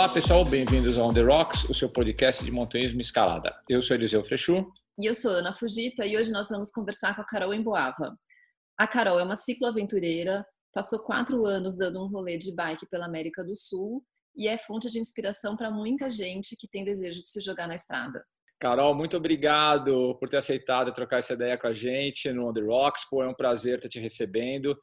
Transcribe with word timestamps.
Olá 0.00 0.08
pessoal, 0.08 0.46
bem-vindos 0.46 0.96
ao 0.96 1.08
On 1.08 1.12
The 1.12 1.20
Rocks, 1.20 1.64
o 1.64 1.74
seu 1.74 1.86
podcast 1.86 2.42
de 2.42 2.50
montanhismo 2.50 2.98
e 3.00 3.02
escalada. 3.02 3.54
Eu 3.68 3.82
sou 3.82 3.94
Eliseu 3.94 4.24
Frechu. 4.24 4.72
E 4.98 5.04
eu 5.04 5.14
sou 5.14 5.30
Ana 5.30 5.52
Fugita 5.52 6.06
e 6.06 6.16
hoje 6.16 6.32
nós 6.32 6.48
vamos 6.48 6.70
conversar 6.70 7.14
com 7.14 7.20
a 7.20 7.24
Carol 7.26 7.52
Emboava. 7.52 8.16
A 8.78 8.88
Carol 8.88 9.20
é 9.20 9.22
uma 9.22 9.36
cicloaventureira, 9.36 10.42
passou 10.72 11.00
quatro 11.00 11.44
anos 11.44 11.76
dando 11.76 12.02
um 12.02 12.08
rolê 12.08 12.38
de 12.38 12.54
bike 12.56 12.88
pela 12.88 13.04
América 13.04 13.44
do 13.44 13.54
Sul 13.54 14.02
e 14.34 14.48
é 14.48 14.56
fonte 14.56 14.88
de 14.88 14.98
inspiração 14.98 15.54
para 15.54 15.70
muita 15.70 16.08
gente 16.08 16.56
que 16.58 16.66
tem 16.66 16.82
desejo 16.82 17.20
de 17.20 17.28
se 17.28 17.42
jogar 17.42 17.68
na 17.68 17.74
estrada. 17.74 18.24
Carol, 18.58 18.94
muito 18.94 19.18
obrigado 19.18 20.16
por 20.18 20.30
ter 20.30 20.38
aceitado 20.38 20.94
trocar 20.94 21.18
essa 21.18 21.34
ideia 21.34 21.58
com 21.58 21.66
a 21.66 21.74
gente 21.74 22.32
no 22.32 22.48
On 22.48 22.54
The 22.54 22.62
Rocks. 22.62 23.04
Pô, 23.04 23.22
é 23.22 23.28
um 23.28 23.34
prazer 23.34 23.76
estar 23.76 23.88
te 23.90 24.00
recebendo. 24.00 24.74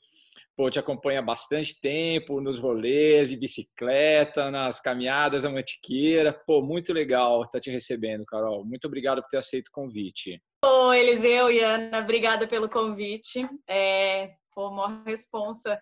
Pô, 0.58 0.72
te 0.72 0.80
acompanha 0.80 1.22
bastante 1.22 1.80
tempo 1.80 2.42
nos 2.42 2.58
rolês 2.58 3.30
de 3.30 3.38
bicicleta, 3.38 4.50
nas 4.50 4.80
caminhadas 4.80 5.44
da 5.44 5.52
Mantiqueira. 5.52 6.34
Pô, 6.34 6.64
muito 6.64 6.92
legal 6.92 7.44
estar 7.44 7.60
te 7.60 7.70
recebendo, 7.70 8.26
Carol. 8.26 8.66
Muito 8.66 8.88
obrigado 8.88 9.22
por 9.22 9.28
ter 9.28 9.38
aceito 9.38 9.68
o 9.68 9.72
convite. 9.72 10.42
Oi, 10.66 11.00
Eliseu 11.00 11.52
e 11.52 11.60
Ana, 11.60 12.00
obrigada 12.00 12.48
pelo 12.48 12.68
convite. 12.68 13.48
É, 13.70 14.32
pô, 14.52 14.70
uma 14.70 15.04
responsa 15.04 15.80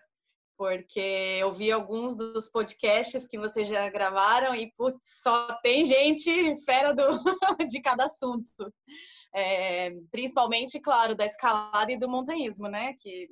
porque 0.58 1.38
eu 1.40 1.54
vi 1.54 1.72
alguns 1.72 2.14
dos 2.14 2.50
podcasts 2.50 3.26
que 3.26 3.38
vocês 3.38 3.66
já 3.70 3.88
gravaram 3.88 4.54
e 4.54 4.70
putz, 4.76 5.22
só 5.22 5.54
tem 5.62 5.86
gente 5.86 6.62
fera 6.66 6.92
do, 6.94 7.02
de 7.66 7.80
cada 7.80 8.04
assunto. 8.04 8.44
É, 9.34 9.90
principalmente, 10.10 10.78
claro, 10.80 11.14
da 11.14 11.24
escalada 11.24 11.90
e 11.90 11.98
do 11.98 12.10
montanhismo, 12.10 12.68
né? 12.68 12.92
Que 13.00 13.30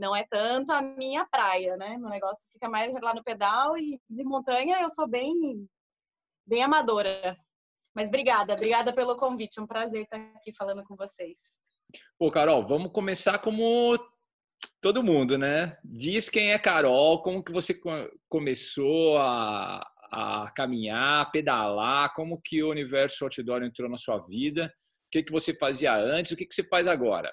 não 0.00 0.16
é 0.16 0.26
tanto 0.28 0.72
a 0.72 0.80
minha 0.80 1.26
praia, 1.26 1.76
né? 1.76 1.98
O 2.02 2.08
negócio 2.08 2.42
fica 2.50 2.68
mais 2.68 2.92
lá 3.00 3.14
no 3.14 3.22
pedal 3.22 3.76
e 3.76 4.00
de 4.08 4.24
montanha 4.24 4.80
eu 4.80 4.88
sou 4.88 5.06
bem, 5.06 5.68
bem 6.46 6.62
amadora. 6.62 7.36
Mas 7.94 8.08
obrigada, 8.08 8.54
obrigada 8.54 8.94
pelo 8.94 9.16
convite. 9.16 9.58
É 9.58 9.62
um 9.62 9.66
prazer 9.66 10.04
estar 10.04 10.16
aqui 10.16 10.54
falando 10.56 10.82
com 10.84 10.96
vocês. 10.96 11.60
Pô, 12.18 12.30
Carol, 12.30 12.64
vamos 12.64 12.92
começar 12.92 13.38
como 13.40 13.94
todo 14.80 15.02
mundo, 15.02 15.36
né? 15.36 15.76
Diz 15.84 16.30
quem 16.30 16.52
é 16.52 16.58
Carol, 16.58 17.20
como 17.20 17.44
que 17.44 17.52
você 17.52 17.78
começou 18.26 19.18
a, 19.18 19.82
a 20.10 20.50
caminhar, 20.56 21.20
a 21.20 21.26
pedalar, 21.26 22.14
como 22.14 22.40
que 22.42 22.62
o 22.62 22.70
universo 22.70 23.24
outdoor 23.24 23.62
entrou 23.62 23.90
na 23.90 23.98
sua 23.98 24.18
vida, 24.22 24.72
o 25.06 25.10
que, 25.10 25.24
que 25.24 25.32
você 25.32 25.52
fazia 25.52 25.94
antes, 25.94 26.32
o 26.32 26.36
que, 26.36 26.46
que 26.46 26.54
você 26.54 26.64
faz 26.64 26.86
agora? 26.86 27.30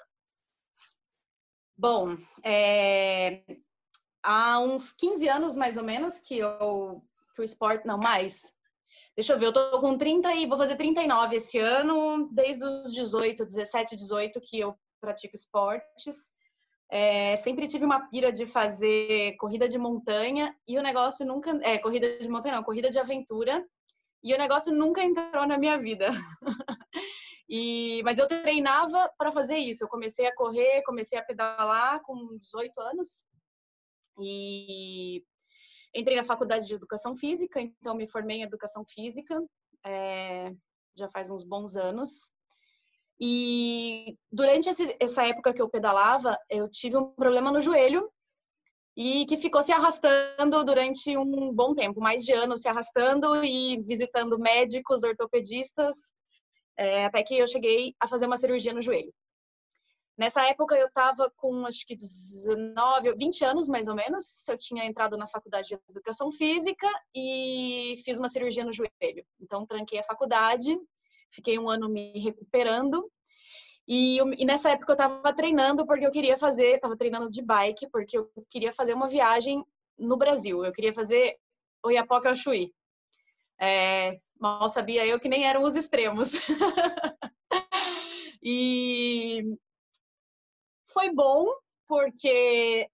Bom, 1.78 2.16
é... 2.44 3.40
há 4.20 4.58
uns 4.58 4.90
15 4.90 5.28
anos 5.28 5.56
mais 5.56 5.76
ou 5.78 5.84
menos 5.84 6.18
que 6.18 6.38
eu 6.38 7.02
que 7.38 7.42
o 7.42 7.44
esporte, 7.44 7.86
não 7.86 7.96
mais. 7.96 8.52
Deixa 9.14 9.32
eu 9.32 9.38
ver, 9.38 9.46
eu 9.46 9.52
tô 9.52 9.80
com 9.80 9.96
30 9.96 10.34
e 10.34 10.46
vou 10.46 10.58
fazer 10.58 10.74
39 10.74 11.36
esse 11.36 11.56
ano, 11.58 12.24
desde 12.32 12.64
os 12.64 12.92
18, 12.92 13.44
17, 13.44 13.94
18 13.94 14.40
que 14.40 14.58
eu 14.58 14.76
pratico 15.00 15.36
esportes. 15.36 16.32
É, 16.90 17.36
sempre 17.36 17.68
tive 17.68 17.84
uma 17.84 18.08
pira 18.08 18.32
de 18.32 18.44
fazer 18.44 19.36
corrida 19.36 19.68
de 19.68 19.78
montanha 19.78 20.52
e 20.66 20.76
o 20.78 20.82
negócio 20.82 21.24
nunca. 21.24 21.56
É, 21.62 21.78
corrida 21.78 22.18
de 22.18 22.28
montanha 22.28 22.56
não, 22.56 22.64
corrida 22.64 22.90
de 22.90 22.98
aventura. 22.98 23.64
E 24.24 24.34
o 24.34 24.38
negócio 24.38 24.74
nunca 24.74 25.00
entrou 25.00 25.46
na 25.46 25.56
minha 25.56 25.78
vida. 25.78 26.10
e, 27.48 28.02
mas 28.04 28.18
eu 28.18 28.28
treinava 28.28 29.10
para 29.16 29.32
fazer 29.32 29.56
isso. 29.56 29.84
Eu 29.84 29.88
comecei 29.88 30.26
a 30.26 30.34
correr, 30.34 30.82
comecei 30.82 31.18
a 31.18 31.24
pedalar 31.24 32.02
com 32.02 32.36
18 32.38 32.78
anos. 32.80 33.24
E 34.20 35.24
entrei 35.94 36.16
na 36.16 36.24
faculdade 36.24 36.66
de 36.66 36.74
educação 36.74 37.14
física, 37.14 37.60
então 37.60 37.94
me 37.94 38.06
formei 38.06 38.38
em 38.38 38.42
educação 38.42 38.84
física. 38.86 39.42
É, 39.86 40.52
já 40.96 41.08
faz 41.08 41.30
uns 41.30 41.44
bons 41.44 41.76
anos. 41.76 42.32
E 43.20 44.16
durante 44.30 44.68
esse, 44.68 44.94
essa 45.00 45.26
época 45.26 45.54
que 45.54 45.62
eu 45.62 45.68
pedalava, 45.68 46.38
eu 46.50 46.68
tive 46.68 46.96
um 46.96 47.10
problema 47.12 47.50
no 47.50 47.60
joelho 47.60 48.10
e 48.96 49.24
que 49.26 49.36
ficou 49.36 49.62
se 49.62 49.72
arrastando 49.72 50.62
durante 50.64 51.16
um 51.16 51.52
bom 51.52 51.74
tempo, 51.74 52.00
mais 52.00 52.24
de 52.24 52.32
ano 52.32 52.58
se 52.58 52.68
arrastando 52.68 53.44
e 53.44 53.80
visitando 53.82 54.38
médicos, 54.38 55.02
ortopedistas, 55.02 56.12
é, 56.78 57.04
até 57.04 57.22
que 57.22 57.36
eu 57.36 57.46
cheguei 57.46 57.94
a 58.00 58.08
fazer 58.08 58.26
uma 58.26 58.38
cirurgia 58.38 58.72
no 58.72 58.80
joelho. 58.80 59.12
Nessa 60.16 60.44
época 60.46 60.74
eu 60.74 60.86
estava 60.86 61.30
com 61.36 61.66
acho 61.66 61.86
que 61.86 61.94
19, 61.94 63.14
20 63.14 63.44
anos 63.44 63.68
mais 63.68 63.86
ou 63.86 63.94
menos. 63.94 64.48
Eu 64.48 64.56
tinha 64.56 64.84
entrado 64.84 65.16
na 65.16 65.26
faculdade 65.26 65.68
de 65.68 65.78
educação 65.90 66.32
física 66.32 66.88
e 67.14 67.94
fiz 68.04 68.18
uma 68.18 68.28
cirurgia 68.28 68.64
no 68.64 68.72
joelho. 68.72 69.24
Então 69.40 69.66
tranquei 69.66 69.98
a 69.98 70.02
faculdade 70.02 70.76
Fiquei 71.30 71.58
um 71.58 71.68
ano 71.68 71.88
me 71.88 72.18
recuperando. 72.18 73.10
E, 73.86 74.18
e 74.18 74.44
nessa 74.44 74.70
época 74.70 74.92
eu 74.92 74.94
estava 74.94 75.32
treinando 75.34 75.86
porque 75.86 76.06
eu 76.06 76.10
queria 76.10 76.36
fazer, 76.36 76.74
estava 76.74 76.96
treinando 76.96 77.30
de 77.30 77.42
bike 77.42 77.88
porque 77.90 78.18
eu 78.18 78.30
queria 78.50 78.72
fazer 78.72 78.94
uma 78.94 79.08
viagem 79.08 79.64
no 79.98 80.16
Brasil. 80.16 80.64
Eu 80.64 80.72
queria 80.72 80.92
fazer 80.92 81.38
Oiapoque 81.82 82.28
ao 82.28 82.36
Chuí. 82.36 82.72
É, 83.60 84.20
mal 84.38 84.68
sabia 84.68 85.06
eu 85.06 85.20
que 85.20 85.28
nem 85.28 85.44
eram 85.44 85.62
os 85.62 85.76
extremos. 85.76 86.32
e 88.42 89.44
foi 90.86 91.12
bom 91.12 91.46
porque 91.86 92.88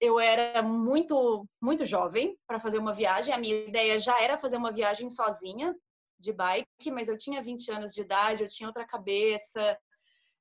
eu 0.00 0.20
era 0.20 0.62
muito 0.62 1.46
muito 1.60 1.86
jovem 1.86 2.36
para 2.46 2.60
fazer 2.60 2.78
uma 2.78 2.94
viagem. 2.94 3.34
A 3.34 3.38
minha 3.38 3.66
ideia 3.66 3.98
já 3.98 4.20
era 4.22 4.38
fazer 4.38 4.56
uma 4.56 4.72
viagem 4.72 5.10
sozinha, 5.10 5.74
de 6.18 6.32
bike, 6.32 6.90
mas 6.90 7.08
eu 7.08 7.18
tinha 7.18 7.42
20 7.42 7.70
anos 7.70 7.92
de 7.92 8.02
idade, 8.02 8.42
eu 8.42 8.48
tinha 8.48 8.68
outra 8.68 8.86
cabeça, 8.86 9.78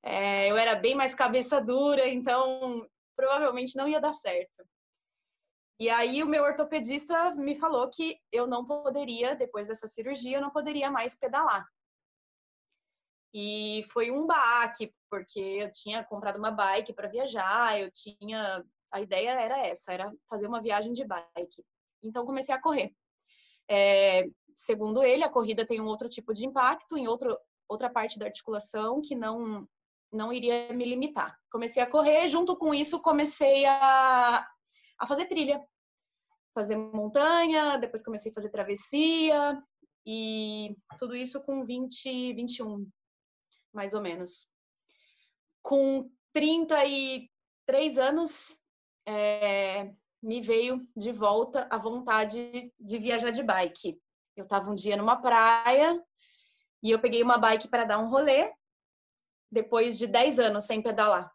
é, 0.04 0.50
eu 0.50 0.58
era 0.58 0.76
bem 0.76 0.96
mais 0.96 1.14
cabeça 1.14 1.60
dura, 1.60 2.08
então 2.08 2.88
provavelmente 3.16 3.76
não 3.76 3.88
ia 3.88 4.00
dar 4.00 4.14
certo. 4.14 4.64
E 5.80 5.90
aí 5.90 6.24
o 6.24 6.28
meu 6.28 6.44
ortopedista 6.44 7.34
me 7.36 7.56
falou 7.56 7.90
que 7.90 8.18
eu 8.32 8.48
não 8.48 8.66
poderia, 8.66 9.36
depois 9.36 9.68
dessa 9.68 9.88
cirurgia, 9.88 10.38
eu 10.38 10.42
não 10.42 10.50
poderia 10.50 10.90
mais 10.90 11.16
pedalar. 11.16 11.68
E 13.34 13.84
foi 13.92 14.10
um 14.10 14.26
baque, 14.26 14.94
porque 15.10 15.40
eu 15.40 15.70
tinha 15.70 16.04
comprado 16.06 16.38
uma 16.38 16.52
bike 16.52 16.94
para 16.94 17.10
viajar, 17.10 17.78
eu 17.78 17.92
tinha 17.92 18.64
a 18.96 19.02
ideia 19.02 19.32
era 19.32 19.58
essa, 19.68 19.92
era 19.92 20.10
fazer 20.30 20.48
uma 20.48 20.62
viagem 20.62 20.94
de 20.94 21.04
bike. 21.06 21.66
Então 22.02 22.26
comecei 22.26 22.56
a 22.56 22.62
correr. 22.62 22.94
É, 23.70 24.24
segundo 24.56 25.04
ele, 25.04 25.26
a 25.26 25.30
corrida 25.30 25.66
tem 25.66 25.82
um 25.82 25.88
outro 25.88 26.08
tipo 26.08 26.34
de 26.34 26.46
impacto 26.46 26.98
em 26.98 27.06
outro, 27.06 27.38
outra 27.68 27.90
parte 27.90 28.18
da 28.18 28.26
articulação 28.26 29.02
que 29.02 29.16
não 29.16 29.68
não 30.14 30.32
iria 30.32 30.72
me 30.72 30.86
limitar. 30.86 31.38
Comecei 31.52 31.84
a 31.84 31.90
correr, 31.90 32.26
junto 32.30 32.56
com 32.56 32.74
isso 32.74 33.02
comecei 33.02 33.66
a, 33.66 34.48
a 35.00 35.08
fazer 35.08 35.26
trilha, 35.26 35.64
fazer 36.54 36.78
montanha, 36.78 37.78
depois 37.78 38.04
comecei 38.04 38.32
a 38.32 38.36
fazer 38.36 38.50
travessia 38.50 39.62
e 40.06 40.76
tudo 40.98 41.16
isso 41.16 41.42
com 41.44 41.66
20, 41.66 42.34
21, 42.34 42.90
mais 43.74 43.94
ou 43.94 44.02
menos. 44.02 44.50
Com 45.62 46.10
33 46.34 47.98
anos, 47.98 48.60
é, 49.06 49.92
me 50.22 50.42
veio 50.42 50.88
de 50.96 51.12
volta 51.12 51.68
a 51.70 51.78
vontade 51.78 52.72
de 52.80 52.98
viajar 52.98 53.32
de 53.32 53.44
bike. 53.44 54.00
Eu 54.36 54.44
estava 54.44 54.70
um 54.70 54.76
dia 54.76 54.98
numa 54.98 55.22
praia 55.22 56.02
e 56.84 56.92
eu 56.92 57.00
peguei 57.00 57.22
uma 57.24 57.38
bike 57.38 57.68
para 57.68 57.86
dar 57.86 58.00
um 58.00 58.10
rolê, 58.10 58.52
depois 59.52 59.98
de 59.98 60.08
10 60.08 60.40
anos 60.40 60.66
sem 60.66 60.82
pedalar. 60.82 61.34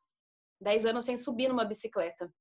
10 0.60 0.86
anos 0.86 1.04
sem 1.04 1.16
subir 1.16 1.48
numa 1.48 1.64
bicicleta. 1.64 2.32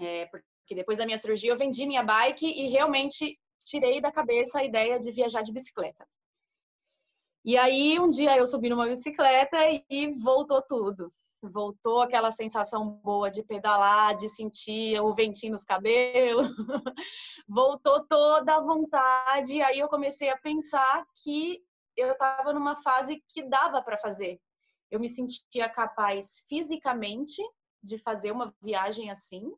É, 0.00 0.26
porque 0.26 0.74
depois 0.74 0.98
da 0.98 1.06
minha 1.06 1.18
cirurgia 1.18 1.50
eu 1.50 1.58
vendi 1.58 1.86
minha 1.86 2.02
bike 2.02 2.46
e 2.46 2.68
realmente 2.68 3.38
tirei 3.64 4.00
da 4.00 4.12
cabeça 4.12 4.58
a 4.58 4.64
ideia 4.64 4.98
de 4.98 5.10
viajar 5.10 5.42
de 5.42 5.52
bicicleta. 5.52 6.06
E 7.44 7.56
aí 7.56 7.98
um 7.98 8.08
dia 8.08 8.36
eu 8.36 8.46
subi 8.46 8.68
numa 8.68 8.86
bicicleta 8.86 9.56
e 9.88 10.12
voltou 10.14 10.62
tudo. 10.62 11.12
Voltou 11.40 12.00
aquela 12.00 12.30
sensação 12.30 13.00
boa 13.02 13.30
de 13.30 13.44
pedalar, 13.44 14.16
de 14.16 14.28
sentir 14.28 15.00
o 15.00 15.14
ventinho 15.14 15.52
nos 15.52 15.62
cabelos. 15.62 16.48
voltou 17.48 18.04
toda 18.06 18.56
a 18.56 18.60
vontade. 18.60 19.54
E 19.54 19.62
aí 19.62 19.78
eu 19.78 19.88
comecei 19.88 20.28
a 20.28 20.36
pensar 20.36 21.06
que 21.22 21.62
eu 21.96 22.12
estava 22.12 22.52
numa 22.52 22.76
fase 22.76 23.22
que 23.28 23.42
dava 23.42 23.80
para 23.82 23.96
fazer. 23.96 24.40
Eu 24.90 24.98
me 24.98 25.08
sentia 25.08 25.68
capaz 25.68 26.44
fisicamente 26.48 27.42
de 27.82 27.98
fazer 27.98 28.32
uma 28.32 28.54
viagem 28.60 29.10
assim. 29.10 29.52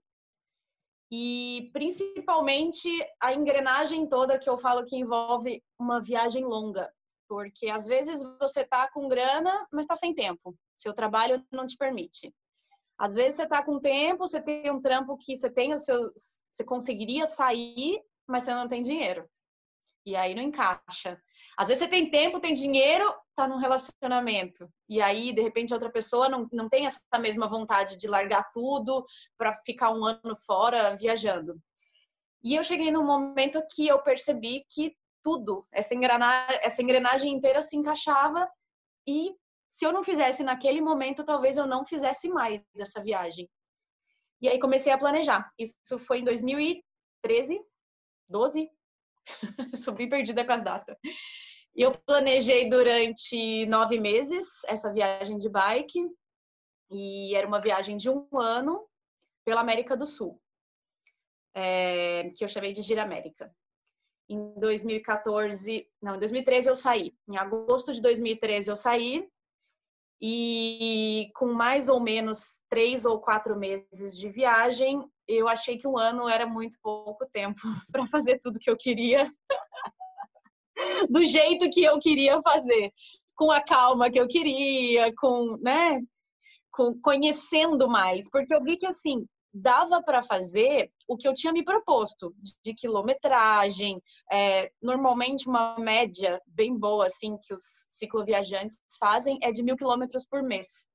E 1.12 1.71
principalmente 1.73 2.89
a 3.21 3.33
engrenagem 3.33 4.09
toda 4.09 4.39
que 4.39 4.49
eu 4.49 4.57
falo 4.57 4.85
que 4.85 4.97
envolve 4.97 5.62
uma 5.79 6.01
viagem 6.01 6.45
longa. 6.45 6.93
Porque 7.29 7.69
às 7.69 7.87
vezes 7.87 8.23
você 8.39 8.65
tá 8.65 8.91
com 8.91 9.09
grana, 9.09 9.67
mas 9.73 9.83
está 9.85 9.97
sem 9.97 10.15
tempo. 10.15 10.57
Seu 10.77 10.95
trabalho 10.95 11.45
não 11.51 11.67
te 11.67 11.77
permite. 11.77 12.35
Às 12.99 13.15
vezes 13.15 13.37
você 13.37 13.47
tá 13.47 13.62
com 13.65 13.81
tempo, 13.81 14.29
você 14.29 14.43
tem 14.43 14.71
um 14.71 14.81
trampo 14.81 15.17
que 15.17 15.37
você 15.37 15.51
tem 15.51 15.73
os 15.73 15.85
seus, 15.85 16.41
você 16.53 16.62
conseguiria 16.62 17.27
sair, 17.27 17.99
mas 18.29 18.45
você 18.45 18.55
não 18.55 18.69
tem 18.69 18.83
dinheiro. 18.83 19.29
E 20.05 20.15
aí 20.15 20.35
não 20.35 20.43
encaixa. 20.43 21.21
Às 21.57 21.69
vezes 21.69 21.83
você 21.83 21.89
tem 21.89 22.11
tempo, 22.11 22.41
tem 22.41 22.53
dinheiro, 22.53 23.12
tá 23.41 23.49
num 23.49 23.59
relacionamento. 23.59 24.69
E 24.89 25.01
aí, 25.01 25.33
de 25.33 25.41
repente, 25.41 25.73
outra 25.73 25.91
pessoa 25.91 26.29
não, 26.29 26.47
não 26.53 26.69
tem 26.69 26.87
essa 26.87 27.01
mesma 27.19 27.49
vontade 27.49 27.97
de 27.97 28.07
largar 28.07 28.51
tudo 28.53 29.05
para 29.39 29.55
ficar 29.65 29.93
um 29.93 30.05
ano 30.05 30.37
fora 30.47 30.97
viajando. 30.97 31.59
E 32.43 32.55
eu 32.55 32.65
cheguei 32.65 32.91
num 32.91 33.05
momento 33.05 33.63
que 33.71 33.87
eu 33.87 34.03
percebi 34.03 34.65
que 34.71 34.95
tudo, 35.23 35.67
essa 35.73 35.95
engrenagem, 35.95 36.59
essa 36.63 36.83
engrenagem 36.83 37.33
inteira 37.33 37.63
se 37.63 37.77
encaixava 37.77 38.51
e 39.07 39.35
se 39.69 39.87
eu 39.87 39.93
não 39.93 40.03
fizesse 40.03 40.43
naquele 40.43 40.81
momento, 40.81 41.25
talvez 41.25 41.57
eu 41.57 41.67
não 41.67 41.85
fizesse 41.85 42.29
mais 42.29 42.61
essa 42.79 43.03
viagem. 43.03 43.49
E 44.41 44.49
aí 44.49 44.59
comecei 44.59 44.93
a 44.93 44.99
planejar. 44.99 45.51
Isso 45.59 45.99
foi 45.99 46.21
em 46.21 46.25
2013, 46.25 47.61
12, 48.29 48.71
Sou 49.77 49.95
bem 49.95 50.09
perdida 50.09 50.45
com 50.45 50.53
as 50.53 50.63
datas. 50.63 50.97
Eu 51.75 51.93
planejei 51.93 52.69
durante 52.69 53.67
nove 53.67 53.99
meses 53.99 54.65
essa 54.67 54.93
viagem 54.93 55.39
de 55.39 55.49
bike 55.49 56.01
e 56.91 57.35
era 57.35 57.47
uma 57.47 57.61
viagem 57.61 57.97
de 57.97 58.11
um 58.11 58.27
ano 58.35 58.87
pela 59.45 59.61
América 59.61 59.97
do 59.97 60.07
Sul, 60.07 60.41
é, 61.55 62.31
que 62.37 62.45
eu 62.45 62.49
chamei 62.49 62.73
de 62.73 62.83
Gira 62.83 63.03
América. 63.03 63.55
Em 64.29 64.53
2014, 64.59 65.89
não, 66.01 66.17
em 66.17 66.19
2013 66.19 66.69
eu 66.69 66.75
saí. 66.75 67.15
Em 67.29 67.37
agosto 67.37 67.93
de 67.93 68.01
2013 68.01 68.71
eu 68.71 68.77
saí 68.77 69.29
e 70.21 71.31
com 71.35 71.47
mais 71.47 71.89
ou 71.89 71.99
menos 71.99 72.61
três 72.69 73.07
ou 73.07 73.21
quatro 73.21 73.59
meses 73.59 74.17
de 74.17 74.29
viagem, 74.29 75.03
eu 75.27 75.49
achei 75.49 75.79
que 75.79 75.89
um 75.89 75.97
ano 75.97 76.29
era 76.29 76.47
muito 76.47 76.77
pouco 76.83 77.27
tempo 77.33 77.61
para 77.91 78.07
fazer 78.07 78.39
tudo 78.39 78.59
que 78.59 78.69
eu 78.69 78.77
queria, 78.77 79.33
do 81.11 81.25
jeito 81.25 81.71
que 81.71 81.82
eu 81.82 81.99
queria 81.99 82.41
fazer, 82.43 82.93
com 83.35 83.50
a 83.50 83.62
calma 83.62 84.11
que 84.11 84.21
eu 84.21 84.29
queria, 84.29 85.12
com, 85.17 85.56
né, 85.62 86.00
com 86.71 86.99
conhecendo 87.00 87.88
mais, 87.88 88.31
porque 88.31 88.55
eu 88.55 88.62
vi 88.62 88.77
que 88.77 88.87
assim 88.87 89.27
dava 89.53 90.00
para 90.03 90.23
fazer 90.23 90.93
o 91.09 91.17
que 91.17 91.27
eu 91.27 91.35
tinha 91.35 91.53
me 91.53 91.65
proposto 91.65 92.32
de 92.62 92.73
quilometragem, 92.73 94.00
é, 94.31 94.71
normalmente 94.81 95.49
uma 95.49 95.77
média 95.77 96.41
bem 96.47 96.79
boa 96.79 97.06
assim 97.06 97.37
que 97.43 97.53
os 97.53 97.87
cicloviajantes 97.88 98.79
fazem 98.99 99.38
é 99.43 99.50
de 99.50 99.62
mil 99.62 99.76
quilômetros 99.76 100.25
por 100.25 100.43
mês 100.43 100.87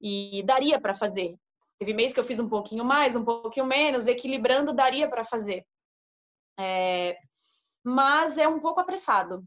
e 0.00 0.42
daria 0.44 0.80
para 0.80 0.94
fazer. 0.94 1.36
Teve 1.78 1.94
mês 1.94 2.12
que 2.12 2.20
eu 2.20 2.24
fiz 2.24 2.38
um 2.38 2.48
pouquinho 2.48 2.84
mais, 2.84 3.16
um 3.16 3.24
pouquinho 3.24 3.66
menos, 3.66 4.06
equilibrando 4.06 4.72
daria 4.72 5.08
para 5.08 5.24
fazer. 5.24 5.64
É, 6.58 7.16
mas 7.84 8.38
é 8.38 8.46
um 8.46 8.60
pouco 8.60 8.80
apressado. 8.80 9.44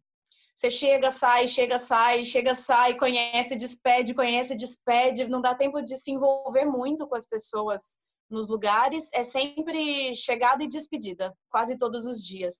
Você 0.55 0.71
chega, 0.71 1.11
sai, 1.11 1.47
chega, 1.47 1.77
sai, 1.77 2.23
chega, 2.23 2.55
sai, 2.55 2.95
conhece, 2.95 3.55
despede, 3.55 4.13
conhece, 4.13 4.55
despede, 4.55 5.27
não 5.27 5.41
dá 5.41 5.53
tempo 5.53 5.81
de 5.81 5.97
se 5.97 6.11
envolver 6.11 6.65
muito 6.65 7.05
com 7.07 7.15
as 7.15 7.27
pessoas 7.27 7.99
nos 8.29 8.47
lugares, 8.47 9.09
é 9.13 9.23
sempre 9.23 10.13
chegada 10.13 10.63
e 10.63 10.67
despedida, 10.67 11.35
quase 11.49 11.77
todos 11.77 12.05
os 12.05 12.25
dias. 12.25 12.55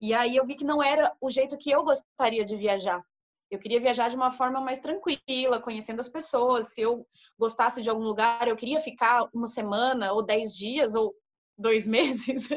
E 0.00 0.12
aí 0.14 0.36
eu 0.36 0.44
vi 0.44 0.54
que 0.54 0.64
não 0.64 0.82
era 0.82 1.14
o 1.20 1.30
jeito 1.30 1.56
que 1.56 1.70
eu 1.70 1.84
gostaria 1.84 2.44
de 2.44 2.56
viajar. 2.56 3.02
Eu 3.50 3.58
queria 3.58 3.80
viajar 3.80 4.08
de 4.08 4.16
uma 4.16 4.32
forma 4.32 4.60
mais 4.60 4.78
tranquila, 4.78 5.60
conhecendo 5.60 6.00
as 6.00 6.08
pessoas. 6.08 6.72
Se 6.72 6.80
eu 6.80 7.06
gostasse 7.38 7.82
de 7.82 7.90
algum 7.90 8.04
lugar, 8.04 8.46
eu 8.46 8.56
queria 8.56 8.80
ficar 8.80 9.28
uma 9.34 9.46
semana, 9.46 10.12
ou 10.12 10.22
dez 10.22 10.54
dias, 10.54 10.94
ou 10.94 11.14
dois 11.58 11.86
meses. 11.88 12.48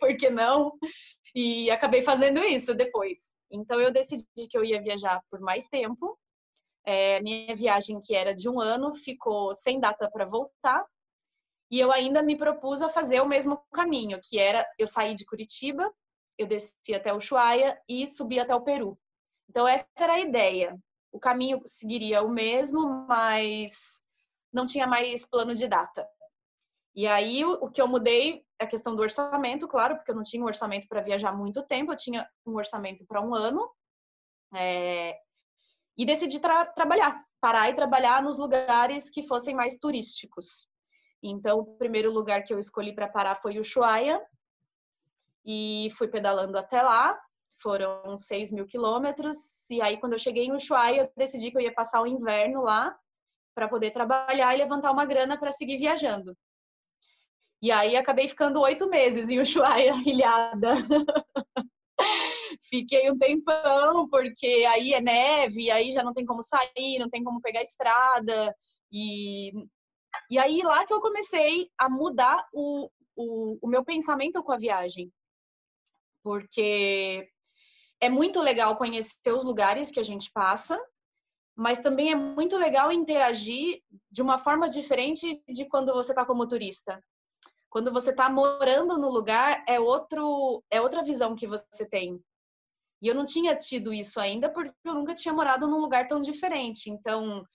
Por 0.00 0.16
que 0.16 0.28
não? 0.28 0.72
E 1.34 1.70
acabei 1.70 2.02
fazendo 2.02 2.42
isso 2.44 2.74
depois. 2.74 3.32
Então, 3.50 3.80
eu 3.80 3.92
decidi 3.92 4.24
que 4.48 4.56
eu 4.56 4.64
ia 4.64 4.80
viajar 4.80 5.22
por 5.30 5.40
mais 5.40 5.68
tempo. 5.68 6.18
É, 6.84 7.20
minha 7.20 7.54
viagem, 7.54 8.00
que 8.00 8.14
era 8.14 8.34
de 8.34 8.48
um 8.48 8.60
ano, 8.60 8.94
ficou 8.94 9.54
sem 9.54 9.78
data 9.78 10.10
para 10.10 10.24
voltar. 10.24 10.84
E 11.70 11.78
eu 11.78 11.92
ainda 11.92 12.22
me 12.22 12.36
propus 12.36 12.82
a 12.82 12.88
fazer 12.88 13.20
o 13.20 13.28
mesmo 13.28 13.62
caminho, 13.72 14.20
que 14.22 14.38
era 14.38 14.66
eu 14.78 14.88
sair 14.88 15.14
de 15.14 15.24
Curitiba, 15.24 15.92
eu 16.36 16.46
desci 16.46 16.94
até 16.94 17.12
o 17.12 17.18
Ushuaia 17.18 17.80
e 17.88 18.08
subi 18.08 18.40
até 18.40 18.54
o 18.54 18.62
Peru. 18.62 18.98
Então, 19.48 19.68
essa 19.68 19.86
era 20.00 20.14
a 20.14 20.20
ideia. 20.20 20.76
O 21.12 21.18
caminho 21.18 21.60
seguiria 21.64 22.22
o 22.22 22.28
mesmo, 22.28 23.06
mas 23.06 24.02
não 24.52 24.64
tinha 24.64 24.86
mais 24.86 25.26
plano 25.26 25.54
de 25.54 25.68
data. 25.68 26.08
E 26.94 27.06
aí, 27.06 27.44
o 27.44 27.70
que 27.70 27.80
eu 27.80 27.86
mudei 27.86 28.44
a 28.60 28.66
questão 28.66 28.94
do 28.94 29.02
orçamento, 29.02 29.66
claro, 29.66 29.96
porque 29.96 30.10
eu 30.10 30.14
não 30.14 30.22
tinha 30.22 30.42
um 30.42 30.46
orçamento 30.46 30.86
para 30.88 31.00
viajar 31.00 31.36
muito 31.36 31.62
tempo, 31.62 31.92
eu 31.92 31.96
tinha 31.96 32.28
um 32.46 32.54
orçamento 32.56 33.04
para 33.06 33.20
um 33.20 33.34
ano. 33.34 33.70
É... 34.54 35.18
E 35.96 36.04
decidi 36.04 36.40
tra 36.40 36.66
trabalhar, 36.66 37.24
parar 37.40 37.70
e 37.70 37.74
trabalhar 37.74 38.22
nos 38.22 38.38
lugares 38.38 39.10
que 39.10 39.22
fossem 39.22 39.54
mais 39.54 39.76
turísticos. 39.76 40.68
Então, 41.22 41.58
o 41.58 41.76
primeiro 41.76 42.10
lugar 42.10 42.42
que 42.44 42.52
eu 42.52 42.58
escolhi 42.58 42.94
para 42.94 43.08
parar 43.08 43.36
foi 43.36 43.58
o 43.58 43.60
Ushuaia, 43.60 44.20
e 45.44 45.88
fui 45.96 46.08
pedalando 46.08 46.58
até 46.58 46.82
lá 46.82 47.18
foram 47.60 48.16
6 48.16 48.52
mil 48.52 48.66
quilômetros. 48.66 49.68
E 49.70 49.80
aí, 49.80 49.98
quando 49.98 50.14
eu 50.14 50.18
cheguei 50.18 50.46
em 50.46 50.52
Ushuaia, 50.52 51.02
eu 51.02 51.12
decidi 51.16 51.50
que 51.50 51.56
eu 51.56 51.60
ia 51.60 51.72
passar 51.72 52.00
o 52.00 52.06
inverno 52.06 52.62
lá 52.62 52.96
para 53.54 53.68
poder 53.68 53.90
trabalhar 53.90 54.54
e 54.54 54.58
levantar 54.58 54.90
uma 54.90 55.04
grana 55.04 55.38
para 55.38 55.52
seguir 55.52 55.76
viajando. 55.78 56.36
E 57.62 57.70
aí, 57.70 57.96
acabei 57.96 58.26
ficando 58.26 58.60
oito 58.60 58.88
meses 58.88 59.28
em 59.28 59.38
Ushuaia, 59.40 59.92
ilhada. 60.06 60.74
Fiquei 62.70 63.10
um 63.10 63.18
tempão, 63.18 64.08
porque 64.08 64.64
aí 64.68 64.94
é 64.94 65.00
neve, 65.00 65.70
aí 65.70 65.92
já 65.92 66.02
não 66.02 66.14
tem 66.14 66.24
como 66.24 66.42
sair, 66.42 66.98
não 66.98 67.10
tem 67.10 67.22
como 67.22 67.40
pegar 67.40 67.62
estrada. 67.62 68.54
E, 68.90 69.52
e 70.30 70.38
aí, 70.38 70.62
lá 70.62 70.86
que 70.86 70.92
eu 70.92 71.00
comecei 71.00 71.68
a 71.76 71.88
mudar 71.88 72.48
o, 72.52 72.88
o, 73.14 73.58
o 73.60 73.68
meu 73.68 73.84
pensamento 73.84 74.42
com 74.42 74.52
a 74.52 74.58
viagem. 74.58 75.12
Porque 76.22 77.28
é 78.00 78.08
muito 78.08 78.40
legal 78.40 78.76
conhecer 78.76 79.32
os 79.34 79.44
lugares 79.44 79.90
que 79.90 80.00
a 80.00 80.04
gente 80.04 80.30
passa, 80.32 80.80
mas 81.54 81.80
também 81.80 82.10
é 82.10 82.14
muito 82.14 82.56
legal 82.56 82.90
interagir 82.90 83.82
de 84.10 84.22
uma 84.22 84.38
forma 84.38 84.68
diferente 84.68 85.42
de 85.46 85.66
quando 85.66 85.92
você 85.92 86.12
está 86.12 86.24
como 86.24 86.48
turista. 86.48 87.02
Quando 87.70 87.92
você 87.92 88.10
está 88.10 88.28
morando 88.28 88.98
no 88.98 89.08
lugar, 89.08 89.64
é, 89.66 89.78
outro, 89.78 90.62
é 90.70 90.80
outra 90.80 91.02
visão 91.04 91.36
que 91.36 91.46
você 91.46 91.86
tem. 91.86 92.20
E 93.00 93.08
eu 93.08 93.14
não 93.14 93.24
tinha 93.24 93.56
tido 93.56 93.94
isso 93.94 94.20
ainda 94.20 94.50
porque 94.50 94.74
eu 94.84 94.94
nunca 94.94 95.14
tinha 95.14 95.32
morado 95.32 95.66
num 95.66 95.80
lugar 95.80 96.06
tão 96.08 96.20
diferente. 96.20 96.90
Então, 96.90 97.46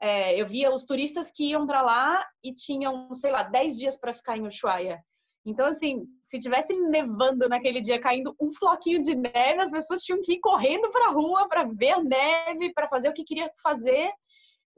é, 0.00 0.40
eu 0.40 0.46
via 0.46 0.72
os 0.72 0.84
turistas 0.84 1.30
que 1.30 1.50
iam 1.50 1.66
para 1.66 1.82
lá 1.82 2.24
e 2.44 2.54
tinham, 2.54 3.12
sei 3.14 3.32
lá, 3.32 3.42
10 3.42 3.78
dias 3.78 3.98
para 3.98 4.14
ficar 4.14 4.36
em 4.36 4.46
Ushuaia. 4.46 5.02
Então, 5.44 5.66
assim, 5.66 6.06
se 6.20 6.38
tivesse 6.38 6.72
nevando 6.78 7.48
naquele 7.48 7.80
dia, 7.80 7.98
caindo 8.00 8.34
um 8.40 8.52
floquinho 8.52 9.00
de 9.00 9.14
neve, 9.14 9.60
as 9.60 9.72
pessoas 9.72 10.02
tinham 10.02 10.22
que 10.22 10.34
ir 10.34 10.40
correndo 10.40 10.88
para 10.90 11.10
rua 11.10 11.48
para 11.48 11.64
ver 11.64 11.92
a 11.92 12.02
neve, 12.02 12.72
para 12.72 12.86
fazer 12.86 13.08
o 13.08 13.12
que 13.12 13.24
queria 13.24 13.50
fazer. 13.60 14.08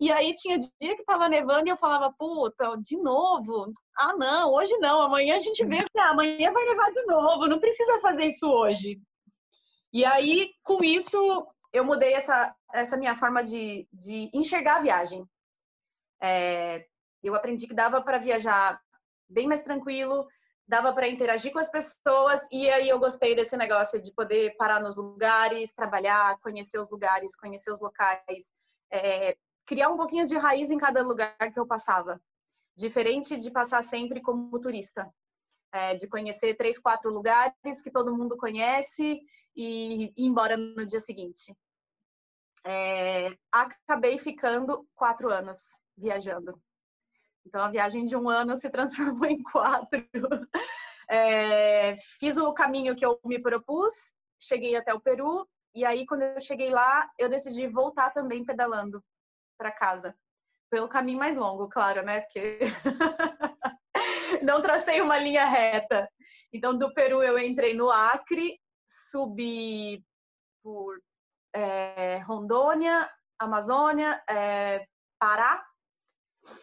E 0.04 0.12
aí 0.12 0.34
tinha 0.34 0.58
dia 0.58 0.94
que 0.94 1.02
tava 1.04 1.30
nevando 1.30 1.66
e 1.66 1.70
eu 1.70 1.78
falava, 1.78 2.12
puta, 2.18 2.76
de 2.76 2.94
novo? 2.98 3.72
Ah, 3.96 4.14
não, 4.14 4.52
hoje 4.52 4.76
não, 4.76 5.00
amanhã 5.00 5.36
a 5.36 5.38
gente 5.38 5.64
vê, 5.64 5.78
ah, 5.96 6.10
amanhã 6.10 6.52
vai 6.52 6.62
nevar 6.66 6.90
de 6.90 7.02
novo, 7.06 7.46
não 7.46 7.58
precisa 7.58 7.98
fazer 8.00 8.26
isso 8.26 8.46
hoje. 8.46 9.00
E 9.90 10.04
aí, 10.04 10.50
com 10.62 10.84
isso, 10.84 11.16
eu 11.72 11.86
mudei 11.86 12.12
essa, 12.12 12.54
essa 12.74 12.98
minha 12.98 13.16
forma 13.16 13.42
de, 13.42 13.88
de 13.90 14.28
enxergar 14.34 14.76
a 14.76 14.80
viagem. 14.80 15.26
É, 16.22 16.84
eu 17.22 17.34
aprendi 17.34 17.66
que 17.66 17.72
dava 17.72 18.02
para 18.02 18.18
viajar 18.18 18.78
bem 19.26 19.46
mais 19.46 19.62
tranquilo, 19.62 20.28
dava 20.68 20.92
para 20.92 21.08
interagir 21.08 21.50
com 21.50 21.58
as 21.58 21.70
pessoas 21.70 22.42
e 22.52 22.68
aí 22.68 22.90
eu 22.90 22.98
gostei 22.98 23.34
desse 23.34 23.56
negócio 23.56 23.98
de 24.02 24.12
poder 24.12 24.54
parar 24.58 24.82
nos 24.82 24.96
lugares, 24.96 25.72
trabalhar, 25.72 26.38
conhecer 26.40 26.78
os 26.78 26.90
lugares, 26.90 27.34
conhecer 27.36 27.72
os 27.72 27.80
locais, 27.80 28.44
é, 28.92 29.34
criar 29.66 29.90
um 29.90 29.96
pouquinho 29.96 30.26
de 30.26 30.36
raiz 30.36 30.70
em 30.70 30.78
cada 30.78 31.02
lugar 31.02 31.36
que 31.52 31.58
eu 31.58 31.66
passava, 31.66 32.20
diferente 32.76 33.36
de 33.36 33.50
passar 33.50 33.82
sempre 33.82 34.20
como 34.20 34.58
turista, 34.60 35.12
é, 35.72 35.94
de 35.94 36.06
conhecer 36.06 36.54
três, 36.54 36.78
quatro 36.78 37.10
lugares 37.10 37.82
que 37.82 37.90
todo 37.90 38.14
mundo 38.16 38.36
conhece 38.36 39.20
e 39.56 40.04
ir 40.04 40.12
embora 40.16 40.56
no 40.56 40.84
dia 40.84 41.00
seguinte. 41.00 41.56
É, 42.66 43.36
acabei 43.52 44.18
ficando 44.18 44.86
quatro 44.94 45.30
anos 45.30 45.76
viajando. 45.96 46.60
Então, 47.46 47.60
a 47.60 47.70
viagem 47.70 48.06
de 48.06 48.16
um 48.16 48.28
ano 48.28 48.56
se 48.56 48.70
transformou 48.70 49.26
em 49.28 49.42
quatro. 49.42 50.06
É, 51.08 51.94
fiz 52.18 52.38
o 52.38 52.52
caminho 52.54 52.96
que 52.96 53.04
eu 53.04 53.20
me 53.24 53.38
propus, 53.38 54.14
cheguei 54.38 54.74
até 54.74 54.94
o 54.94 55.00
Peru, 55.00 55.46
e 55.74 55.84
aí, 55.84 56.06
quando 56.06 56.22
eu 56.22 56.40
cheguei 56.40 56.70
lá, 56.70 57.10
eu 57.18 57.28
decidi 57.28 57.66
voltar 57.66 58.10
também 58.10 58.44
pedalando 58.44 59.04
para 59.56 59.72
casa. 59.72 60.16
Pelo 60.70 60.88
caminho 60.88 61.18
mais 61.18 61.36
longo, 61.36 61.68
claro, 61.68 62.02
né? 62.02 62.20
Porque 62.20 62.58
não 64.42 64.60
tracei 64.60 65.00
uma 65.00 65.18
linha 65.18 65.44
reta. 65.44 66.08
Então, 66.52 66.76
do 66.76 66.92
Peru, 66.94 67.22
eu 67.22 67.38
entrei 67.38 67.74
no 67.74 67.90
Acre, 67.90 68.58
subi 68.86 70.04
por 70.62 70.98
é, 71.54 72.18
Rondônia, 72.18 73.10
Amazônia, 73.38 74.22
é, 74.28 74.86
Pará, 75.18 75.64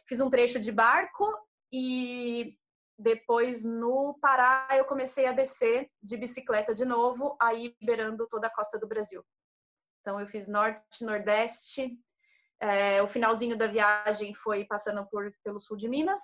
fiz 0.07 0.19
um 0.19 0.29
trecho 0.29 0.59
de 0.59 0.71
barco 0.71 1.25
e 1.71 2.57
depois 2.97 3.65
no 3.65 4.17
Pará 4.21 4.67
eu 4.73 4.85
comecei 4.85 5.25
a 5.25 5.31
descer 5.31 5.89
de 6.01 6.17
bicicleta 6.17 6.73
de 6.73 6.85
novo, 6.85 7.35
aí 7.41 7.75
beirando 7.81 8.27
toda 8.27 8.47
a 8.47 8.53
costa 8.53 8.77
do 8.77 8.87
Brasil. 8.87 9.23
Então 10.01 10.19
eu 10.19 10.27
fiz 10.27 10.47
norte, 10.47 11.03
nordeste. 11.03 11.97
É, 12.61 13.01
o 13.01 13.07
finalzinho 13.07 13.57
da 13.57 13.65
viagem 13.65 14.33
foi 14.33 14.65
passando 14.65 15.05
por, 15.07 15.33
pelo 15.43 15.59
sul 15.59 15.75
de 15.75 15.89
Minas 15.89 16.21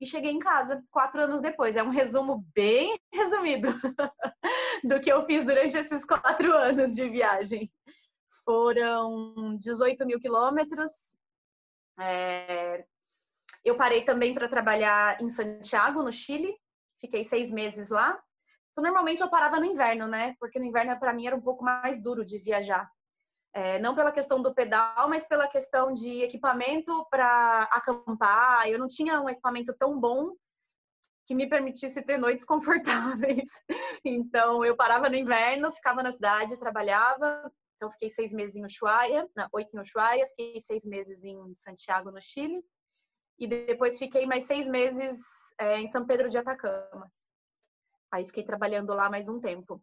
e 0.00 0.06
cheguei 0.06 0.30
em 0.30 0.38
casa 0.38 0.82
quatro 0.90 1.20
anos 1.20 1.42
depois. 1.42 1.76
É 1.76 1.82
um 1.82 1.90
resumo 1.90 2.46
bem 2.54 2.98
resumido 3.12 3.68
do 4.82 4.98
que 5.00 5.12
eu 5.12 5.26
fiz 5.26 5.44
durante 5.44 5.76
esses 5.76 6.04
quatro 6.04 6.56
anos 6.56 6.94
de 6.94 7.08
viagem. 7.08 7.70
Foram 8.44 9.56
18 9.58 10.06
mil 10.06 10.18
quilômetros, 10.18 11.16
é, 11.98 12.84
eu 13.64 13.76
parei 13.76 14.02
também 14.04 14.34
para 14.34 14.48
trabalhar 14.48 15.20
em 15.20 15.28
Santiago, 15.28 16.02
no 16.02 16.12
Chile. 16.12 16.54
Fiquei 17.00 17.24
seis 17.24 17.50
meses 17.50 17.88
lá. 17.88 18.20
Então, 18.72 18.82
normalmente 18.82 19.22
eu 19.22 19.30
parava 19.30 19.58
no 19.58 19.66
inverno, 19.66 20.06
né? 20.06 20.34
Porque 20.38 20.58
no 20.58 20.64
inverno 20.64 20.98
para 20.98 21.12
mim 21.12 21.26
era 21.26 21.36
um 21.36 21.40
pouco 21.40 21.64
mais 21.64 21.98
duro 21.98 22.24
de 22.24 22.38
viajar. 22.38 22.90
É, 23.54 23.78
não 23.78 23.94
pela 23.94 24.10
questão 24.10 24.42
do 24.42 24.52
pedal, 24.52 25.08
mas 25.08 25.26
pela 25.26 25.46
questão 25.46 25.92
de 25.92 26.22
equipamento 26.22 27.06
para 27.08 27.62
acampar. 27.70 28.68
Eu 28.68 28.78
não 28.78 28.88
tinha 28.88 29.20
um 29.20 29.28
equipamento 29.28 29.72
tão 29.78 29.98
bom 29.98 30.34
que 31.24 31.34
me 31.34 31.48
permitisse 31.48 32.02
ter 32.02 32.18
noites 32.18 32.44
confortáveis. 33.24 33.50
Então, 34.04 34.64
eu 34.64 34.76
parava 34.76 35.08
no 35.08 35.14
inverno, 35.14 35.72
ficava 35.72 36.02
na 36.02 36.10
cidade, 36.10 36.58
trabalhava, 36.58 37.50
então, 37.76 37.90
fiquei 37.90 38.08
seis 38.08 38.32
meses 38.32 38.56
em 38.56 38.64
Ushuaia, 38.64 39.28
não, 39.36 39.48
oito 39.52 39.76
em 39.76 39.80
Ushuaia, 39.80 40.26
fiquei 40.28 40.58
seis 40.58 40.86
meses 40.86 41.22
em 41.24 41.54
Santiago, 41.54 42.10
no 42.10 42.20
Chile, 42.20 42.64
e 43.38 43.46
depois 43.46 43.98
fiquei 43.98 44.24
mais 44.26 44.44
seis 44.44 44.68
meses 44.68 45.20
é, 45.58 45.78
em 45.78 45.86
São 45.86 46.04
Pedro 46.06 46.30
de 46.30 46.38
Atacama. 46.38 47.12
Aí 48.10 48.24
fiquei 48.24 48.44
trabalhando 48.44 48.94
lá 48.94 49.10
mais 49.10 49.28
um 49.28 49.38
tempo. 49.40 49.82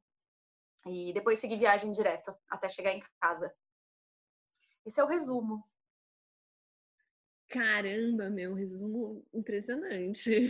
E 0.88 1.14
depois 1.14 1.38
segui 1.38 1.58
viagem 1.58 1.92
direto 1.92 2.34
até 2.50 2.68
chegar 2.68 2.92
em 2.92 3.04
casa. 3.20 3.54
Esse 4.86 5.00
é 5.00 5.04
o 5.04 5.08
resumo. 5.08 5.64
Caramba, 7.50 8.30
meu 8.30 8.54
resumo 8.54 9.26
impressionante. 9.34 10.50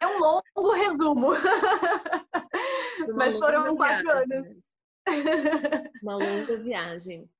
É 0.00 0.06
um 0.06 0.18
longo 0.18 0.72
resumo. 0.74 1.28
Mas 3.14 3.36
foram 3.38 3.76
quatro 3.76 4.04
viagem. 4.04 4.36
anos. 4.36 4.56
Né? 4.56 5.90
Uma 6.02 6.16
longa 6.16 6.56
viagem. 6.56 7.30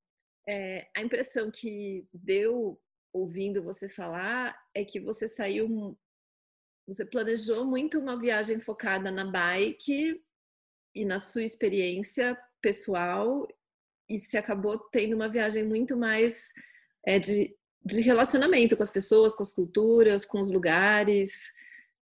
É, 0.46 0.90
a 0.96 1.02
impressão 1.02 1.50
que 1.50 2.06
deu 2.12 2.80
ouvindo 3.12 3.62
você 3.62 3.88
falar 3.88 4.56
é 4.74 4.84
que 4.84 5.00
você 5.00 5.28
saiu, 5.28 5.96
você 6.86 7.06
planejou 7.06 7.64
muito 7.64 7.98
uma 7.98 8.18
viagem 8.18 8.60
focada 8.60 9.10
na 9.10 9.24
bike 9.24 10.22
e 10.94 11.04
na 11.04 11.18
sua 11.18 11.44
experiência 11.44 12.36
pessoal 12.60 13.46
e 14.10 14.18
se 14.18 14.36
acabou 14.36 14.78
tendo 14.90 15.14
uma 15.14 15.28
viagem 15.28 15.64
muito 15.64 15.96
mais 15.96 16.52
é, 17.06 17.18
de, 17.18 17.56
de 17.84 18.02
relacionamento 18.02 18.76
com 18.76 18.82
as 18.82 18.90
pessoas, 18.90 19.34
com 19.34 19.42
as 19.42 19.52
culturas, 19.52 20.24
com 20.26 20.40
os 20.40 20.50
lugares, 20.50 21.52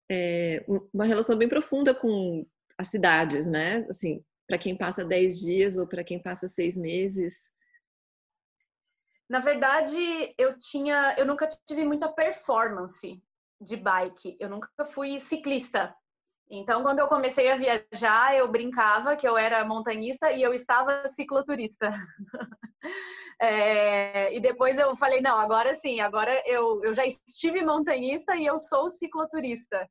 é, 0.09 0.65
uma 0.95 1.05
relação 1.05 1.37
bem 1.37 1.49
profunda 1.49 1.93
com 1.95 2.47
as 2.79 2.89
cidades, 2.89 3.47
né? 3.47 3.85
Assim, 3.89 4.25
para 4.47 4.59
quem 4.59 4.77
passa 4.77 5.05
10 5.05 5.41
dias 5.41 5.77
ou 5.77 5.87
para 5.87 6.05
quem 6.05 6.23
passa 6.23 6.47
seis 6.47 6.77
meses? 6.77 7.51
Na 9.29 9.41
verdade, 9.41 9.99
eu 10.39 10.57
tinha, 10.57 11.17
eu 11.19 11.27
nunca 11.27 11.49
tive 11.67 11.85
muita 11.85 12.09
performance 12.09 13.21
de 13.61 13.77
bike. 13.77 14.37
Eu 14.39 14.49
nunca 14.49 14.69
fui 14.85 15.19
ciclista. 15.19 15.93
Então, 16.49 16.83
quando 16.83 17.01
eu 17.01 17.09
comecei 17.09 17.51
a 17.51 17.57
viajar, 17.57 18.37
eu 18.37 18.49
brincava 18.49 19.17
que 19.17 19.27
eu 19.27 19.37
era 19.37 19.65
montanhista 19.65 20.31
e 20.31 20.43
eu 20.43 20.55
estava 20.55 21.07
cicloturista. 21.09 21.93
é, 23.43 24.35
e 24.35 24.39
depois 24.39 24.79
eu 24.79 24.95
falei, 24.95 25.21
não, 25.21 25.37
agora 25.39 25.75
sim, 25.75 26.01
agora 26.01 26.33
eu, 26.47 26.85
eu 26.85 26.95
já 26.95 27.05
estive 27.05 27.63
montanhista 27.63 28.37
e 28.37 28.47
eu 28.47 28.59
sou 28.59 28.89
cicloturista 28.89 29.89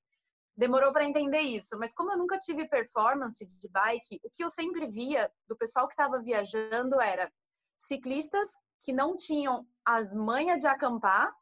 demorou 0.58 0.94
para 0.94 1.04
entender 1.04 1.42
isso. 1.42 1.78
Mas 1.78 1.94
como 1.94 2.12
eu 2.12 2.18
nunca 2.18 2.40
tive 2.40 2.66
performance 2.70 3.46
de 3.46 3.68
bike, 3.68 4.22
o 4.24 4.30
que 4.30 4.42
eu 4.42 4.50
sempre 4.50 4.88
via 4.88 5.30
do 5.50 5.58
pessoal 5.58 5.86
que 5.86 5.94
estava 5.94 6.22
viajando 6.22 7.02
era 7.02 7.30
ciclistas 7.76 8.48
que 8.82 8.94
não 8.94 9.18
tinham 9.18 9.68
as 9.84 10.16
manhas 10.16 10.60
de 10.60 10.68
acampar, 10.68 11.34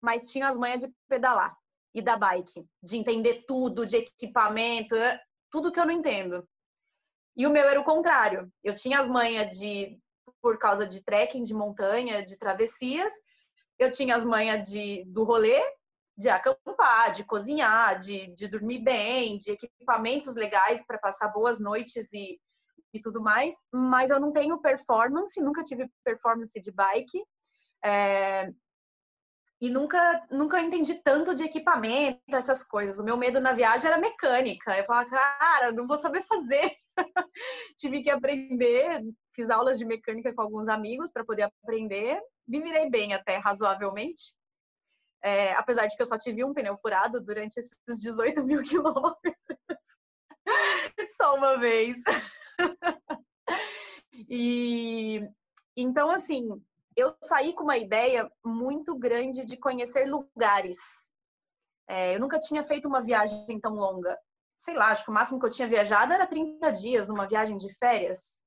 mas 0.00 0.32
tinham 0.32 0.48
as 0.48 0.58
manhas 0.58 0.80
de 0.80 0.92
pedalar 1.08 1.56
e 1.96 2.02
da 2.02 2.14
bike, 2.14 2.62
de 2.82 2.98
entender 2.98 3.46
tudo, 3.48 3.86
de 3.86 3.96
equipamento, 3.96 4.94
é, 4.94 5.18
tudo 5.50 5.72
que 5.72 5.80
eu 5.80 5.86
não 5.86 5.92
entendo. 5.92 6.46
E 7.34 7.46
o 7.46 7.50
meu 7.50 7.66
era 7.66 7.80
o 7.80 7.84
contrário. 7.84 8.52
Eu 8.62 8.74
tinha 8.74 9.00
as 9.00 9.08
manhas 9.08 9.56
de 9.58 9.98
por 10.42 10.58
causa 10.58 10.86
de 10.86 11.02
trekking, 11.02 11.42
de 11.42 11.54
montanha, 11.54 12.22
de 12.22 12.38
travessias. 12.38 13.10
Eu 13.78 13.90
tinha 13.90 14.14
as 14.14 14.26
manhas 14.26 14.68
de 14.68 15.04
do 15.06 15.24
rolê 15.24 15.58
de 16.18 16.28
acampar, 16.28 17.10
de 17.12 17.24
cozinhar, 17.24 17.98
de, 17.98 18.28
de 18.34 18.46
dormir 18.46 18.80
bem, 18.80 19.38
de 19.38 19.52
equipamentos 19.52 20.34
legais 20.34 20.84
para 20.86 20.98
passar 20.98 21.28
boas 21.28 21.58
noites 21.58 22.12
e, 22.12 22.38
e 22.92 23.00
tudo 23.00 23.22
mais, 23.22 23.54
mas 23.72 24.10
eu 24.10 24.18
não 24.18 24.30
tenho 24.30 24.60
performance, 24.60 25.40
nunca 25.42 25.62
tive 25.62 25.90
performance 26.02 26.58
de 26.58 26.70
bike. 26.70 27.22
É, 27.84 28.50
e 29.60 29.70
nunca, 29.70 30.26
nunca 30.30 30.60
entendi 30.60 30.94
tanto 30.96 31.34
de 31.34 31.44
equipamento, 31.44 32.20
essas 32.28 32.62
coisas. 32.62 32.98
O 32.98 33.04
meu 33.04 33.16
medo 33.16 33.40
na 33.40 33.52
viagem 33.52 33.90
era 33.90 34.00
mecânica. 34.00 34.76
Eu 34.76 34.84
falava, 34.84 35.08
cara, 35.08 35.72
não 35.72 35.86
vou 35.86 35.96
saber 35.96 36.22
fazer. 36.22 36.76
Tive 37.78 38.02
que 38.02 38.10
aprender, 38.10 39.02
fiz 39.34 39.48
aulas 39.48 39.78
de 39.78 39.84
mecânica 39.84 40.34
com 40.34 40.42
alguns 40.42 40.68
amigos 40.68 41.10
para 41.10 41.24
poder 41.24 41.50
aprender. 41.62 42.20
Me 42.46 42.60
virei 42.60 42.90
bem 42.90 43.14
até 43.14 43.38
razoavelmente. 43.38 44.34
É, 45.22 45.54
apesar 45.54 45.86
de 45.86 45.96
que 45.96 46.02
eu 46.02 46.06
só 46.06 46.18
tive 46.18 46.44
um 46.44 46.52
pneu 46.52 46.76
furado 46.76 47.20
durante 47.20 47.56
esses 47.56 48.00
18 48.00 48.44
mil 48.44 48.62
quilômetros. 48.62 49.16
só 51.16 51.34
uma 51.34 51.56
vez. 51.56 51.98
e 54.28 55.26
então, 55.76 56.10
assim, 56.10 56.48
eu 56.96 57.14
saí 57.22 57.52
com 57.52 57.64
uma 57.64 57.76
ideia 57.76 58.30
muito 58.44 58.96
grande 58.98 59.44
de 59.44 59.56
conhecer 59.56 60.06
lugares. 60.06 60.78
É, 61.88 62.16
eu 62.16 62.20
nunca 62.20 62.38
tinha 62.38 62.64
feito 62.64 62.88
uma 62.88 63.02
viagem 63.02 63.60
tão 63.60 63.74
longa. 63.74 64.18
Sei 64.56 64.74
lá, 64.74 64.88
acho 64.88 65.04
que 65.04 65.10
o 65.10 65.14
máximo 65.14 65.38
que 65.38 65.46
eu 65.46 65.50
tinha 65.50 65.68
viajado 65.68 66.12
era 66.12 66.26
30 66.26 66.72
dias 66.72 67.06
numa 67.06 67.28
viagem 67.28 67.58
de 67.58 67.72
férias. 67.78 68.38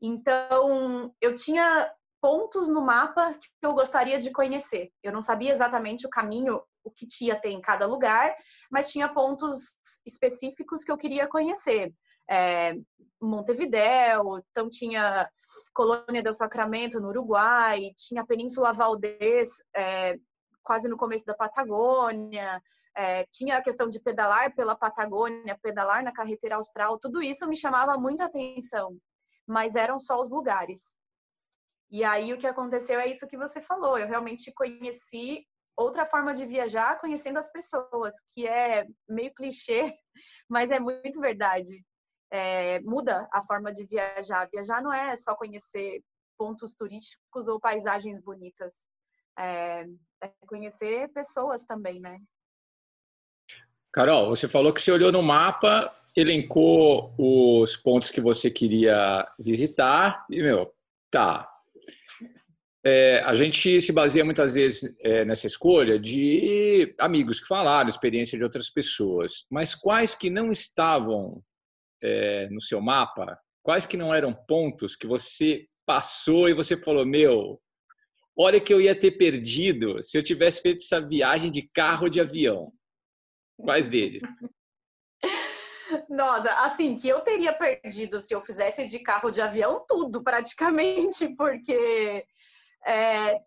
Então, 0.00 1.12
eu 1.20 1.34
tinha 1.34 1.92
pontos 2.22 2.68
no 2.68 2.80
mapa 2.80 3.34
que 3.34 3.48
eu 3.62 3.74
gostaria 3.74 4.18
de 4.18 4.30
conhecer. 4.30 4.90
Eu 5.02 5.12
não 5.12 5.20
sabia 5.20 5.52
exatamente 5.52 6.06
o 6.06 6.10
caminho, 6.10 6.62
o 6.84 6.90
que 6.90 7.06
tinha 7.06 7.38
ter 7.38 7.50
em 7.50 7.60
cada 7.60 7.86
lugar, 7.86 8.34
mas 8.70 8.90
tinha 8.90 9.12
pontos 9.12 9.76
específicos 10.06 10.84
que 10.84 10.92
eu 10.92 10.96
queria 10.96 11.26
conhecer. 11.26 11.92
É, 12.30 12.76
Montevidéu, 13.20 14.42
então 14.50 14.68
tinha 14.68 15.28
Colônia 15.74 16.22
del 16.22 16.32
Sacramento 16.32 17.00
no 17.00 17.08
Uruguai, 17.08 17.90
tinha 17.96 18.22
a 18.22 18.26
Península 18.26 18.72
Valdez, 18.72 19.50
é, 19.74 20.16
quase 20.62 20.88
no 20.88 20.96
começo 20.96 21.26
da 21.26 21.34
Patagônia, 21.34 22.62
é, 22.96 23.26
tinha 23.26 23.56
a 23.56 23.62
questão 23.62 23.88
de 23.88 24.00
pedalar 24.00 24.54
pela 24.54 24.76
Patagônia, 24.76 25.58
pedalar 25.60 26.02
na 26.02 26.12
carretera 26.12 26.56
austral, 26.56 26.98
tudo 26.98 27.20
isso 27.20 27.46
me 27.48 27.56
chamava 27.56 27.98
muita 27.98 28.24
atenção, 28.24 28.96
mas 29.46 29.74
eram 29.74 29.98
só 29.98 30.20
os 30.20 30.30
lugares. 30.30 30.96
E 31.90 32.04
aí 32.04 32.32
o 32.32 32.38
que 32.38 32.46
aconteceu 32.46 33.00
é 33.00 33.08
isso 33.08 33.26
que 33.26 33.36
você 33.36 33.60
falou, 33.60 33.98
eu 33.98 34.06
realmente 34.06 34.52
conheci 34.54 35.44
outra 35.76 36.06
forma 36.06 36.32
de 36.32 36.46
viajar 36.46 37.00
conhecendo 37.00 37.38
as 37.38 37.50
pessoas, 37.50 38.14
que 38.32 38.46
é 38.46 38.86
meio 39.08 39.34
clichê, 39.34 39.92
mas 40.48 40.70
é 40.70 40.78
muito 40.78 41.20
verdade. 41.20 41.84
É, 42.30 42.80
muda 42.80 43.28
a 43.32 43.42
forma 43.42 43.72
de 43.72 43.84
viajar. 43.84 44.48
Viajar 44.52 44.82
não 44.82 44.92
é 44.92 45.14
só 45.16 45.34
conhecer 45.34 46.02
pontos 46.36 46.74
turísticos 46.74 47.48
ou 47.48 47.60
paisagens 47.60 48.20
bonitas. 48.20 48.86
É, 49.38 49.84
é 50.22 50.32
conhecer 50.46 51.08
pessoas 51.12 51.64
também, 51.64 52.00
né? 52.00 52.18
Carol, 53.92 54.28
você 54.28 54.48
falou 54.48 54.72
que 54.72 54.82
você 54.82 54.90
olhou 54.90 55.12
no 55.12 55.22
mapa, 55.22 55.92
elencou 56.16 57.14
os 57.16 57.76
pontos 57.76 58.10
que 58.10 58.20
você 58.20 58.50
queria 58.50 59.24
visitar 59.38 60.26
e, 60.28 60.42
meu, 60.42 60.72
tá. 61.10 61.48
É, 62.84 63.22
a 63.24 63.32
gente 63.32 63.80
se 63.80 63.92
baseia 63.92 64.24
muitas 64.24 64.54
vezes 64.54 64.94
é, 65.00 65.24
nessa 65.24 65.46
escolha 65.46 65.98
de 65.98 66.94
amigos 66.98 67.40
que 67.40 67.46
falaram, 67.46 67.88
experiência 67.88 68.36
de 68.36 68.44
outras 68.44 68.68
pessoas, 68.68 69.46
mas 69.50 69.74
quais 69.74 70.14
que 70.14 70.28
não 70.28 70.50
estavam 70.52 71.42
é, 72.04 72.48
no 72.50 72.60
seu 72.60 72.80
mapa, 72.80 73.38
quais 73.62 73.86
que 73.86 73.96
não 73.96 74.14
eram 74.14 74.34
pontos 74.34 74.94
que 74.94 75.06
você 75.06 75.66
passou 75.86 76.48
e 76.48 76.54
você 76.54 76.76
falou, 76.76 77.06
meu, 77.06 77.60
olha 78.36 78.60
que 78.60 78.72
eu 78.72 78.80
ia 78.80 78.98
ter 78.98 79.12
perdido 79.12 80.02
se 80.02 80.18
eu 80.18 80.22
tivesse 80.22 80.60
feito 80.60 80.82
essa 80.82 81.00
viagem 81.00 81.50
de 81.50 81.68
carro 81.74 82.04
ou 82.04 82.10
de 82.10 82.20
avião. 82.20 82.72
Quais 83.56 83.88
deles? 83.88 84.22
Nossa, 86.08 86.52
assim, 86.64 86.96
que 86.96 87.08
eu 87.08 87.20
teria 87.20 87.52
perdido 87.52 88.18
se 88.18 88.34
eu 88.34 88.42
fizesse 88.42 88.86
de 88.86 88.98
carro 88.98 89.30
de 89.30 89.40
avião 89.40 89.84
tudo, 89.88 90.22
praticamente, 90.22 91.28
porque. 91.36 92.24
É, 92.86 93.40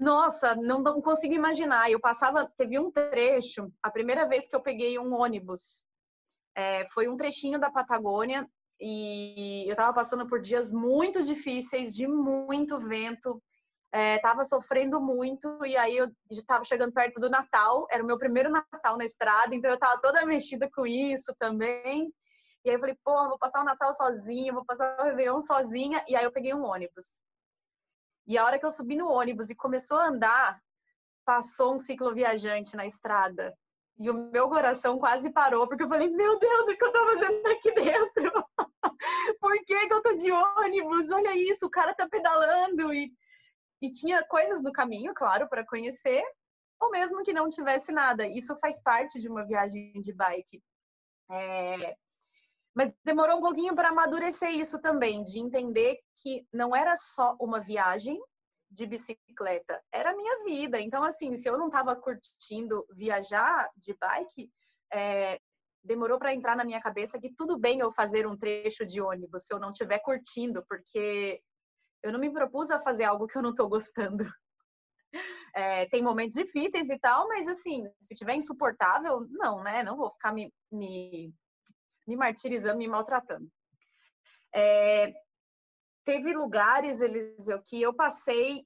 nossa, 0.00 0.54
não, 0.56 0.82
não 0.82 1.00
consigo 1.00 1.34
imaginar. 1.34 1.90
Eu 1.90 2.00
passava, 2.00 2.50
teve 2.56 2.78
um 2.78 2.90
trecho, 2.90 3.70
a 3.82 3.90
primeira 3.90 4.26
vez 4.26 4.48
que 4.48 4.56
eu 4.56 4.62
peguei 4.62 4.98
um 4.98 5.14
ônibus, 5.14 5.84
é, 6.56 6.86
foi 6.86 7.06
um 7.06 7.14
trechinho 7.14 7.60
da 7.60 7.70
Patagônia 7.70 8.48
e 8.80 9.64
eu 9.66 9.72
estava 9.72 9.92
passando 9.92 10.26
por 10.26 10.40
dias 10.40 10.72
muito 10.72 11.22
difíceis, 11.22 11.94
de 11.94 12.06
muito 12.08 12.78
vento, 12.78 13.42
estava 13.92 14.40
é, 14.40 14.44
sofrendo 14.44 15.00
muito 15.00 15.64
e 15.64 15.76
aí 15.76 15.96
eu 15.96 16.10
estava 16.30 16.64
chegando 16.64 16.92
perto 16.92 17.20
do 17.20 17.30
Natal, 17.30 17.86
era 17.90 18.02
o 18.02 18.06
meu 18.06 18.18
primeiro 18.18 18.50
Natal 18.50 18.96
na 18.96 19.04
estrada, 19.04 19.54
então 19.54 19.70
eu 19.70 19.74
estava 19.74 20.00
toda 20.00 20.24
mexida 20.24 20.68
com 20.74 20.86
isso 20.86 21.34
também. 21.38 22.12
E 22.64 22.68
aí 22.68 22.74
eu 22.74 22.80
falei, 22.80 22.96
porra, 23.04 23.28
vou 23.28 23.38
passar 23.38 23.60
o 23.60 23.64
Natal 23.64 23.94
sozinha, 23.94 24.52
vou 24.52 24.64
passar 24.64 24.98
o 24.98 25.04
Réveillon 25.04 25.40
sozinha. 25.40 26.04
E 26.08 26.16
aí 26.16 26.24
eu 26.24 26.32
peguei 26.32 26.52
um 26.52 26.64
ônibus. 26.64 27.20
E 28.26 28.36
a 28.36 28.44
hora 28.44 28.58
que 28.58 28.66
eu 28.66 28.72
subi 28.72 28.96
no 28.96 29.08
ônibus 29.08 29.50
e 29.50 29.54
começou 29.54 29.96
a 29.98 30.08
andar, 30.08 30.60
passou 31.24 31.74
um 31.74 31.78
cicloviajante 31.78 32.74
na 32.74 32.84
estrada. 32.84 33.56
E 33.98 34.10
o 34.10 34.14
meu 34.30 34.48
coração 34.48 34.98
quase 34.98 35.32
parou, 35.32 35.66
porque 35.66 35.84
eu 35.84 35.88
falei, 35.88 36.08
meu 36.08 36.38
Deus, 36.38 36.68
o 36.68 36.76
que 36.76 36.84
eu 36.84 36.92
tô 36.92 37.06
fazendo 37.06 37.46
aqui 37.46 37.72
dentro? 37.72 38.32
Por 39.40 39.64
que, 39.64 39.86
que 39.86 39.92
eu 39.92 40.02
tô 40.02 40.14
de 40.14 40.30
ônibus? 40.30 41.10
Olha 41.10 41.36
isso, 41.36 41.66
o 41.66 41.70
cara 41.70 41.94
tá 41.94 42.06
pedalando. 42.08 42.92
E, 42.92 43.10
e 43.80 43.90
tinha 43.90 44.22
coisas 44.26 44.62
no 44.62 44.72
caminho, 44.72 45.14
claro, 45.14 45.48
para 45.48 45.66
conhecer, 45.66 46.22
ou 46.80 46.90
mesmo 46.90 47.22
que 47.22 47.32
não 47.32 47.48
tivesse 47.48 47.90
nada. 47.90 48.26
Isso 48.26 48.56
faz 48.58 48.80
parte 48.82 49.18
de 49.20 49.28
uma 49.28 49.46
viagem 49.46 49.92
de 50.00 50.12
bike. 50.12 50.62
É... 51.30 51.96
Mas 52.74 52.92
demorou 53.02 53.38
um 53.38 53.40
pouquinho 53.40 53.74
para 53.74 53.88
amadurecer 53.88 54.50
isso 54.50 54.78
também, 54.78 55.22
de 55.22 55.38
entender 55.38 55.98
que 56.22 56.46
não 56.52 56.76
era 56.76 56.94
só 56.96 57.34
uma 57.40 57.58
viagem, 57.58 58.20
de 58.70 58.86
bicicleta 58.86 59.82
era 59.92 60.10
a 60.10 60.16
minha 60.16 60.44
vida. 60.44 60.80
Então, 60.80 61.02
assim, 61.02 61.36
se 61.36 61.48
eu 61.48 61.56
não 61.56 61.66
estava 61.66 61.94
curtindo 61.96 62.86
viajar 62.92 63.70
de 63.76 63.94
bike, 63.94 64.50
é, 64.92 65.40
demorou 65.82 66.18
para 66.18 66.34
entrar 66.34 66.56
na 66.56 66.64
minha 66.64 66.80
cabeça 66.80 67.18
que 67.18 67.32
tudo 67.34 67.58
bem 67.58 67.80
eu 67.80 67.90
fazer 67.90 68.26
um 68.26 68.36
trecho 68.36 68.84
de 68.84 69.00
ônibus 69.00 69.44
se 69.44 69.54
eu 69.54 69.58
não 69.58 69.70
estiver 69.70 70.00
curtindo, 70.00 70.64
porque 70.68 71.40
eu 72.02 72.12
não 72.12 72.18
me 72.18 72.32
propus 72.32 72.70
a 72.70 72.80
fazer 72.80 73.04
algo 73.04 73.26
que 73.26 73.38
eu 73.38 73.42
não 73.42 73.50
estou 73.50 73.68
gostando. 73.68 74.24
É, 75.54 75.86
tem 75.86 76.02
momentos 76.02 76.34
difíceis 76.34 76.86
e 76.86 76.98
tal, 76.98 77.26
mas 77.28 77.48
assim, 77.48 77.90
se 77.98 78.14
tiver 78.14 78.34
insuportável, 78.34 79.26
não, 79.30 79.62
né? 79.62 79.82
Não 79.82 79.96
vou 79.96 80.10
ficar 80.10 80.30
me, 80.30 80.52
me, 80.70 81.32
me 82.06 82.14
martirizando, 82.14 82.76
me 82.76 82.86
maltratando. 82.86 83.50
É, 84.54 85.14
teve 86.06 86.32
lugares, 86.32 87.00
Eliseu, 87.00 87.60
que 87.60 87.82
eu 87.82 87.92
passei 87.92 88.64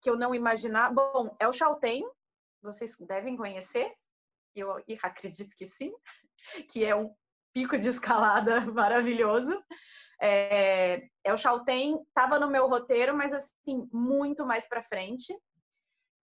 que 0.00 0.10
eu 0.10 0.16
não 0.16 0.34
imaginava. 0.34 0.92
Bom, 0.92 1.36
é 1.38 1.46
o 1.46 1.52
Chaltén, 1.52 2.02
vocês 2.60 2.96
devem 2.98 3.36
conhecer, 3.36 3.94
eu 4.56 4.74
acredito 5.02 5.54
que 5.56 5.66
sim, 5.66 5.92
que 6.68 6.84
é 6.84 6.96
um 6.96 7.14
pico 7.54 7.78
de 7.78 7.88
escalada 7.88 8.60
maravilhoso. 8.72 9.62
É, 10.20 11.06
é 11.22 11.32
o 11.32 11.36
Chaltén, 11.36 12.02
estava 12.08 12.38
no 12.38 12.50
meu 12.50 12.66
roteiro, 12.66 13.16
mas 13.16 13.32
assim, 13.32 13.88
muito 13.92 14.44
mais 14.46 14.66
para 14.66 14.82
frente. 14.82 15.36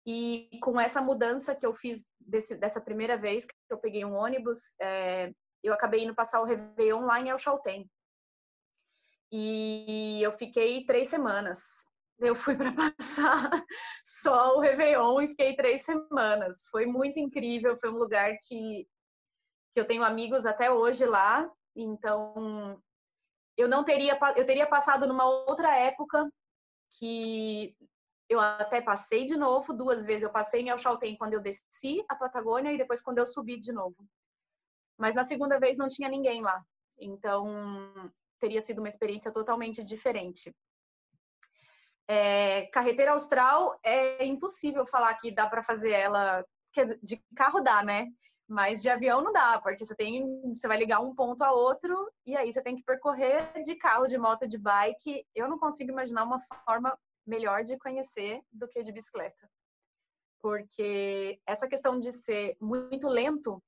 E 0.05 0.49
com 0.63 0.79
essa 0.79 1.01
mudança 1.01 1.55
que 1.55 1.65
eu 1.65 1.73
fiz 1.73 2.05
desse, 2.19 2.55
dessa 2.55 2.81
primeira 2.81 3.17
vez 3.17 3.45
que 3.45 3.53
eu 3.69 3.77
peguei 3.77 4.03
um 4.03 4.15
ônibus, 4.15 4.73
é, 4.81 5.31
eu 5.63 5.73
acabei 5.73 6.03
indo 6.03 6.15
passar 6.15 6.41
o 6.41 6.45
Réveillon 6.45 7.05
lá 7.05 7.19
em 7.19 7.29
El 7.29 7.37
Chaltén. 7.37 7.87
E 9.31 10.21
eu 10.23 10.31
fiquei 10.31 10.85
três 10.85 11.07
semanas. 11.07 11.85
Eu 12.19 12.35
fui 12.35 12.55
para 12.55 12.71
passar 12.97 13.49
só 14.03 14.55
o 14.55 14.59
Réveillon 14.59 15.21
e 15.21 15.27
fiquei 15.27 15.55
três 15.55 15.85
semanas. 15.85 16.63
Foi 16.69 16.85
muito 16.85 17.19
incrível, 17.19 17.77
foi 17.77 17.89
um 17.89 17.97
lugar 17.97 18.35
que, 18.43 18.87
que 19.73 19.79
eu 19.79 19.85
tenho 19.85 20.03
amigos 20.03 20.45
até 20.45 20.71
hoje 20.71 21.05
lá. 21.05 21.49
Então, 21.75 22.81
eu 23.55 23.67
não 23.67 23.83
teria, 23.83 24.17
eu 24.35 24.45
teria 24.45 24.67
passado 24.67 25.07
numa 25.07 25.25
outra 25.25 25.77
época 25.77 26.29
que 26.97 27.75
eu 28.27 28.39
até 28.39 28.81
passei 28.81 29.25
de 29.25 29.37
novo 29.37 29.73
duas 29.73 30.05
vezes. 30.05 30.23
Eu 30.23 30.31
passei 30.31 30.61
em 30.61 30.69
El 30.69 30.77
Chaltén 30.77 31.15
quando 31.17 31.33
eu 31.33 31.41
desci 31.41 32.03
a 32.09 32.15
Patagônia 32.15 32.71
e 32.71 32.77
depois 32.77 33.01
quando 33.01 33.19
eu 33.19 33.25
subi 33.25 33.59
de 33.59 33.71
novo. 33.71 34.07
Mas 34.97 35.15
na 35.15 35.23
segunda 35.23 35.59
vez 35.59 35.77
não 35.77 35.87
tinha 35.87 36.09
ninguém 36.09 36.41
lá. 36.41 36.63
Então, 36.99 37.45
teria 38.39 38.61
sido 38.61 38.79
uma 38.79 38.89
experiência 38.89 39.31
totalmente 39.31 39.83
diferente. 39.83 40.53
É, 42.07 42.65
carreteira 42.67 43.11
austral 43.11 43.79
é 43.83 44.25
impossível 44.25 44.85
falar 44.87 45.13
que 45.15 45.31
dá 45.31 45.47
para 45.47 45.61
fazer 45.61 45.91
ela 45.91 46.43
de 47.03 47.17
carro 47.35 47.61
dá, 47.61 47.83
né? 47.83 48.07
Mas 48.47 48.81
de 48.81 48.89
avião 48.89 49.21
não 49.21 49.31
dá, 49.31 49.59
porque 49.61 49.85
você 49.85 49.95
tem, 49.95 50.41
você 50.51 50.67
vai 50.67 50.77
ligar 50.77 51.01
um 51.01 51.13
ponto 51.13 51.43
a 51.43 51.51
outro 51.51 52.11
e 52.25 52.35
aí 52.35 52.51
você 52.51 52.63
tem 52.63 52.75
que 52.75 52.83
percorrer 52.83 53.61
de 53.61 53.75
carro, 53.75 54.07
de 54.07 54.17
moto, 54.17 54.47
de 54.47 54.57
bike. 54.57 55.23
Eu 55.35 55.47
não 55.47 55.59
consigo 55.59 55.91
imaginar 55.91 56.23
uma 56.23 56.39
forma 56.39 56.97
melhor 57.27 57.63
de 57.63 57.77
conhecer 57.77 58.41
do 58.51 58.67
que 58.67 58.81
de 58.81 58.91
bicicleta. 58.91 59.47
Porque 60.41 61.39
essa 61.45 61.67
questão 61.67 61.99
de 61.99 62.11
ser 62.11 62.57
muito 62.59 63.07
lento 63.07 63.61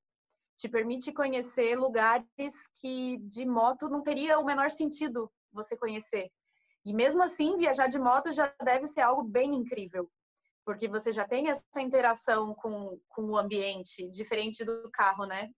te 0.56 0.68
permite 0.68 1.12
conhecer 1.12 1.76
lugares 1.76 2.68
que 2.80 3.18
de 3.18 3.44
moto 3.44 3.88
não 3.88 4.02
teria 4.02 4.38
o 4.38 4.44
menor 4.44 4.70
sentido 4.70 5.30
você 5.52 5.76
conhecer. 5.76 6.30
E 6.84 6.92
mesmo 6.92 7.22
assim, 7.22 7.56
viajar 7.56 7.86
de 7.86 7.98
moto 7.98 8.32
já 8.32 8.52
deve 8.62 8.86
ser 8.86 9.02
algo 9.02 9.22
bem 9.22 9.54
incrível, 9.54 10.10
porque 10.64 10.88
você 10.88 11.12
já 11.12 11.26
tem 11.26 11.48
essa 11.48 11.80
interação 11.80 12.54
com, 12.54 12.98
com 13.08 13.22
o 13.24 13.36
ambiente, 13.36 14.08
diferente 14.10 14.64
do 14.64 14.90
carro, 14.90 15.24
né? 15.24 15.50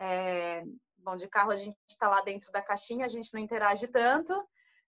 É, 0.00 0.64
bom, 0.98 1.16
de 1.16 1.28
carro 1.28 1.52
a 1.52 1.56
gente 1.56 1.76
está 1.88 2.08
lá 2.08 2.20
dentro 2.22 2.50
da 2.50 2.62
caixinha, 2.62 3.04
a 3.04 3.08
gente 3.08 3.32
não 3.32 3.40
interage 3.40 3.86
tanto. 3.86 4.32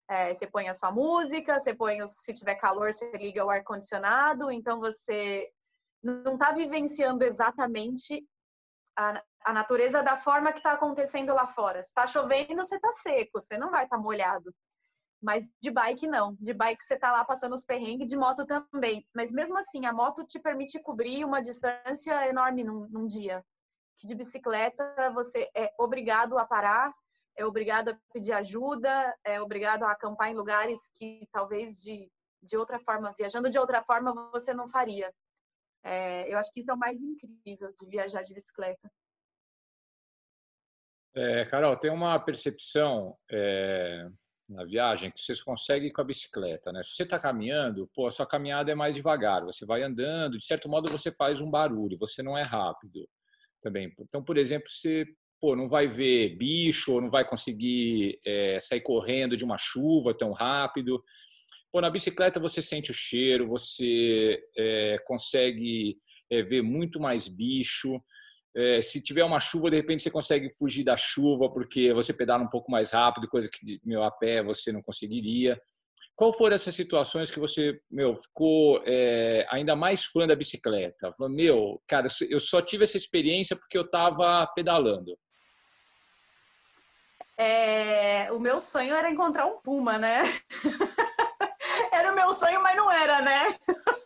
É, 0.07 0.33
você 0.33 0.45
põe 0.45 0.69
a 0.69 0.73
sua 0.73 0.91
música, 0.91 1.59
você 1.59 1.73
põe, 1.73 2.05
se 2.07 2.31
tiver 2.31 2.55
calor, 2.55 2.93
você 2.93 3.11
liga 3.17 3.43
o 3.43 3.49
ar-condicionado, 3.49 4.51
então 4.51 4.79
você 4.79 5.49
não 6.03 6.33
está 6.33 6.51
vivenciando 6.51 7.25
exatamente 7.25 8.23
a, 8.95 9.21
a 9.45 9.53
natureza 9.53 10.01
da 10.01 10.17
forma 10.17 10.51
que 10.51 10.57
está 10.57 10.71
acontecendo 10.71 11.31
lá 11.31 11.45
fora. 11.45 11.81
Se 11.83 11.89
está 11.89 12.07
chovendo, 12.07 12.65
você 12.65 12.77
está 12.77 12.91
seco, 12.93 13.39
você 13.39 13.55
não 13.57 13.69
vai 13.69 13.83
estar 13.83 13.97
tá 13.97 14.01
molhado. 14.01 14.51
Mas 15.21 15.47
de 15.61 15.69
bike 15.69 16.07
não. 16.07 16.35
De 16.39 16.51
bike 16.51 16.83
você 16.83 16.95
está 16.95 17.11
lá 17.11 17.23
passando 17.23 17.53
os 17.53 17.63
perrengues, 17.63 18.07
de 18.07 18.17
moto 18.17 18.43
também. 18.45 19.07
Mas 19.15 19.31
mesmo 19.31 19.55
assim, 19.57 19.85
a 19.85 19.93
moto 19.93 20.25
te 20.25 20.39
permite 20.39 20.81
cobrir 20.81 21.23
uma 21.23 21.43
distância 21.43 22.27
enorme 22.27 22.63
num, 22.63 22.87
num 22.89 23.05
dia. 23.05 23.45
Que 23.99 24.07
de 24.07 24.15
bicicleta 24.15 25.11
você 25.13 25.47
é 25.55 25.71
obrigado 25.79 26.39
a 26.39 26.45
parar, 26.45 26.91
é 27.37 27.45
obrigado 27.45 27.89
a 27.89 27.97
pedir 28.11 28.33
ajuda, 28.33 29.15
é 29.23 29.39
obrigado 29.39 29.83
a 29.83 29.91
acampar 29.91 30.29
em 30.29 30.35
lugares 30.35 30.89
que 30.95 31.27
talvez 31.31 31.79
de, 31.81 32.11
de 32.41 32.57
outra 32.57 32.79
forma, 32.79 33.13
viajando 33.15 33.49
de 33.49 33.59
outra 33.59 33.83
forma, 33.83 34.11
você 34.31 34.55
não 34.55 34.67
faria. 34.67 35.13
É, 35.83 36.33
eu 36.33 36.39
acho 36.39 36.51
que 36.51 36.61
isso 36.61 36.71
é 36.71 36.73
o 36.73 36.77
mais 36.77 36.99
incrível 36.99 37.71
de 37.79 37.85
viajar 37.87 38.23
de 38.23 38.33
bicicleta. 38.33 38.91
É, 41.15 41.45
Carol, 41.45 41.77
tem 41.77 41.89
uma 41.89 42.19
percepção 42.19 43.15
é, 43.31 44.05
na 44.49 44.65
viagem 44.65 45.09
que 45.09 45.21
vocês 45.21 45.41
conseguem 45.41 45.91
com 45.91 46.01
a 46.01 46.05
bicicleta, 46.05 46.71
né? 46.73 46.83
Se 46.83 46.91
você 46.91 47.03
está 47.03 47.17
caminhando, 47.17 47.89
pô, 47.95 48.07
a 48.07 48.11
sua 48.11 48.25
caminhada 48.25 48.71
é 48.71 48.75
mais 48.75 48.95
devagar, 48.95 49.43
você 49.43 49.65
vai 49.65 49.81
andando, 49.81 50.37
de 50.37 50.45
certo 50.45 50.67
modo 50.67 50.91
você 50.91 51.11
faz 51.11 51.39
um 51.39 51.49
barulho, 51.49 51.97
você 51.97 52.21
não 52.21 52.37
é 52.37 52.43
rápido 52.43 53.07
também. 53.61 53.91
Então, 53.99 54.21
por 54.21 54.37
exemplo, 54.37 54.69
você 54.69 55.05
pô, 55.39 55.55
não 55.55 55.69
vai 55.69 55.87
ver 55.87 56.35
bicho, 56.35 56.93
ou 56.93 57.01
não 57.01 57.09
vai 57.09 57.25
conseguir 57.25 58.19
é, 58.25 58.59
sair 58.59 58.81
correndo 58.81 59.37
de 59.37 59.45
uma 59.45 59.57
chuva 59.57 60.13
tão 60.13 60.31
rápido. 60.33 61.03
Pô, 61.71 61.81
na 61.81 61.89
bicicleta 61.89 62.39
você 62.39 62.61
sente 62.61 62.91
o 62.91 62.93
cheiro, 62.93 63.47
você 63.47 64.43
é, 64.57 64.97
consegue 65.05 65.97
é, 66.29 66.41
ver 66.41 66.61
muito 66.61 66.99
mais 66.99 67.27
bicho. 67.27 68.01
É, 68.55 68.79
se 68.79 69.01
tiver 69.01 69.23
uma 69.23 69.39
chuva, 69.39 69.69
de 69.69 69.75
repente 69.75 70.01
você 70.01 70.09
consegue 70.09 70.49
fugir 70.49 70.85
da 70.85 70.95
chuva 70.95 71.51
porque 71.51 71.93
você 71.93 72.13
pedala 72.13 72.43
um 72.43 72.49
pouco 72.49 72.71
mais 72.71 72.91
rápido, 72.91 73.27
coisa 73.27 73.49
que 73.51 73.79
meu 73.83 74.01
a 74.03 74.09
pé 74.09 74.41
você 74.41 74.71
não 74.71 74.81
conseguiria. 74.81 75.59
Qual 76.15 76.31
foram 76.31 76.55
essas 76.55 76.73
situações 76.73 77.29
que 77.29 77.39
você, 77.39 77.77
meu, 77.91 78.15
ficou 78.15 78.81
é, 78.85 79.45
ainda 79.49 79.75
mais 79.75 80.05
fã 80.05 80.25
da 80.25 80.33
bicicleta? 80.33 81.11
Falou, 81.17 81.29
meu, 81.29 81.81
cara, 81.85 82.07
eu 82.29 82.39
só 82.39 82.61
tive 82.61 82.85
essa 82.85 82.95
experiência 82.95 83.57
porque 83.57 83.77
eu 83.77 83.81
estava 83.83 84.47
pedalando. 84.55 85.17
É, 87.37 88.31
o 88.31 88.39
meu 88.39 88.61
sonho 88.61 88.95
era 88.95 89.11
encontrar 89.11 89.45
um 89.45 89.59
puma, 89.59 89.97
né? 89.97 90.23
era 91.91 92.13
o 92.13 92.15
meu 92.15 92.33
sonho, 92.33 92.63
mas 92.63 92.77
não 92.77 92.89
era, 92.89 93.21
né? 93.21 93.55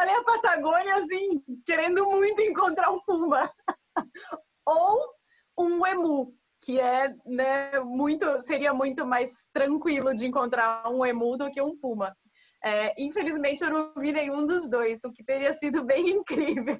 pedalei 0.00 0.14
a 0.14 0.24
Patagônia 0.24 0.94
assim, 0.96 1.42
querendo 1.66 2.04
muito 2.04 2.40
encontrar 2.40 2.90
um 2.90 3.00
puma. 3.00 3.52
Ou 4.66 5.14
um 5.58 5.86
emu, 5.86 6.34
que 6.62 6.80
é, 6.80 7.14
né, 7.26 7.78
muito, 7.80 8.40
seria 8.40 8.72
muito 8.72 9.04
mais 9.04 9.48
tranquilo 9.52 10.14
de 10.14 10.26
encontrar 10.26 10.88
um 10.88 11.04
emu 11.04 11.36
do 11.36 11.50
que 11.50 11.60
um 11.60 11.76
puma. 11.78 12.16
É, 12.62 12.94
infelizmente 13.02 13.62
eu 13.62 13.70
não 13.70 13.92
vi 13.96 14.12
nenhum 14.12 14.44
dos 14.46 14.68
dois, 14.68 15.02
o 15.04 15.12
que 15.12 15.24
teria 15.24 15.52
sido 15.52 15.84
bem 15.84 16.08
incrível. 16.10 16.78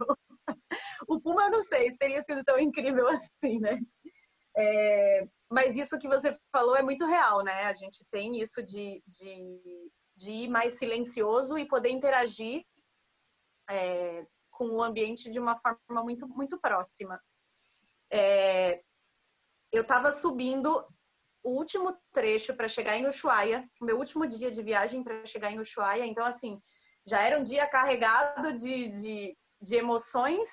o 1.09 1.21
puma 1.21 1.45
eu 1.45 1.51
não 1.51 1.63
sei 1.63 1.91
se 1.91 1.99
teria 1.99 2.23
sido 2.23 2.43
tão 2.45 2.59
incrível 2.59 3.07
assim, 3.09 3.59
né? 3.61 3.79
É, 4.57 5.27
mas 5.51 5.77
isso 5.77 5.99
que 5.99 6.09
você 6.09 6.33
falou 6.53 6.77
é 6.77 6.83
muito 6.83 7.07
real, 7.07 7.43
né? 7.43 7.65
A 7.65 7.75
gente 7.75 8.05
tem 8.11 8.41
isso 8.41 8.63
de, 8.63 9.03
de, 9.07 9.91
de 10.17 10.33
ir 10.33 10.49
mais 10.49 10.79
silencioso 10.79 11.59
e 11.59 11.69
poder 11.69 11.91
interagir 11.91 12.65
é, 13.71 14.27
com 14.51 14.69
o 14.71 14.83
ambiente 14.83 15.31
de 15.31 15.39
uma 15.39 15.57
forma 15.57 16.03
muito, 16.03 16.29
muito 16.29 16.59
próxima. 16.61 17.21
É, 18.11 18.83
eu 19.73 19.83
estava 19.83 20.13
subindo 20.13 20.85
o 21.43 21.51
último 21.57 21.97
trecho 22.13 22.55
para 22.55 22.69
chegar 22.69 22.97
em 22.97 23.07
Ushuaia, 23.07 23.67
meu 23.81 23.97
último 23.97 24.27
dia 24.27 24.51
de 24.51 24.63
viagem 24.63 25.03
para 25.03 25.25
chegar 25.25 25.51
em 25.51 25.61
Ushuaia, 25.61 26.05
então 26.05 26.25
assim, 26.25 26.61
já 27.07 27.23
era 27.23 27.39
um 27.39 27.43
dia 27.43 27.67
carregado 27.67 28.53
de, 28.53 28.89
de, 28.89 29.39
de 29.61 29.77
emoções, 29.77 30.49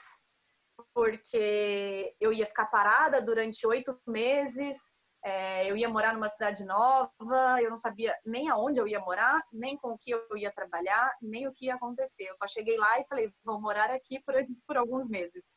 porque 0.94 2.16
eu 2.20 2.32
ia 2.32 2.46
ficar 2.46 2.68
parada 2.68 3.22
durante 3.22 3.66
oito 3.68 4.00
meses, 4.08 4.94
é, 5.28 5.70
eu 5.70 5.76
ia 5.76 5.90
morar 5.90 6.14
numa 6.14 6.30
cidade 6.30 6.64
nova, 6.64 7.62
eu 7.62 7.70
não 7.70 7.76
sabia 7.76 8.18
nem 8.26 8.48
aonde 8.50 8.80
eu 8.80 8.88
ia 8.88 9.02
morar, 9.02 9.46
nem 9.52 9.76
com 9.76 9.90
o 9.90 9.98
que 9.98 10.12
eu 10.12 10.26
ia 10.38 10.50
trabalhar, 10.50 11.14
nem 11.22 11.46
o 11.46 11.54
que 11.54 11.66
ia 11.66 11.76
acontecer. 11.76 12.30
Eu 12.30 12.36
só 12.36 12.48
cheguei 12.48 12.78
lá 12.78 12.98
e 13.02 13.06
falei, 13.06 13.30
vou 13.44 13.60
morar 13.60 13.92
aqui 13.92 14.22
por, 14.22 14.34
por 14.66 14.78
alguns 14.78 15.10
meses. 15.10 15.54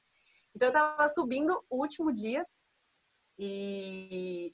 Então 0.57 0.67
eu 0.67 0.73
estava 0.73 1.09
subindo 1.09 1.65
o 1.71 1.77
último 1.81 2.13
dia 2.13 2.45
e 3.39 4.53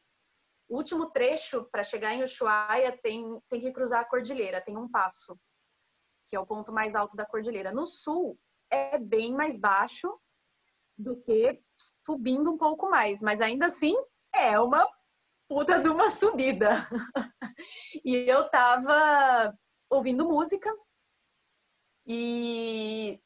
o 0.69 0.77
último 0.77 1.11
trecho 1.11 1.65
para 1.65 1.83
chegar 1.83 2.13
em 2.13 2.23
Ushuaia 2.23 2.95
tem, 3.03 3.41
tem 3.49 3.61
que 3.63 3.73
cruzar 3.73 4.03
a 4.03 4.09
cordilheira, 4.09 4.61
tem 4.61 4.77
um 4.77 4.87
passo, 4.89 5.35
que 6.27 6.37
é 6.37 6.41
o 6.41 6.47
ponto 6.47 6.71
mais 6.71 6.95
alto 6.95 7.17
da 7.17 7.25
cordilheira. 7.25 7.73
No 7.73 7.87
sul 7.87 8.39
é 8.71 8.99
bem 8.99 9.33
mais 9.33 9.57
baixo 9.57 10.21
do 10.99 11.17
que 11.17 11.59
subindo 12.05 12.53
um 12.53 12.59
pouco 12.59 12.91
mais, 12.91 13.23
mas 13.23 13.41
ainda 13.41 13.65
assim 13.65 13.95
é 14.35 14.61
uma 14.61 14.87
puta 15.49 15.79
de 15.81 15.89
uma 15.89 16.11
subida. 16.11 16.87
e 18.05 18.15
eu 18.29 18.49
tava 18.51 19.55
ouvindo 19.91 20.29
música 20.29 20.71
e 22.07 23.21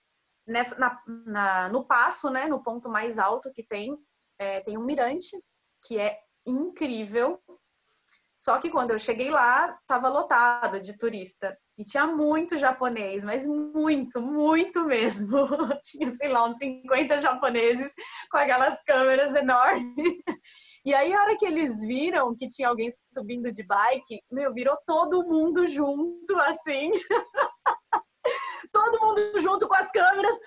nessa, 0.46 0.78
na, 0.78 1.02
na, 1.26 1.68
no 1.68 1.84
passo, 1.84 2.30
né, 2.30 2.46
no 2.46 2.62
ponto 2.62 2.88
mais 2.88 3.18
alto 3.18 3.52
que 3.52 3.62
tem, 3.62 3.96
é, 4.38 4.60
tem 4.60 4.78
um 4.78 4.84
mirante 4.84 5.38
que 5.86 5.98
é 5.98 6.18
incrível. 6.46 7.40
Só 8.36 8.58
que 8.58 8.70
quando 8.70 8.92
eu 8.92 8.98
cheguei 8.98 9.28
lá, 9.30 9.78
tava 9.86 10.08
lotado 10.08 10.80
de 10.80 10.96
turista. 10.96 11.56
E 11.76 11.84
tinha 11.84 12.06
muito 12.06 12.56
japonês, 12.56 13.22
mas 13.22 13.46
muito, 13.46 14.18
muito 14.20 14.84
mesmo. 14.84 15.44
tinha, 15.84 16.10
sei 16.12 16.28
lá, 16.28 16.46
uns 16.46 16.56
50 16.56 17.20
japoneses 17.20 17.94
com 18.30 18.38
aquelas 18.38 18.82
câmeras 18.82 19.34
enormes. 19.34 19.94
E 20.84 20.94
aí, 20.94 21.12
a 21.12 21.22
hora 21.22 21.36
que 21.36 21.46
eles 21.46 21.80
viram 21.80 22.34
que 22.34 22.48
tinha 22.48 22.68
alguém 22.68 22.88
subindo 23.12 23.52
de 23.52 23.62
bike, 23.62 24.22
meu, 24.30 24.52
virou 24.54 24.76
todo 24.86 25.22
mundo 25.22 25.66
junto, 25.66 26.34
assim. 26.40 26.90
todo 28.72 29.00
mundo 29.00 29.40
junto 29.40 29.68
com 29.68 29.74
as 29.74 29.90
câmeras. 29.90 30.38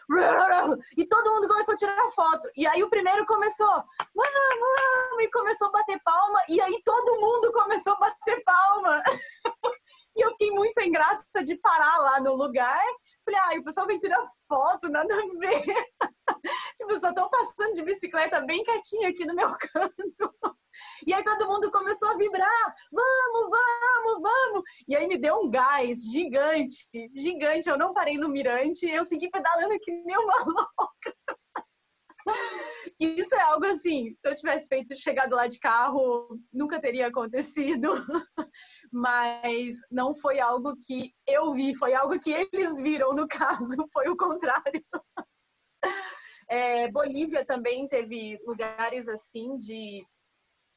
E 0.97 1.07
todo 1.07 1.31
mundo 1.33 1.47
começou 1.47 1.73
a 1.73 1.77
tirar 1.77 2.09
foto. 2.11 2.49
E 2.55 2.65
aí 2.67 2.83
o 2.83 2.89
primeiro 2.89 3.25
começou, 3.25 3.83
e 5.19 5.31
começou 5.31 5.67
a 5.67 5.71
bater 5.71 6.01
palma. 6.03 6.39
E 6.49 6.59
aí 6.61 6.81
todo 6.83 7.21
mundo 7.21 7.51
começou 7.51 7.93
a 7.93 7.99
bater 7.99 8.43
palma. 8.43 9.03
E 10.15 10.21
eu 10.23 10.29
fiquei 10.33 10.51
muito 10.51 10.75
sem 10.75 10.91
graça 10.91 11.25
de 11.43 11.55
parar 11.55 11.97
lá 11.97 12.19
no 12.19 12.35
lugar. 12.35 12.83
Falei, 13.25 13.39
ai, 13.45 13.57
o 13.57 13.63
pessoal 13.63 13.87
vem 13.87 13.97
tirar 13.97 14.23
foto, 14.47 14.87
nada 14.87 15.11
a 15.11 15.39
ver. 15.39 15.65
tipo, 16.75 16.91
eu 16.91 16.97
só 16.97 17.13
tô 17.13 17.29
passando 17.29 17.73
de 17.73 17.83
bicicleta 17.83 18.41
bem 18.45 18.63
quietinha 18.63 19.09
aqui 19.09 19.25
no 19.25 19.35
meu 19.35 19.51
canto. 19.57 20.55
E 21.05 21.13
aí 21.13 21.23
todo 21.23 21.47
mundo 21.47 21.71
começou 21.71 22.09
a 22.09 22.17
vibrar, 22.17 22.73
vamos, 22.91 23.51
vamos, 23.51 24.21
vamos. 24.21 24.63
E 24.87 24.95
aí 24.95 25.07
me 25.07 25.17
deu 25.17 25.35
um 25.41 25.49
gás 25.49 26.01
gigante, 26.03 26.89
gigante. 27.13 27.69
Eu 27.69 27.77
não 27.77 27.93
parei 27.93 28.17
no 28.17 28.29
mirante, 28.29 28.89
eu 28.89 29.03
segui 29.03 29.29
pedalando 29.29 29.77
que 29.79 29.91
nem 29.91 30.17
uma 30.17 30.33
louca. 30.43 31.13
Isso 32.99 33.35
é 33.35 33.41
algo 33.41 33.65
assim, 33.65 34.15
se 34.15 34.27
eu 34.27 34.35
tivesse 34.35 34.67
feito 34.67 34.95
chegado 34.95 35.35
lá 35.35 35.45
de 35.47 35.59
carro, 35.59 36.39
nunca 36.51 36.79
teria 36.79 37.07
acontecido. 37.07 37.91
Mas 38.91 39.77
não 39.91 40.15
foi 40.15 40.39
algo 40.39 40.75
que 40.85 41.13
eu 41.27 41.53
vi, 41.53 41.75
foi 41.75 41.93
algo 41.93 42.17
que 42.19 42.31
eles 42.31 42.79
viram 42.79 43.13
no 43.13 43.27
caso, 43.27 43.75
foi 43.91 44.07
o 44.09 44.17
contrário. 44.17 44.83
É, 46.49 46.89
Bolívia 46.91 47.45
também 47.45 47.87
teve 47.87 48.39
lugares 48.45 49.07
assim 49.07 49.55
de 49.57 50.05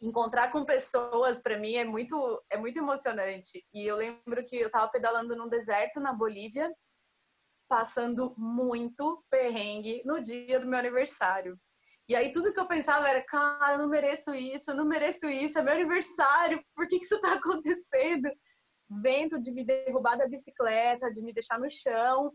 encontrar 0.01 0.53
com 0.53 0.65
pessoas 0.65 1.41
para 1.41 1.59
mim 1.59 1.75
é 1.75 1.85
muito 1.85 2.43
é 2.51 2.57
muito 2.57 2.79
emocionante. 2.79 3.65
E 3.73 3.87
eu 3.87 3.97
lembro 3.97 4.45
que 4.45 4.57
eu 4.57 4.67
estava 4.67 4.89
pedalando 4.91 5.35
num 5.37 5.49
deserto 5.49 6.01
na 6.01 6.13
Bolívia, 6.13 6.73
passando 7.69 8.35
muito 8.37 9.25
perrengue 9.31 10.03
no 10.05 10.21
dia 10.21 10.61
do 10.61 10.67
meu 10.67 10.79
aniversário. 10.79 11.59
E 12.09 12.15
aí 12.15 12.31
tudo 12.31 12.53
que 12.53 12.61
eu 12.61 12.69
pensava 12.69 13.09
era, 13.09 13.25
cara, 13.25 13.75
eu 13.75 13.79
não 13.79 13.89
mereço 13.89 14.33
isso, 14.33 14.71
eu 14.71 14.77
não 14.77 14.85
mereço 14.87 15.27
isso, 15.27 15.59
é 15.59 15.63
meu 15.63 15.75
aniversário, 15.75 16.63
por 16.75 16.87
que, 16.87 16.99
que 16.99 17.05
isso 17.05 17.17
está 17.17 17.35
acontecendo? 17.35 18.31
Vento 18.89 19.41
de 19.41 19.51
me 19.51 19.65
derrubar 19.65 20.17
da 20.17 20.29
bicicleta, 20.29 21.13
de 21.13 21.21
me 21.21 21.33
deixar 21.33 21.59
no 21.59 21.69
chão, 21.69 22.33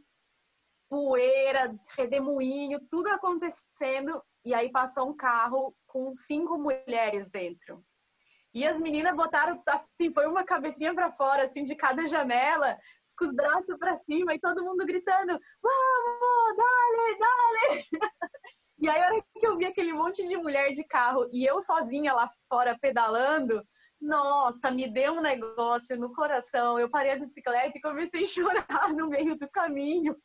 poeira, 0.91 1.73
redemoinho, 1.97 2.85
tudo 2.89 3.07
acontecendo. 3.07 4.21
E 4.43 4.53
aí 4.53 4.69
passou 4.69 5.09
um 5.09 5.15
carro 5.15 5.73
com 5.87 6.13
cinco 6.13 6.57
mulheres 6.57 7.29
dentro. 7.29 7.81
E 8.53 8.67
as 8.67 8.81
meninas 8.81 9.15
botaram 9.15 9.63
assim, 9.67 10.13
foi 10.13 10.27
uma 10.27 10.43
cabecinha 10.43 10.93
para 10.93 11.09
fora, 11.09 11.43
assim, 11.43 11.63
de 11.63 11.75
cada 11.75 12.05
janela, 12.05 12.77
com 13.17 13.25
os 13.25 13.33
braços 13.33 13.77
para 13.77 13.95
cima 13.95 14.35
e 14.35 14.39
todo 14.39 14.65
mundo 14.65 14.85
gritando: 14.85 15.39
Vamos, 15.63 16.57
dale, 16.57 17.19
dale! 17.19 17.85
E 18.83 18.89
aí, 18.89 18.99
a 18.99 19.05
hora 19.05 19.23
que 19.37 19.45
eu 19.45 19.55
vi 19.57 19.65
aquele 19.67 19.93
monte 19.93 20.23
de 20.23 20.35
mulher 20.37 20.71
de 20.71 20.83
carro 20.83 21.29
e 21.31 21.45
eu 21.45 21.61
sozinha 21.61 22.13
lá 22.13 22.27
fora 22.49 22.75
pedalando, 22.81 23.63
nossa, 24.01 24.71
me 24.71 24.87
deu 24.87 25.13
um 25.13 25.21
negócio 25.21 25.95
no 25.95 26.11
coração. 26.11 26.79
Eu 26.79 26.89
parei 26.89 27.11
a 27.11 27.17
bicicleta 27.17 27.77
e 27.77 27.81
comecei 27.81 28.23
a 28.23 28.25
chorar 28.25 28.93
no 28.93 29.07
meio 29.07 29.37
do 29.37 29.47
caminho. 29.51 30.17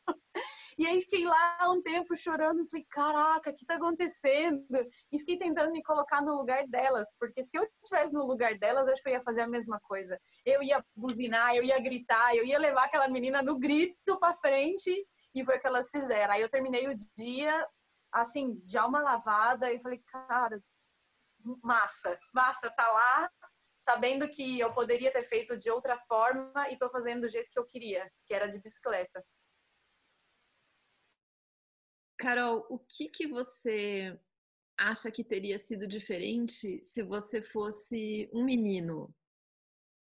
E 0.77 0.85
aí 0.85 0.99
fiquei 1.01 1.25
lá 1.25 1.57
um 1.71 1.81
tempo 1.81 2.15
chorando, 2.15 2.67
falei, 2.69 2.85
caraca, 2.89 3.51
o 3.51 3.55
que 3.55 3.65
tá 3.65 3.75
acontecendo? 3.75 4.65
E 5.11 5.19
fiquei 5.19 5.37
tentando 5.37 5.71
me 5.71 5.83
colocar 5.83 6.21
no 6.21 6.35
lugar 6.35 6.67
delas, 6.67 7.15
porque 7.19 7.43
se 7.43 7.57
eu 7.57 7.67
estivesse 7.83 8.11
no 8.11 8.25
lugar 8.25 8.57
delas, 8.57 8.87
acho 8.87 9.01
que 9.01 9.09
eu 9.09 9.13
ia 9.13 9.23
fazer 9.23 9.41
a 9.41 9.47
mesma 9.47 9.79
coisa. 9.81 10.19
Eu 10.45 10.61
ia 10.63 10.83
buzinar, 10.95 11.55
eu 11.55 11.63
ia 11.63 11.79
gritar, 11.79 12.35
eu 12.35 12.45
ia 12.45 12.59
levar 12.59 12.85
aquela 12.85 13.07
menina 13.07 13.41
no 13.41 13.59
grito 13.59 14.19
para 14.19 14.33
frente 14.33 14.91
E 15.35 15.45
foi 15.45 15.57
o 15.57 15.59
que 15.59 15.67
elas 15.67 15.89
fizeram. 15.91 16.33
Aí 16.33 16.41
eu 16.41 16.49
terminei 16.49 16.87
o 16.87 16.95
dia, 17.15 17.67
assim, 18.11 18.59
de 18.63 18.77
alma 18.77 19.01
lavada, 19.01 19.71
e 19.71 19.79
falei, 19.79 20.01
cara, 20.07 20.59
massa, 21.63 22.17
massa, 22.33 22.69
tá 22.71 22.87
lá, 22.87 23.29
sabendo 23.77 24.27
que 24.27 24.59
eu 24.59 24.73
poderia 24.73 25.11
ter 25.11 25.23
feito 25.23 25.55
de 25.55 25.69
outra 25.69 25.97
forma 26.07 26.67
e 26.69 26.77
tô 26.77 26.89
fazendo 26.89 27.21
do 27.21 27.29
jeito 27.29 27.51
que 27.51 27.59
eu 27.59 27.65
queria, 27.65 28.11
que 28.25 28.33
era 28.33 28.47
de 28.47 28.59
bicicleta. 28.59 29.23
Carol, 32.17 32.65
o 32.69 32.79
que 32.79 33.07
que 33.09 33.27
você 33.27 34.19
acha 34.75 35.11
que 35.11 35.23
teria 35.23 35.57
sido 35.59 35.87
diferente 35.87 36.83
se 36.83 37.03
você 37.03 37.41
fosse 37.41 38.27
um 38.33 38.43
menino, 38.43 39.13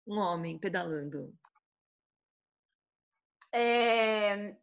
um 0.06 0.18
homem 0.18 0.58
pedalando? 0.58 1.32
É... 3.52 4.56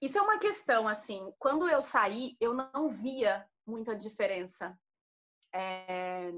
Isso 0.00 0.18
é 0.18 0.22
uma 0.22 0.38
questão, 0.38 0.86
assim. 0.86 1.32
Quando 1.38 1.68
eu 1.68 1.82
saí, 1.82 2.36
eu 2.40 2.54
não 2.54 2.90
via 2.90 3.48
muita 3.66 3.96
diferença. 3.96 4.78
É... 5.52 6.30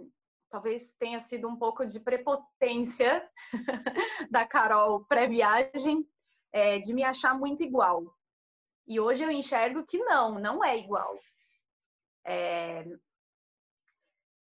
Talvez 0.56 0.92
tenha 0.92 1.20
sido 1.20 1.46
um 1.46 1.54
pouco 1.54 1.84
de 1.84 2.00
prepotência 2.00 3.30
da 4.30 4.46
Carol 4.46 5.04
pré-viagem, 5.04 6.08
é, 6.50 6.78
de 6.78 6.94
me 6.94 7.04
achar 7.04 7.38
muito 7.38 7.62
igual. 7.62 8.02
E 8.88 8.98
hoje 8.98 9.22
eu 9.22 9.30
enxergo 9.30 9.84
que 9.84 9.98
não, 9.98 10.38
não 10.38 10.64
é 10.64 10.78
igual. 10.78 11.14
É... 12.24 12.86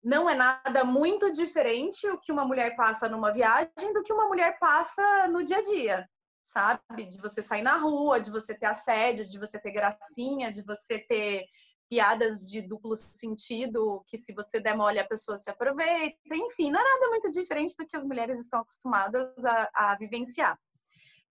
Não 0.03 0.29
é 0.29 0.35
nada 0.35 0.83
muito 0.83 1.31
diferente 1.31 2.07
o 2.07 2.19
que 2.19 2.31
uma 2.31 2.45
mulher 2.45 2.75
passa 2.75 3.09
numa 3.09 3.33
viagem 3.33 3.91
do 3.91 4.03
que 4.03 4.13
uma 4.13 4.27
mulher 4.27 4.59
passa 4.59 5.27
no 5.29 5.43
dia 5.43 5.57
a 5.57 5.61
dia, 5.63 6.09
sabe? 6.43 7.05
De 7.09 7.19
você 7.19 7.41
sair 7.41 7.63
na 7.63 7.77
rua, 7.77 8.19
de 8.19 8.29
você 8.29 8.53
ter 8.53 8.67
assédio, 8.67 9.25
de 9.25 9.39
você 9.39 9.57
ter 9.57 9.71
gracinha, 9.71 10.51
de 10.51 10.61
você 10.61 10.99
ter 10.99 11.47
piadas 11.89 12.49
de 12.49 12.61
duplo 12.61 12.95
sentido, 12.97 14.03
que 14.07 14.17
se 14.17 14.33
você 14.33 14.59
der 14.59 14.75
mole 14.75 14.99
a 14.99 15.07
pessoa 15.07 15.37
se 15.37 15.49
aproveita, 15.49 16.17
enfim, 16.33 16.71
não 16.71 16.79
é 16.79 16.83
nada 16.83 17.09
muito 17.09 17.29
diferente 17.29 17.75
do 17.77 17.85
que 17.85 17.95
as 17.95 18.05
mulheres 18.05 18.39
estão 18.39 18.61
acostumadas 18.61 19.45
a, 19.45 19.69
a 19.73 19.95
vivenciar. 19.95 20.59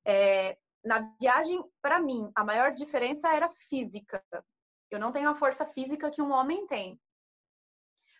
É, 0.04 0.56
na 0.84 1.00
viagem, 1.20 1.62
para 1.80 2.00
mim, 2.00 2.30
a 2.34 2.44
maior 2.44 2.70
diferença 2.70 3.34
era 3.34 3.48
física. 3.68 4.22
Eu 4.90 4.98
não 4.98 5.12
tenho 5.12 5.30
a 5.30 5.34
força 5.34 5.64
física 5.64 6.10
que 6.10 6.20
um 6.20 6.32
homem 6.32 6.66
tem. 6.66 7.00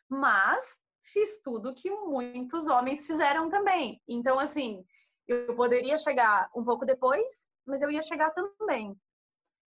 Mas 0.09 0.81
fiz 1.03 1.40
tudo 1.42 1.75
que 1.75 1.90
muitos 1.90 2.66
homens 2.68 3.07
fizeram 3.07 3.49
também. 3.49 4.01
Então, 4.09 4.38
assim, 4.38 4.85
eu 5.27 5.55
poderia 5.55 5.99
chegar 5.99 6.49
um 6.55 6.64
pouco 6.64 6.85
depois, 6.85 7.49
mas 7.66 7.83
eu 7.83 7.90
ia 7.90 8.03
chegar 8.03 8.31
também. 8.31 8.97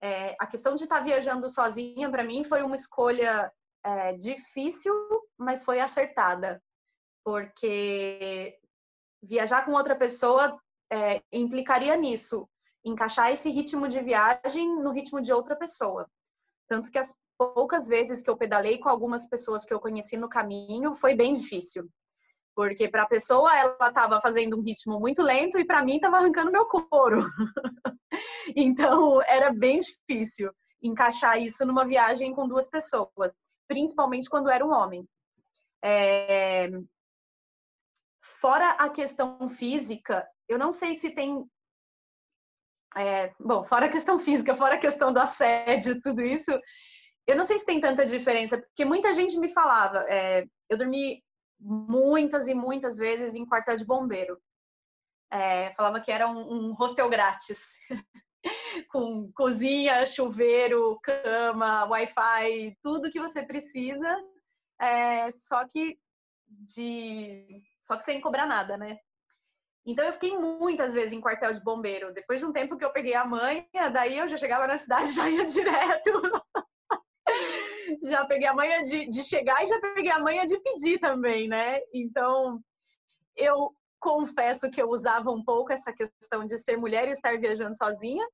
É, 0.00 0.36
a 0.38 0.46
questão 0.46 0.74
de 0.74 0.84
estar 0.84 1.00
viajando 1.00 1.48
sozinha, 1.48 2.10
para 2.10 2.24
mim, 2.24 2.44
foi 2.44 2.62
uma 2.62 2.74
escolha 2.74 3.52
é, 3.84 4.12
difícil, 4.14 4.94
mas 5.36 5.62
foi 5.62 5.80
acertada. 5.80 6.62
Porque 7.24 8.58
viajar 9.22 9.64
com 9.64 9.72
outra 9.72 9.96
pessoa 9.96 10.58
é, 10.90 11.22
implicaria 11.32 11.96
nisso 11.96 12.48
encaixar 12.84 13.30
esse 13.30 13.50
ritmo 13.50 13.88
de 13.88 14.00
viagem 14.00 14.80
no 14.80 14.92
ritmo 14.92 15.20
de 15.20 15.32
outra 15.32 15.56
pessoa. 15.56 16.08
Tanto 16.66 16.90
que 16.90 16.98
as 16.98 17.14
poucas 17.36 17.86
vezes 17.86 18.22
que 18.22 18.30
eu 18.30 18.36
pedalei 18.36 18.78
com 18.78 18.88
algumas 18.88 19.26
pessoas 19.26 19.64
que 19.64 19.72
eu 19.72 19.80
conheci 19.80 20.16
no 20.16 20.28
caminho 20.28 20.94
foi 20.94 21.14
bem 21.14 21.32
difícil. 21.32 21.88
Porque 22.58 22.88
para 22.88 23.04
a 23.04 23.08
pessoa 23.08 23.56
ela 23.56 23.88
estava 23.88 24.20
fazendo 24.20 24.58
um 24.58 24.62
ritmo 24.62 24.98
muito 24.98 25.22
lento 25.22 25.60
e 25.60 25.64
para 25.64 25.80
mim 25.80 25.94
estava 25.94 26.16
arrancando 26.16 26.50
meu 26.50 26.66
couro. 26.66 27.18
então 28.56 29.22
era 29.22 29.52
bem 29.52 29.78
difícil 29.78 30.50
encaixar 30.82 31.40
isso 31.40 31.64
numa 31.64 31.86
viagem 31.86 32.34
com 32.34 32.48
duas 32.48 32.68
pessoas, 32.68 33.32
principalmente 33.68 34.28
quando 34.28 34.50
era 34.50 34.66
um 34.66 34.72
homem. 34.72 35.08
É... 35.84 36.68
Fora 38.20 38.70
a 38.70 38.90
questão 38.90 39.48
física, 39.48 40.28
eu 40.48 40.58
não 40.58 40.72
sei 40.72 40.96
se 40.96 41.10
tem 41.10 41.48
é, 42.96 43.32
bom, 43.38 43.62
fora 43.62 43.86
a 43.86 43.88
questão 43.88 44.18
física, 44.18 44.56
fora 44.56 44.74
a 44.74 44.80
questão 44.80 45.12
do 45.12 45.20
assédio, 45.20 46.00
tudo 46.02 46.22
isso, 46.22 46.50
eu 47.24 47.36
não 47.36 47.44
sei 47.44 47.56
se 47.56 47.64
tem 47.64 47.80
tanta 47.80 48.04
diferença, 48.04 48.58
porque 48.58 48.84
muita 48.84 49.12
gente 49.12 49.38
me 49.38 49.48
falava, 49.48 49.98
é, 50.08 50.44
eu 50.68 50.76
dormi 50.76 51.22
muitas 51.60 52.48
e 52.48 52.54
muitas 52.54 52.96
vezes 52.96 53.34
em 53.34 53.46
quartel 53.46 53.76
de 53.76 53.84
bombeiro. 53.84 54.40
É, 55.30 55.72
falava 55.74 56.00
que 56.00 56.10
era 56.10 56.28
um, 56.28 56.68
um 56.68 56.72
hostel 56.72 57.08
grátis, 57.08 57.76
com 58.90 59.30
cozinha, 59.32 60.06
chuveiro, 60.06 60.98
cama, 61.02 61.84
Wi-Fi, 61.84 62.76
tudo 62.82 63.10
que 63.10 63.20
você 63.20 63.42
precisa, 63.42 64.08
é, 64.80 65.30
só 65.30 65.66
que 65.66 65.98
de 66.48 67.62
só 67.82 67.96
que 67.96 68.04
sem 68.04 68.20
cobrar 68.20 68.46
nada, 68.46 68.76
né? 68.76 68.98
Então 69.86 70.04
eu 70.04 70.12
fiquei 70.12 70.36
muitas 70.36 70.92
vezes 70.92 71.12
em 71.12 71.20
quartel 71.20 71.54
de 71.54 71.62
bombeiro. 71.62 72.12
Depois 72.12 72.40
de 72.40 72.46
um 72.46 72.52
tempo 72.52 72.76
que 72.76 72.84
eu 72.84 72.92
peguei 72.92 73.14
a 73.14 73.24
manha, 73.24 73.64
daí 73.90 74.18
eu 74.18 74.28
já 74.28 74.36
chegava 74.36 74.66
na 74.66 74.76
cidade 74.76 75.12
já 75.12 75.28
ia 75.28 75.46
direto. 75.46 76.22
Já 78.02 78.24
peguei 78.24 78.46
a 78.46 78.54
manha 78.54 78.82
de, 78.82 79.08
de 79.08 79.22
chegar 79.22 79.62
e 79.62 79.66
já 79.66 79.80
peguei 79.80 80.10
a 80.10 80.20
manha 80.20 80.46
de 80.46 80.58
pedir 80.60 80.98
também, 80.98 81.48
né? 81.48 81.80
Então 81.92 82.60
eu 83.36 83.72
confesso 84.00 84.70
que 84.70 84.80
eu 84.80 84.88
usava 84.88 85.30
um 85.30 85.44
pouco 85.44 85.72
essa 85.72 85.92
questão 85.92 86.44
de 86.44 86.58
ser 86.58 86.76
mulher 86.76 87.08
e 87.08 87.12
estar 87.12 87.38
viajando 87.38 87.76
sozinha, 87.76 88.26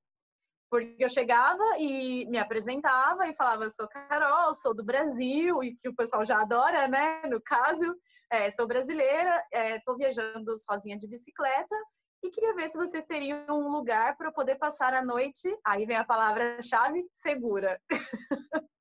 porque 0.70 0.96
eu 0.98 1.08
chegava 1.08 1.62
e 1.78 2.26
me 2.26 2.38
apresentava 2.38 3.28
e 3.28 3.34
falava: 3.34 3.68
sou 3.70 3.88
Carol, 3.88 4.54
sou 4.54 4.74
do 4.74 4.84
Brasil, 4.84 5.62
e 5.62 5.76
que 5.76 5.88
o 5.88 5.94
pessoal 5.94 6.24
já 6.24 6.40
adora, 6.40 6.88
né? 6.88 7.22
No 7.26 7.40
caso, 7.40 7.94
é, 8.30 8.50
sou 8.50 8.66
brasileira, 8.66 9.42
estou 9.76 9.94
é, 9.94 9.98
viajando 9.98 10.56
sozinha 10.56 10.98
de 10.98 11.06
bicicleta 11.06 11.76
e 12.22 12.30
queria 12.30 12.54
ver 12.54 12.68
se 12.68 12.78
vocês 12.78 13.04
teriam 13.04 13.44
um 13.50 13.70
lugar 13.70 14.16
para 14.16 14.32
poder 14.32 14.56
passar 14.56 14.94
a 14.94 15.04
noite. 15.04 15.48
Aí 15.64 15.84
vem 15.84 15.96
a 15.96 16.04
palavra-chave: 16.04 17.06
segura. 17.12 17.80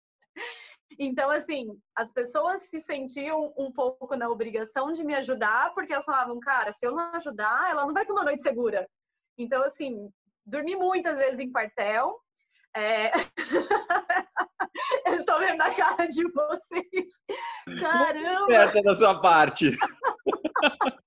Então, 1.00 1.30
assim, 1.30 1.68
as 1.96 2.12
pessoas 2.12 2.70
se 2.70 2.80
sentiam 2.80 3.54
um 3.58 3.72
pouco 3.72 4.16
na 4.16 4.30
obrigação 4.30 4.92
de 4.92 5.04
me 5.04 5.16
ajudar, 5.16 5.74
porque 5.74 5.94
elas 5.94 6.06
falavam, 6.06 6.40
cara, 6.40 6.72
se 6.72 6.86
eu 6.86 6.92
não 6.92 7.14
ajudar, 7.16 7.70
ela 7.70 7.86
não 7.86 7.94
vai 7.94 8.06
ter 8.06 8.12
uma 8.12 8.24
noite 8.24 8.42
segura. 8.42 8.88
Então, 9.38 9.64
assim, 9.64 10.10
dormi 10.46 10.76
muitas 10.76 11.18
vezes 11.18 11.40
em 11.40 11.52
quartel. 11.52 12.20
É... 12.76 13.12
Eu 15.06 15.14
estou 15.14 15.38
vendo 15.40 15.62
a 15.62 15.76
cara 15.76 16.08
de 16.08 16.24
vocês. 16.32 17.22
Caramba! 17.80 18.48
Certa 18.48 18.82
da 18.82 18.96
sua 18.96 19.22
parte. 19.22 19.72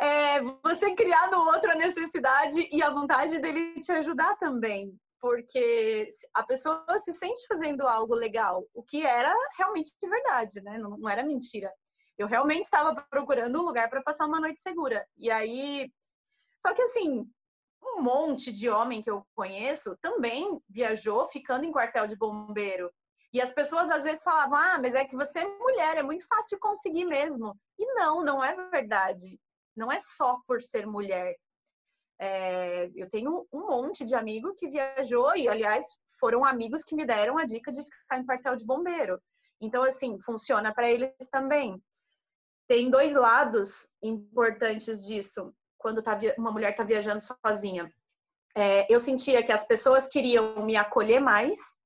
É, 0.00 0.40
você 0.62 0.94
criar 0.94 1.30
no 1.30 1.38
outro 1.38 1.70
a 1.70 1.76
necessidade 1.76 2.68
e 2.70 2.82
a 2.82 2.90
vontade 2.90 3.38
dele 3.38 3.80
te 3.80 3.92
ajudar 3.92 4.36
também. 4.36 4.92
Porque 5.24 6.06
a 6.34 6.42
pessoa 6.42 6.84
se 6.98 7.10
sente 7.10 7.46
fazendo 7.48 7.88
algo 7.88 8.14
legal, 8.14 8.62
o 8.74 8.82
que 8.82 9.06
era 9.06 9.34
realmente 9.56 9.90
de 9.98 10.06
verdade, 10.06 10.60
né? 10.60 10.76
Não, 10.76 10.98
não 10.98 11.08
era 11.08 11.24
mentira. 11.24 11.72
Eu 12.18 12.26
realmente 12.26 12.64
estava 12.64 12.94
procurando 13.08 13.58
um 13.58 13.64
lugar 13.64 13.88
para 13.88 14.02
passar 14.02 14.26
uma 14.26 14.38
noite 14.38 14.60
segura. 14.60 15.02
E 15.16 15.30
aí. 15.30 15.90
Só 16.58 16.74
que 16.74 16.82
assim, 16.82 17.26
um 17.82 18.02
monte 18.02 18.52
de 18.52 18.68
homem 18.68 19.00
que 19.00 19.08
eu 19.08 19.26
conheço 19.34 19.96
também 20.02 20.60
viajou 20.68 21.26
ficando 21.30 21.64
em 21.64 21.72
quartel 21.72 22.06
de 22.06 22.16
bombeiro. 22.16 22.92
E 23.32 23.40
as 23.40 23.50
pessoas 23.50 23.90
às 23.90 24.04
vezes 24.04 24.22
falavam: 24.22 24.58
ah, 24.58 24.78
mas 24.78 24.94
é 24.94 25.06
que 25.06 25.16
você 25.16 25.38
é 25.38 25.58
mulher, 25.58 25.96
é 25.96 26.02
muito 26.02 26.26
fácil 26.26 26.58
conseguir 26.58 27.06
mesmo. 27.06 27.58
E 27.78 27.94
não, 27.94 28.22
não 28.22 28.44
é 28.44 28.54
verdade. 28.68 29.40
Não 29.74 29.90
é 29.90 29.98
só 29.98 30.38
por 30.46 30.60
ser 30.60 30.86
mulher. 30.86 31.34
É, 32.18 32.90
eu 32.94 33.08
tenho 33.10 33.46
um 33.52 33.66
monte 33.66 34.04
de 34.04 34.14
amigo 34.14 34.54
que 34.54 34.68
viajou 34.68 35.34
e, 35.36 35.48
aliás, 35.48 35.84
foram 36.18 36.44
amigos 36.44 36.84
que 36.84 36.94
me 36.94 37.04
deram 37.04 37.38
a 37.38 37.44
dica 37.44 37.72
de 37.72 37.82
ficar 37.82 38.18
em 38.18 38.26
quartel 38.26 38.56
de 38.56 38.64
bombeiro. 38.64 39.20
Então, 39.60 39.82
assim, 39.82 40.18
funciona 40.20 40.72
para 40.72 40.90
eles 40.90 41.12
também. 41.30 41.82
Tem 42.66 42.90
dois 42.90 43.14
lados 43.14 43.88
importantes 44.02 45.04
disso 45.04 45.54
quando 45.76 46.02
tá, 46.02 46.18
uma 46.38 46.50
mulher 46.50 46.70
está 46.70 46.82
viajando 46.82 47.20
sozinha. 47.20 47.92
É, 48.56 48.90
eu 48.92 48.98
sentia 48.98 49.42
que 49.42 49.52
as 49.52 49.64
pessoas 49.64 50.08
queriam 50.08 50.64
me 50.64 50.76
acolher 50.76 51.20
mais 51.20 51.76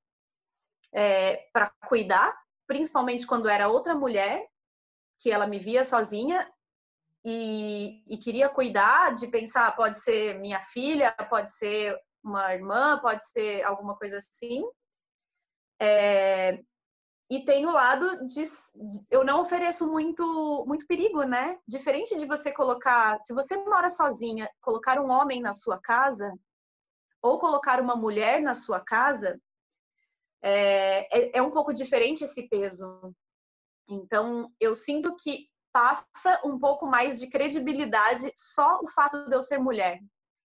é, 0.92 1.48
para 1.52 1.70
cuidar, 1.88 2.36
principalmente 2.66 3.26
quando 3.26 3.48
era 3.48 3.68
outra 3.68 3.94
mulher 3.94 4.46
que 5.18 5.30
ela 5.30 5.46
me 5.46 5.58
via 5.58 5.82
sozinha 5.82 6.48
e, 7.30 8.02
e, 8.06 8.16
queria 8.16 8.48
cuidar 8.48 9.14
de 9.14 9.28
pensar 9.28 9.76
pode 9.76 9.98
ser 10.00 10.38
minha 10.38 10.62
filha, 10.62 11.12
pode 11.28 11.50
ser 11.50 11.94
uma 12.24 12.54
irmã, 12.54 12.98
pode 13.00 13.22
ser 13.28 13.62
alguma 13.64 13.94
coisa 13.94 14.16
assim. 14.16 14.64
É, 15.78 16.58
e 17.30 17.44
tem 17.44 17.66
o 17.66 17.70
lado 17.70 18.24
de, 18.24 18.42
de, 18.42 19.06
eu 19.10 19.22
não 19.24 19.42
ofereço 19.42 19.86
muito 19.86 20.64
muito 20.66 20.86
perigo, 20.86 21.22
né? 21.22 21.58
Diferente 21.68 22.16
de 22.16 22.24
você 22.24 22.50
colocar, 22.50 23.20
se 23.20 23.34
você 23.34 23.58
mora 23.58 23.90
sozinha, 23.90 24.48
colocar 24.62 24.98
um 24.98 25.10
homem 25.10 25.42
na 25.42 25.52
sua 25.52 25.78
casa, 25.78 26.32
ou 27.20 27.38
colocar 27.38 27.78
uma 27.78 27.94
mulher 27.94 28.40
na 28.40 28.54
sua 28.54 28.80
casa, 28.80 29.38
é, 30.42 31.18
é, 31.18 31.38
é 31.38 31.42
um 31.42 31.50
pouco 31.50 31.74
diferente 31.74 32.24
esse 32.24 32.48
peso. 32.48 33.14
Então, 33.86 34.50
eu 34.58 34.74
sinto 34.74 35.14
que 35.16 35.46
passa 35.72 36.40
um 36.44 36.58
pouco 36.58 36.86
mais 36.86 37.18
de 37.18 37.28
credibilidade 37.28 38.32
só 38.36 38.80
o 38.82 38.88
fato 38.88 39.28
de 39.28 39.34
eu 39.34 39.42
ser 39.42 39.58
mulher. 39.58 40.00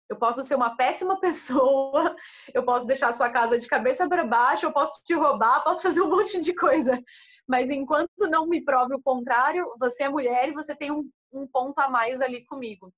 Eu 0.10 0.18
posso 0.18 0.44
ser 0.44 0.56
uma 0.56 0.76
péssima 0.76 1.20
pessoa, 1.22 2.16
eu 2.54 2.64
posso 2.64 2.86
deixar 2.86 3.10
a 3.10 3.14
sua 3.14 3.30
casa 3.30 3.58
de 3.58 3.68
cabeça 3.68 4.08
para 4.08 4.26
baixo, 4.26 4.66
eu 4.66 4.74
posso 4.74 5.04
te 5.04 5.14
roubar, 5.14 5.64
posso 5.64 5.82
fazer 5.82 6.02
um 6.02 6.10
monte 6.10 6.42
de 6.42 6.54
coisa. 6.54 7.02
Mas 7.48 7.70
enquanto 7.70 8.30
não 8.30 8.46
me 8.48 8.64
prove 8.64 8.96
o 8.96 9.02
contrário, 9.02 9.74
você 9.80 10.04
é 10.04 10.10
mulher 10.10 10.50
e 10.50 10.54
você 10.54 10.76
tem 10.76 10.92
um, 10.92 11.10
um 11.32 11.48
ponto 11.48 11.80
a 11.80 11.90
mais 11.90 12.22
ali 12.22 12.46
comigo. 12.46 12.94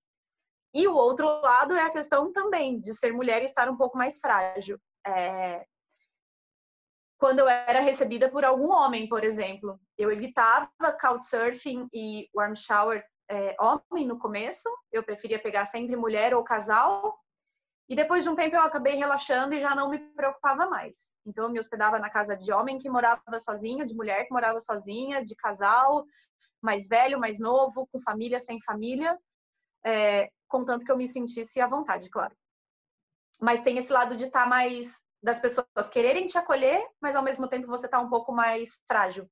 E 0.74 0.88
o 0.88 0.94
outro 0.94 1.26
lado 1.26 1.74
é 1.74 1.84
a 1.84 1.90
questão 1.90 2.34
também 2.34 2.80
de 2.80 2.94
ser 2.94 3.14
mulher 3.14 3.42
e 3.42 3.46
estar 3.46 3.70
um 3.70 3.78
pouco 3.78 3.98
mais 3.98 4.20
frágil. 4.20 4.78
É... 5.08 5.66
Quando 7.18 7.40
eu 7.40 7.48
era 7.48 7.80
recebida 7.80 8.30
por 8.30 8.44
algum 8.44 8.72
homem, 8.72 9.08
por 9.08 9.24
exemplo, 9.24 9.80
eu 9.98 10.12
evitava 10.12 10.70
couchsurfing 11.00 11.88
e 11.94 12.30
warm 12.36 12.56
shower 12.56 13.04
é, 13.30 13.56
homem 13.60 14.06
no 14.06 14.20
começo, 14.20 14.70
eu 14.92 15.04
preferia 15.04 15.42
pegar 15.42 15.66
sempre 15.66 15.96
mulher 15.96 16.34
ou 16.34 16.44
casal, 16.44 17.18
e 17.88 17.96
depois 17.96 18.24
de 18.24 18.30
um 18.30 18.36
tempo 18.36 18.56
eu 18.56 18.62
acabei 18.62 18.96
relaxando 18.96 19.54
e 19.54 19.60
já 19.60 19.76
não 19.76 19.90
me 19.90 20.00
preocupava 20.00 20.66
mais. 20.68 21.14
Então 21.26 21.46
eu 21.46 21.50
me 21.52 21.60
hospedava 21.60 22.00
na 22.00 22.10
casa 22.10 22.36
de 22.36 22.52
homem 22.52 22.80
que 22.80 22.90
morava 22.90 23.40
sozinho, 23.40 23.86
de 23.86 23.96
mulher 23.96 24.26
que 24.26 24.34
morava 24.34 24.60
sozinha, 24.60 25.24
de 25.24 25.36
casal, 25.36 26.04
mais 26.62 26.88
velho, 26.88 27.20
mais 27.20 27.40
novo, 27.40 27.88
com 27.92 28.00
família, 28.00 28.40
sem 28.40 28.60
família 28.62 29.18
é, 29.86 30.32
contanto 30.48 30.84
que 30.84 30.92
eu 30.92 30.98
me 30.98 31.08
sentisse 31.08 31.62
à 31.62 31.68
vontade, 31.68 32.10
claro. 32.10 32.36
Mas 33.40 33.62
tem 33.62 33.78
esse 33.78 33.94
lado 33.94 34.18
de 34.18 34.26
estar 34.26 34.44
tá 34.44 34.50
mais 34.50 35.00
das 35.26 35.40
pessoas 35.40 35.90
quererem 35.92 36.28
te 36.28 36.38
acolher, 36.38 36.88
mas 37.02 37.16
ao 37.16 37.24
mesmo 37.24 37.48
tempo 37.48 37.66
você 37.66 37.90
tá 37.90 38.00
um 38.00 38.08
pouco 38.08 38.32
mais 38.32 38.80
frágil. 38.88 39.28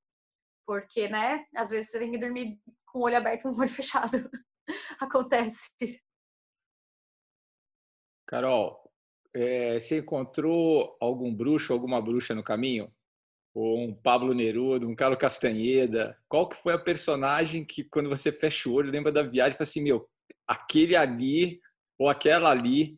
Porque, 0.65 1.07
né, 1.07 1.45
às 1.55 1.69
vezes 1.69 1.91
você 1.91 1.99
tem 1.99 2.09
que 2.09 2.17
dormir 2.17 2.59
com 2.87 2.99
o 2.99 3.03
olho 3.03 3.15
aberto 3.15 3.45
e 3.45 3.47
um 3.47 3.59
olho 3.59 3.69
fechado. 3.69 4.27
Acontece. 4.99 6.01
Carol, 8.25 8.91
é, 9.35 9.79
você 9.79 9.99
encontrou 9.99 10.97
algum 10.99 11.31
bruxo, 11.31 11.71
alguma 11.71 12.01
bruxa 12.01 12.33
no 12.33 12.43
caminho? 12.43 12.91
Ou 13.53 13.77
um 13.77 13.93
Pablo 13.93 14.33
Neruda, 14.33 14.87
um 14.87 14.95
Carlos 14.95 15.19
Castanheda? 15.19 16.17
Qual 16.27 16.49
que 16.49 16.55
foi 16.55 16.73
a 16.73 16.79
personagem 16.79 17.63
que, 17.63 17.83
quando 17.83 18.09
você 18.09 18.31
fecha 18.31 18.67
o 18.67 18.73
olho, 18.73 18.89
lembra 18.89 19.11
da 19.11 19.21
viagem 19.21 19.53
e 19.53 19.57
fala 19.57 19.63
assim, 19.69 19.83
meu, 19.83 20.09
aquele 20.47 20.95
ali 20.95 21.61
ou 21.99 22.09
aquela 22.09 22.49
ali. 22.49 22.97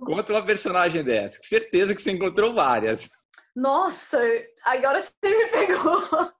Conta 0.00 0.32
uma 0.32 0.44
personagem 0.44 1.04
dessa. 1.04 1.38
Certeza 1.42 1.94
que 1.94 2.02
você 2.02 2.12
encontrou 2.12 2.54
várias. 2.54 3.08
Nossa, 3.54 4.18
agora 4.64 5.00
você 5.00 5.12
me 5.22 5.46
pegou. 5.48 6.32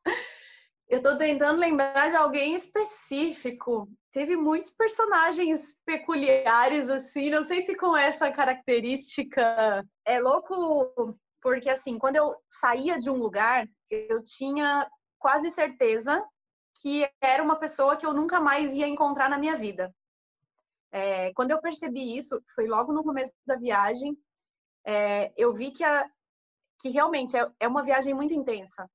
Eu 0.89 1.03
tô 1.03 1.17
tentando 1.17 1.59
lembrar 1.59 2.11
de 2.11 2.17
alguém 2.17 2.55
específico. 2.55 3.89
Teve 4.13 4.37
muitos 4.37 4.71
personagens 4.71 5.75
peculiares, 5.85 6.89
assim. 6.91 7.31
Não 7.31 7.43
sei 7.43 7.61
se 7.63 7.75
com 7.77 7.97
essa 7.97 8.31
característica. 8.31 9.85
É 10.07 10.21
louco, 10.21 11.17
porque, 11.43 11.71
assim, 11.71 11.99
quando 11.99 12.17
eu 12.17 12.35
saía 12.51 12.99
de 12.99 13.11
um 13.11 13.17
lugar, 13.17 13.67
eu 13.91 14.23
tinha 14.23 14.89
quase 15.19 15.51
certeza 15.51 16.25
que 16.81 17.09
era 17.21 17.43
uma 17.43 17.57
pessoa 17.57 17.97
que 17.97 18.05
eu 18.05 18.13
nunca 18.13 18.41
mais 18.41 18.75
ia 18.75 18.87
encontrar 18.87 19.31
na 19.31 19.39
minha 19.39 19.57
vida. 19.57 19.93
É, 20.95 21.33
quando 21.33 21.51
eu 21.51 21.61
percebi 21.61 22.17
isso, 22.17 22.41
foi 22.55 22.69
logo 22.69 22.93
no 22.93 23.03
começo 23.03 23.33
da 23.45 23.57
viagem, 23.57 24.17
é, 24.87 25.33
eu 25.37 25.53
vi 25.53 25.73
que, 25.73 25.83
a, 25.83 26.09
que 26.79 26.89
realmente 26.89 27.37
é, 27.37 27.51
é 27.59 27.67
uma 27.67 27.83
viagem 27.83 28.15
muito 28.15 28.33
intensa. 28.33 28.89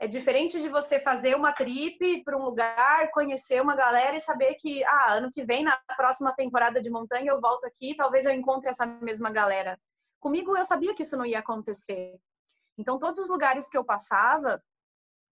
É 0.00 0.08
diferente 0.08 0.60
de 0.60 0.68
você 0.68 0.98
fazer 0.98 1.36
uma 1.36 1.52
trip 1.52 2.24
para 2.24 2.36
um 2.36 2.42
lugar, 2.42 3.08
conhecer 3.12 3.62
uma 3.62 3.76
galera 3.76 4.16
e 4.16 4.20
saber 4.20 4.56
que, 4.56 4.82
ah, 4.82 5.12
ano 5.12 5.30
que 5.30 5.44
vem, 5.44 5.62
na 5.62 5.80
próxima 5.96 6.34
temporada 6.34 6.82
de 6.82 6.90
montanha, 6.90 7.30
eu 7.30 7.40
volto 7.40 7.66
aqui, 7.66 7.94
talvez 7.94 8.24
eu 8.24 8.32
encontre 8.32 8.68
essa 8.68 8.84
mesma 8.84 9.30
galera. 9.30 9.78
Comigo, 10.18 10.56
eu 10.56 10.64
sabia 10.64 10.92
que 10.92 11.04
isso 11.04 11.16
não 11.16 11.24
ia 11.24 11.38
acontecer. 11.38 12.18
Então, 12.76 12.98
todos 12.98 13.18
os 13.18 13.28
lugares 13.28 13.68
que 13.68 13.78
eu 13.78 13.84
passava 13.84 14.60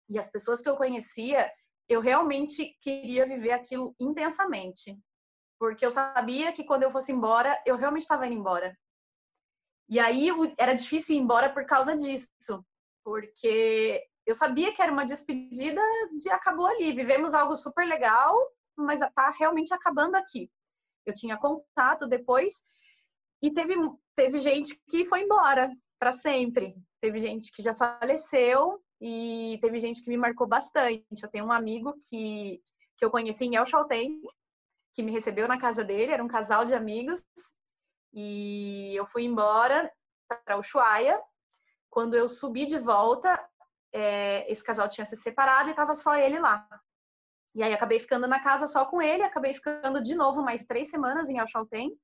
e 0.07 0.19
as 0.19 0.31
pessoas 0.31 0.61
que 0.61 0.69
eu 0.69 0.77
conhecia, 0.77 1.51
eu 1.89 2.03
realmente 2.03 2.77
queria 2.83 3.25
viver 3.25 3.53
aquilo 3.53 3.95
intensamente 3.99 4.99
porque 5.59 5.85
eu 5.85 5.91
sabia 5.91 6.53
que 6.53 6.65
quando 6.65 6.83
eu 6.83 6.91
fosse 6.91 7.13
embora, 7.13 7.61
eu 7.65 7.77
realmente 7.77 8.03
estava 8.03 8.27
indo 8.27 8.37
embora. 8.37 8.77
E 9.89 9.99
aí 9.99 10.29
era 10.59 10.75
difícil 10.75 11.17
ir 11.17 11.21
embora 11.21 11.53
por 11.53 11.65
causa 11.65 11.95
disso, 11.95 12.65
porque 13.05 14.05
eu 14.27 14.35
sabia 14.35 14.73
que 14.73 14.83
era 14.83 14.91
uma 14.91 15.05
despedida 15.05 15.81
de 16.19 16.29
acabou 16.31 16.67
ali, 16.67 16.93
vivemos 16.93 17.33
algo 17.33 17.55
super 17.57 17.87
legal, 17.87 18.35
mas 18.77 19.01
está 19.01 19.31
realmente 19.31 19.73
acabando 19.73 20.17
aqui. 20.17 20.51
Eu 21.07 21.15
tinha 21.15 21.37
contato 21.39 22.07
depois 22.07 22.63
e 23.41 23.53
teve 23.53 23.75
teve 24.17 24.41
gente 24.41 24.81
que 24.89 25.05
foi 25.05 25.23
embora 25.23 25.71
para 25.99 26.13
sempre. 26.13 26.75
Teve 27.01 27.21
gente 27.21 27.53
que 27.53 27.63
já 27.63 27.73
faleceu 27.73 28.83
e 29.01 29.59
teve 29.61 29.79
gente 29.79 30.03
que 30.03 30.11
me 30.11 30.17
marcou 30.17 30.49
bastante. 30.49 31.05
Eu 31.23 31.31
tenho 31.31 31.47
um 31.47 31.53
amigo 31.53 31.95
que 32.11 32.61
que 32.99 33.05
eu 33.05 33.11
conheci 33.11 33.45
em 33.45 33.57
El 33.57 33.67
Chaltén, 33.67 34.23
que 34.97 35.03
me 35.03 35.13
recebeu 35.13 35.47
na 35.47 35.61
casa 35.61 35.85
dele, 35.85 36.11
era 36.11 36.25
um 36.25 36.29
casal 36.29 36.65
de 36.65 36.75
amigos, 36.75 37.23
e 38.15 38.97
eu 38.97 39.05
fui 39.05 39.25
embora 39.25 39.93
para 40.27 40.59
Ushuaia. 40.59 41.23
Quando 41.91 42.15
eu 42.15 42.27
subi 42.27 42.65
de 42.65 42.79
volta, 42.79 43.39
é, 43.93 44.51
esse 44.51 44.65
casal 44.65 44.89
tinha 44.89 45.05
se 45.05 45.15
separado 45.15 45.69
e 45.69 45.73
estava 45.73 45.95
só 45.95 46.17
ele 46.17 46.39
lá. 46.39 46.67
E 47.55 47.63
aí 47.63 47.75
acabei 47.75 48.01
ficando 48.01 48.27
na 48.27 48.41
casa 48.43 48.67
só 48.67 48.87
com 48.87 49.03
ele, 49.03 49.23
acabei 49.23 49.53
ficando 49.53 50.03
de 50.03 50.15
novo 50.15 50.43
mais 50.43 50.65
três 50.65 50.89
semanas 50.89 51.29
em 51.29 51.39
Alchaltén, 51.39 51.95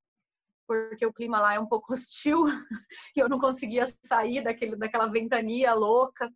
porque 0.66 1.06
o 1.06 1.12
clima 1.14 1.40
lá 1.40 1.54
é 1.54 1.60
um 1.60 1.66
pouco 1.66 1.92
hostil 1.94 2.44
e 3.16 3.20
eu 3.20 3.28
não 3.28 3.38
conseguia 3.38 3.84
sair 4.04 4.42
daquele, 4.42 4.76
daquela 4.76 5.06
ventania 5.06 5.72
louca 5.72 6.30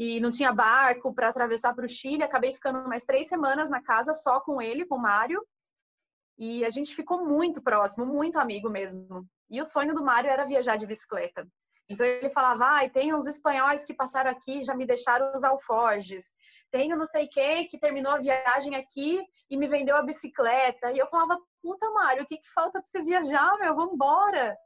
e 0.00 0.18
não 0.18 0.30
tinha 0.30 0.50
barco 0.50 1.12
para 1.12 1.28
atravessar 1.28 1.74
para 1.74 1.84
o 1.84 1.88
Chile. 1.88 2.22
Acabei 2.22 2.54
ficando 2.54 2.88
mais 2.88 3.04
três 3.04 3.28
semanas 3.28 3.68
na 3.68 3.82
casa 3.82 4.14
só 4.14 4.40
com 4.40 4.60
ele, 4.62 4.86
com 4.86 4.94
o 4.94 4.98
Mário. 4.98 5.46
E 6.38 6.64
a 6.64 6.70
gente 6.70 6.94
ficou 6.94 7.22
muito 7.22 7.62
próximo, 7.62 8.06
muito 8.06 8.38
amigo 8.38 8.70
mesmo. 8.70 9.28
E 9.50 9.60
o 9.60 9.64
sonho 9.64 9.94
do 9.94 10.02
Mário 10.02 10.30
era 10.30 10.46
viajar 10.46 10.76
de 10.76 10.86
bicicleta. 10.86 11.46
Então 11.86 12.06
ele 12.06 12.30
falava, 12.30 12.78
ah, 12.78 12.88
tem 12.88 13.12
uns 13.12 13.26
espanhóis 13.26 13.84
que 13.84 13.92
passaram 13.92 14.30
aqui, 14.30 14.64
já 14.64 14.74
me 14.74 14.86
deixaram 14.86 15.34
os 15.34 15.44
alforjes. 15.44 16.32
Tenho 16.70 16.96
não 16.96 17.04
sei 17.04 17.28
quem 17.28 17.66
que 17.66 17.78
terminou 17.78 18.12
a 18.12 18.20
viagem 18.20 18.76
aqui 18.76 19.22
e 19.50 19.56
me 19.58 19.68
vendeu 19.68 19.98
a 19.98 20.02
bicicleta. 20.02 20.92
E 20.92 20.98
eu 20.98 21.08
falava, 21.08 21.38
puta, 21.62 21.90
Mário, 21.90 22.22
o 22.22 22.26
que, 22.26 22.38
que 22.38 22.50
falta 22.54 22.80
para 22.80 22.86
você 22.86 23.02
viajar, 23.02 23.58
meu? 23.58 23.74
Vamos 23.74 23.92
embora. 23.92 24.56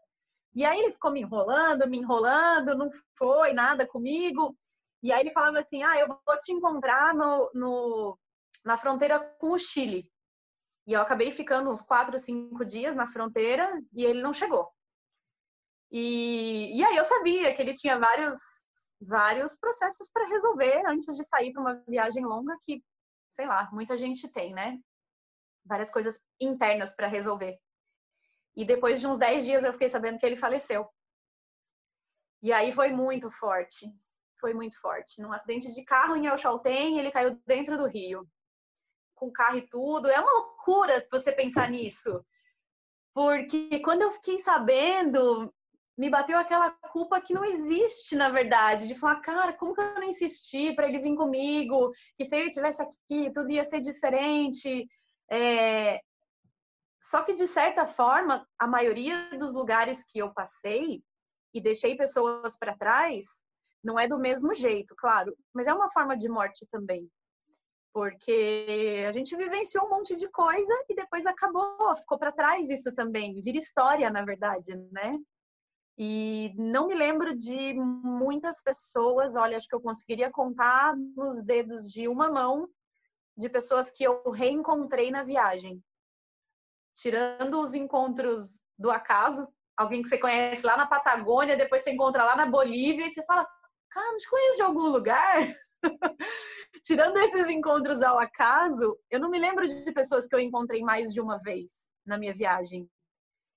E 0.54 0.64
aí 0.64 0.78
ele 0.78 0.92
ficou 0.92 1.10
me 1.10 1.22
enrolando, 1.22 1.88
me 1.88 1.98
enrolando, 1.98 2.76
não 2.76 2.88
foi 3.18 3.52
nada 3.52 3.84
comigo. 3.84 4.56
E 5.04 5.12
aí 5.12 5.20
ele 5.20 5.32
falava 5.32 5.58
assim: 5.58 5.82
ah, 5.82 5.98
eu 5.98 6.08
vou 6.08 6.38
te 6.38 6.50
encontrar 6.50 7.14
no, 7.14 7.50
no, 7.52 8.18
na 8.64 8.78
fronteira 8.78 9.20
com 9.38 9.50
o 9.50 9.58
Chile. 9.58 10.10
E 10.86 10.94
eu 10.94 11.02
acabei 11.02 11.30
ficando 11.30 11.70
uns 11.70 11.82
quatro, 11.82 12.18
cinco 12.18 12.64
dias 12.64 12.94
na 12.94 13.06
fronteira 13.06 13.70
e 13.92 14.02
ele 14.02 14.22
não 14.22 14.32
chegou. 14.32 14.72
E, 15.90 16.74
e 16.78 16.82
aí 16.82 16.96
eu 16.96 17.04
sabia 17.04 17.54
que 17.54 17.60
ele 17.60 17.74
tinha 17.74 17.98
vários, 17.98 18.36
vários 18.98 19.54
processos 19.56 20.08
para 20.08 20.26
resolver 20.26 20.82
antes 20.86 21.14
de 21.14 21.24
sair 21.24 21.52
para 21.52 21.60
uma 21.60 21.84
viagem 21.86 22.24
longa 22.24 22.56
que, 22.62 22.82
sei 23.30 23.46
lá, 23.46 23.68
muita 23.72 23.98
gente 23.98 24.26
tem, 24.28 24.54
né? 24.54 24.78
Várias 25.66 25.90
coisas 25.90 26.18
internas 26.40 26.96
para 26.96 27.08
resolver. 27.08 27.58
E 28.56 28.64
depois 28.64 29.00
de 29.00 29.06
uns 29.06 29.18
dez 29.18 29.44
dias 29.44 29.64
eu 29.64 29.72
fiquei 29.74 29.88
sabendo 29.90 30.18
que 30.18 30.24
ele 30.24 30.36
faleceu. 30.36 30.88
E 32.42 32.54
aí 32.54 32.72
foi 32.72 32.90
muito 32.90 33.30
forte 33.30 33.86
foi 34.44 34.52
muito 34.52 34.78
forte. 34.78 35.22
Num 35.22 35.32
acidente 35.32 35.72
de 35.72 35.82
carro 35.82 36.16
em 36.16 36.26
El 36.26 36.36
Chaltén, 36.36 36.98
ele 36.98 37.10
caiu 37.10 37.40
dentro 37.46 37.78
do 37.78 37.86
rio. 37.86 38.28
Com 39.14 39.32
carro 39.32 39.56
e 39.56 39.66
tudo. 39.66 40.10
É 40.10 40.20
uma 40.20 40.32
loucura 40.32 41.06
você 41.10 41.32
pensar 41.32 41.70
nisso. 41.70 42.22
Porque 43.14 43.80
quando 43.80 44.02
eu 44.02 44.10
fiquei 44.10 44.38
sabendo, 44.38 45.50
me 45.96 46.10
bateu 46.10 46.36
aquela 46.36 46.70
culpa 46.92 47.22
que 47.22 47.32
não 47.32 47.42
existe, 47.42 48.14
na 48.16 48.28
verdade, 48.28 48.86
de 48.86 48.94
falar, 48.94 49.20
cara, 49.22 49.54
como 49.54 49.74
que 49.74 49.80
eu 49.80 49.94
não 49.94 50.02
insisti 50.02 50.74
para 50.74 50.88
ele 50.88 50.98
vir 50.98 51.16
comigo? 51.16 51.90
Que 52.14 52.24
se 52.26 52.36
ele 52.36 52.50
tivesse 52.50 52.82
aqui, 52.82 53.32
tudo 53.32 53.50
ia 53.50 53.64
ser 53.64 53.80
diferente. 53.80 54.86
É... 55.30 56.02
Só 57.00 57.22
que, 57.22 57.32
de 57.32 57.46
certa 57.46 57.86
forma, 57.86 58.46
a 58.58 58.66
maioria 58.66 59.30
dos 59.38 59.54
lugares 59.54 60.04
que 60.04 60.18
eu 60.18 60.34
passei 60.34 61.02
e 61.54 61.62
deixei 61.62 61.96
pessoas 61.96 62.58
para 62.58 62.76
trás, 62.76 63.43
não 63.84 63.98
é 63.98 64.08
do 64.08 64.18
mesmo 64.18 64.54
jeito, 64.54 64.94
claro, 64.96 65.36
mas 65.52 65.66
é 65.66 65.74
uma 65.74 65.90
forma 65.90 66.16
de 66.16 66.28
morte 66.28 66.66
também. 66.70 67.08
porque 67.94 69.04
a 69.06 69.12
gente 69.12 69.36
vivenciou 69.36 69.86
um 69.86 69.90
monte 69.90 70.16
de 70.16 70.28
coisa 70.28 70.74
e 70.88 70.96
depois 70.96 71.24
acabou, 71.26 71.94
ficou 71.94 72.18
para 72.18 72.32
trás 72.32 72.68
isso 72.68 72.92
também, 72.92 73.40
vira 73.40 73.56
história, 73.56 74.10
na 74.10 74.24
verdade, 74.24 74.74
né? 74.90 75.12
E 75.96 76.52
não 76.56 76.88
me 76.88 76.94
lembro 76.94 77.36
de 77.36 77.72
muitas 77.72 78.60
pessoas, 78.60 79.36
olha, 79.36 79.56
acho 79.56 79.68
que 79.68 79.76
eu 79.76 79.80
conseguiria 79.80 80.28
contar 80.28 80.96
nos 81.16 81.44
dedos 81.44 81.88
de 81.88 82.08
uma 82.08 82.28
mão 82.28 82.68
de 83.36 83.48
pessoas 83.48 83.92
que 83.92 84.02
eu 84.02 84.28
reencontrei 84.32 85.12
na 85.12 85.22
viagem. 85.22 85.80
Tirando 86.96 87.60
os 87.62 87.74
encontros 87.74 88.60
do 88.76 88.90
acaso, 88.90 89.46
alguém 89.76 90.02
que 90.02 90.08
você 90.08 90.18
conhece 90.18 90.66
lá 90.66 90.76
na 90.76 90.86
Patagônia, 90.88 91.56
depois 91.56 91.84
você 91.84 91.92
encontra 91.92 92.24
lá 92.24 92.34
na 92.34 92.46
Bolívia 92.46 93.06
e 93.06 93.10
você 93.10 93.24
fala, 93.24 93.48
cara, 93.94 94.10
não 94.10 94.18
te 94.18 94.28
conheço 94.28 94.56
de 94.56 94.62
algum 94.62 94.88
lugar? 94.88 95.56
Tirando 96.82 97.16
esses 97.18 97.48
encontros 97.48 98.02
ao 98.02 98.18
acaso, 98.18 98.98
eu 99.08 99.20
não 99.20 99.30
me 99.30 99.38
lembro 99.38 99.66
de 99.66 99.92
pessoas 99.92 100.26
que 100.26 100.34
eu 100.34 100.40
encontrei 100.40 100.82
mais 100.82 101.12
de 101.12 101.20
uma 101.20 101.38
vez 101.38 101.88
na 102.04 102.18
minha 102.18 102.34
viagem. 102.34 102.90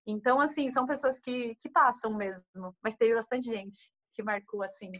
Então, 0.05 0.39
assim, 0.39 0.69
são 0.69 0.85
pessoas 0.85 1.19
que, 1.19 1.55
que 1.55 1.69
passam 1.69 2.15
mesmo. 2.15 2.75
Mas 2.81 2.95
teve 2.95 3.15
bastante 3.15 3.45
gente 3.45 3.91
que 4.13 4.23
marcou 4.23 4.63
assim. 4.63 4.91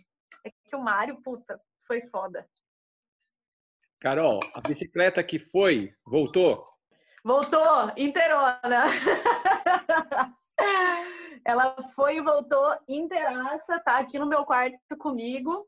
É 0.45 0.49
que 0.65 0.75
o 0.75 0.81
Mário, 0.81 1.21
puta, 1.21 1.61
foi 1.85 2.01
foda. 2.01 2.45
Carol, 3.99 4.39
a 4.53 4.61
bicicleta 4.61 5.23
que 5.23 5.39
foi, 5.39 5.93
voltou? 6.05 6.67
Voltou, 7.23 7.91
inteirona. 7.95 8.85
Ela 11.47 11.81
foi 11.95 12.17
e 12.17 12.21
voltou 12.21 12.77
inteiraça, 12.89 13.79
tá 13.79 13.99
aqui 13.99 14.19
no 14.19 14.27
meu 14.27 14.43
quarto 14.43 14.97
comigo. 14.99 15.65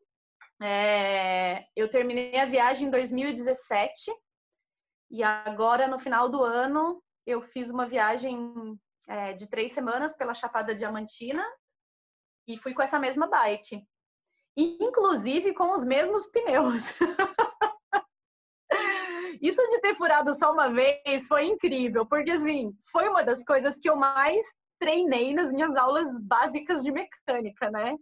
É, 0.62 1.66
eu 1.74 1.90
terminei 1.90 2.38
a 2.38 2.44
viagem 2.44 2.90
em 2.90 2.92
2017 2.92 4.12
e 5.10 5.24
agora 5.24 5.88
no 5.88 5.98
final 5.98 6.28
do 6.28 6.44
ano 6.44 7.02
eu 7.26 7.42
fiz 7.42 7.72
uma 7.72 7.88
viagem 7.88 8.54
é, 9.08 9.32
de 9.32 9.50
três 9.50 9.72
semanas 9.72 10.14
pela 10.18 10.34
Chapada 10.34 10.76
Diamantina 10.76 11.46
e 12.46 12.58
fui 12.58 12.74
com 12.74 12.82
essa 12.82 13.00
mesma 13.00 13.28
bike, 13.28 13.82
inclusive 14.58 15.54
com 15.54 15.72
os 15.72 15.86
mesmos 15.86 16.28
pneus. 16.28 16.94
Isso 19.42 19.66
de 19.68 19.80
ter 19.80 19.96
furado 19.96 20.34
só 20.34 20.52
uma 20.52 20.68
vez 20.68 21.26
foi 21.26 21.46
incrível, 21.46 22.06
porque 22.06 22.32
assim, 22.32 22.78
foi 22.92 23.08
uma 23.08 23.24
das 23.24 23.46
coisas 23.46 23.80
que 23.80 23.90
eu 23.90 23.96
mais 23.96 24.46
treinei 24.80 25.34
nas 25.34 25.52
minhas 25.52 25.76
aulas 25.76 26.20
básicas 26.22 26.82
de 26.82 26.92
mecânica, 26.92 27.70
né? 27.70 27.96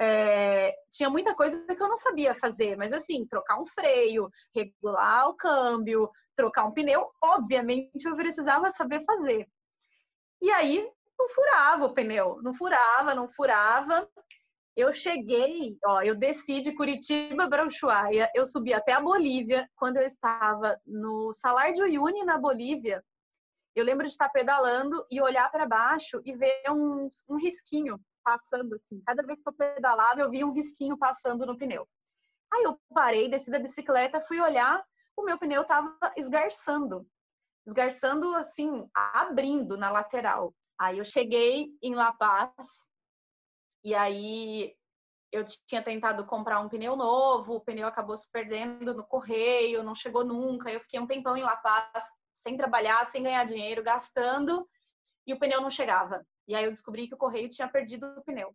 É, 0.00 0.72
tinha 0.90 1.10
muita 1.10 1.34
coisa 1.34 1.66
que 1.66 1.82
eu 1.82 1.88
não 1.88 1.96
sabia 1.96 2.32
fazer, 2.32 2.76
mas 2.76 2.92
assim, 2.92 3.26
trocar 3.26 3.60
um 3.60 3.66
freio, 3.66 4.30
regular 4.54 5.28
o 5.28 5.34
câmbio, 5.34 6.08
trocar 6.36 6.66
um 6.66 6.72
pneu, 6.72 7.10
obviamente 7.22 8.04
eu 8.04 8.14
precisava 8.14 8.70
saber 8.70 9.04
fazer. 9.04 9.48
E 10.40 10.50
aí 10.52 10.88
não 11.18 11.28
furava 11.28 11.86
o 11.86 11.92
pneu, 11.92 12.40
não 12.42 12.54
furava, 12.54 13.12
não 13.12 13.28
furava. 13.28 14.08
Eu 14.76 14.92
cheguei, 14.92 15.76
ó, 15.84 16.00
eu 16.02 16.14
desci 16.14 16.60
de 16.60 16.72
Curitiba 16.72 17.48
para 17.50 17.66
Ushuaia, 17.66 18.30
eu 18.32 18.44
subi 18.44 18.72
até 18.72 18.92
a 18.92 19.00
Bolívia. 19.00 19.68
Quando 19.74 19.96
eu 19.96 20.04
estava 20.04 20.80
no 20.86 21.32
Salar 21.32 21.72
de 21.72 21.82
Uyuni, 21.82 22.22
na 22.22 22.38
Bolívia, 22.38 23.02
eu 23.78 23.84
lembro 23.84 24.04
de 24.04 24.12
estar 24.12 24.28
pedalando 24.28 25.04
e 25.10 25.20
olhar 25.20 25.50
para 25.50 25.66
baixo 25.66 26.20
e 26.24 26.36
ver 26.36 26.62
um, 26.70 27.08
um 27.28 27.36
risquinho 27.36 28.00
passando 28.24 28.74
assim. 28.74 29.00
Cada 29.06 29.22
vez 29.22 29.40
que 29.40 29.48
eu 29.48 29.52
pedalava, 29.52 30.20
eu 30.20 30.30
via 30.30 30.46
um 30.46 30.52
risquinho 30.52 30.96
passando 30.96 31.46
no 31.46 31.56
pneu. 31.56 31.88
Aí 32.52 32.62
eu 32.62 32.78
parei, 32.94 33.28
desci 33.28 33.50
da 33.50 33.58
bicicleta, 33.58 34.20
fui 34.20 34.40
olhar, 34.40 34.82
o 35.16 35.22
meu 35.22 35.38
pneu 35.38 35.62
estava 35.62 35.96
esgarçando 36.16 37.06
esgarçando 37.68 38.34
assim, 38.34 38.88
abrindo 38.94 39.76
na 39.76 39.90
lateral. 39.90 40.54
Aí 40.80 40.98
eu 40.98 41.04
cheguei 41.04 41.68
em 41.82 41.94
La 41.94 42.12
Paz 42.12 42.88
e 43.84 43.94
aí 43.94 44.74
eu 45.30 45.44
tinha 45.66 45.82
tentado 45.82 46.24
comprar 46.24 46.60
um 46.60 46.68
pneu 46.68 46.96
novo, 46.96 47.56
o 47.56 47.60
pneu 47.60 47.86
acabou 47.86 48.16
se 48.16 48.30
perdendo 48.30 48.94
no 48.94 49.04
correio, 49.04 49.82
não 49.82 49.94
chegou 49.94 50.24
nunca. 50.24 50.70
Eu 50.70 50.80
fiquei 50.80 50.98
um 50.98 51.06
tempão 51.06 51.36
em 51.36 51.42
La 51.42 51.56
Paz 51.56 52.04
sem 52.38 52.56
trabalhar, 52.56 53.04
sem 53.04 53.22
ganhar 53.22 53.44
dinheiro, 53.44 53.82
gastando 53.82 54.68
e 55.26 55.34
o 55.34 55.38
pneu 55.38 55.60
não 55.60 55.70
chegava. 55.70 56.24
E 56.46 56.54
aí 56.54 56.64
eu 56.64 56.70
descobri 56.70 57.08
que 57.08 57.14
o 57.14 57.18
correio 57.18 57.50
tinha 57.50 57.68
perdido 57.68 58.06
o 58.06 58.24
pneu. 58.24 58.54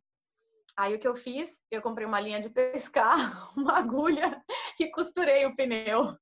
Aí 0.76 0.96
o 0.96 1.00
que 1.00 1.08
eu 1.08 1.16
fiz? 1.16 1.62
Eu 1.70 1.82
comprei 1.82 2.08
uma 2.08 2.20
linha 2.20 2.40
de 2.40 2.50
pescar, 2.50 3.16
uma 3.56 3.78
agulha 3.78 4.44
e 4.80 4.90
costurei 4.90 5.46
o 5.46 5.56
pneu. 5.56 6.18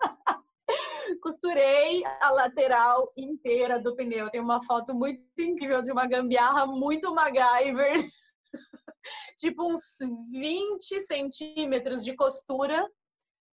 costurei 1.22 2.04
a 2.20 2.30
lateral 2.30 3.10
inteira 3.16 3.80
do 3.80 3.94
pneu. 3.94 4.28
Tem 4.28 4.40
uma 4.40 4.62
foto 4.62 4.94
muito 4.94 5.22
incrível 5.38 5.80
de 5.82 5.92
uma 5.92 6.06
gambiarra 6.06 6.66
muito 6.66 7.14
MacGyver. 7.14 8.06
tipo 9.38 9.64
uns 9.64 9.98
20 10.30 11.00
centímetros 11.00 12.04
de 12.04 12.14
costura. 12.16 12.86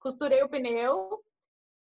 Costurei 0.01 0.43
o 0.43 0.49
pneu 0.49 1.21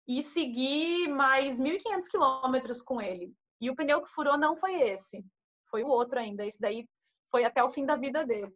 e 0.08 0.22
segui 0.22 1.06
mais 1.06 1.60
1.500 1.60 2.08
quilômetros 2.10 2.82
com 2.82 3.00
ele. 3.00 3.32
E 3.60 3.70
o 3.70 3.76
pneu 3.76 4.02
que 4.02 4.10
furou 4.10 4.38
não 4.38 4.56
foi 4.56 4.80
esse, 4.80 5.24
foi 5.66 5.84
o 5.84 5.88
outro 5.88 6.18
ainda. 6.18 6.46
Esse 6.46 6.58
daí 6.58 6.88
foi 7.30 7.44
até 7.44 7.62
o 7.62 7.68
fim 7.68 7.84
da 7.84 7.94
vida 7.94 8.24
dele. 8.24 8.52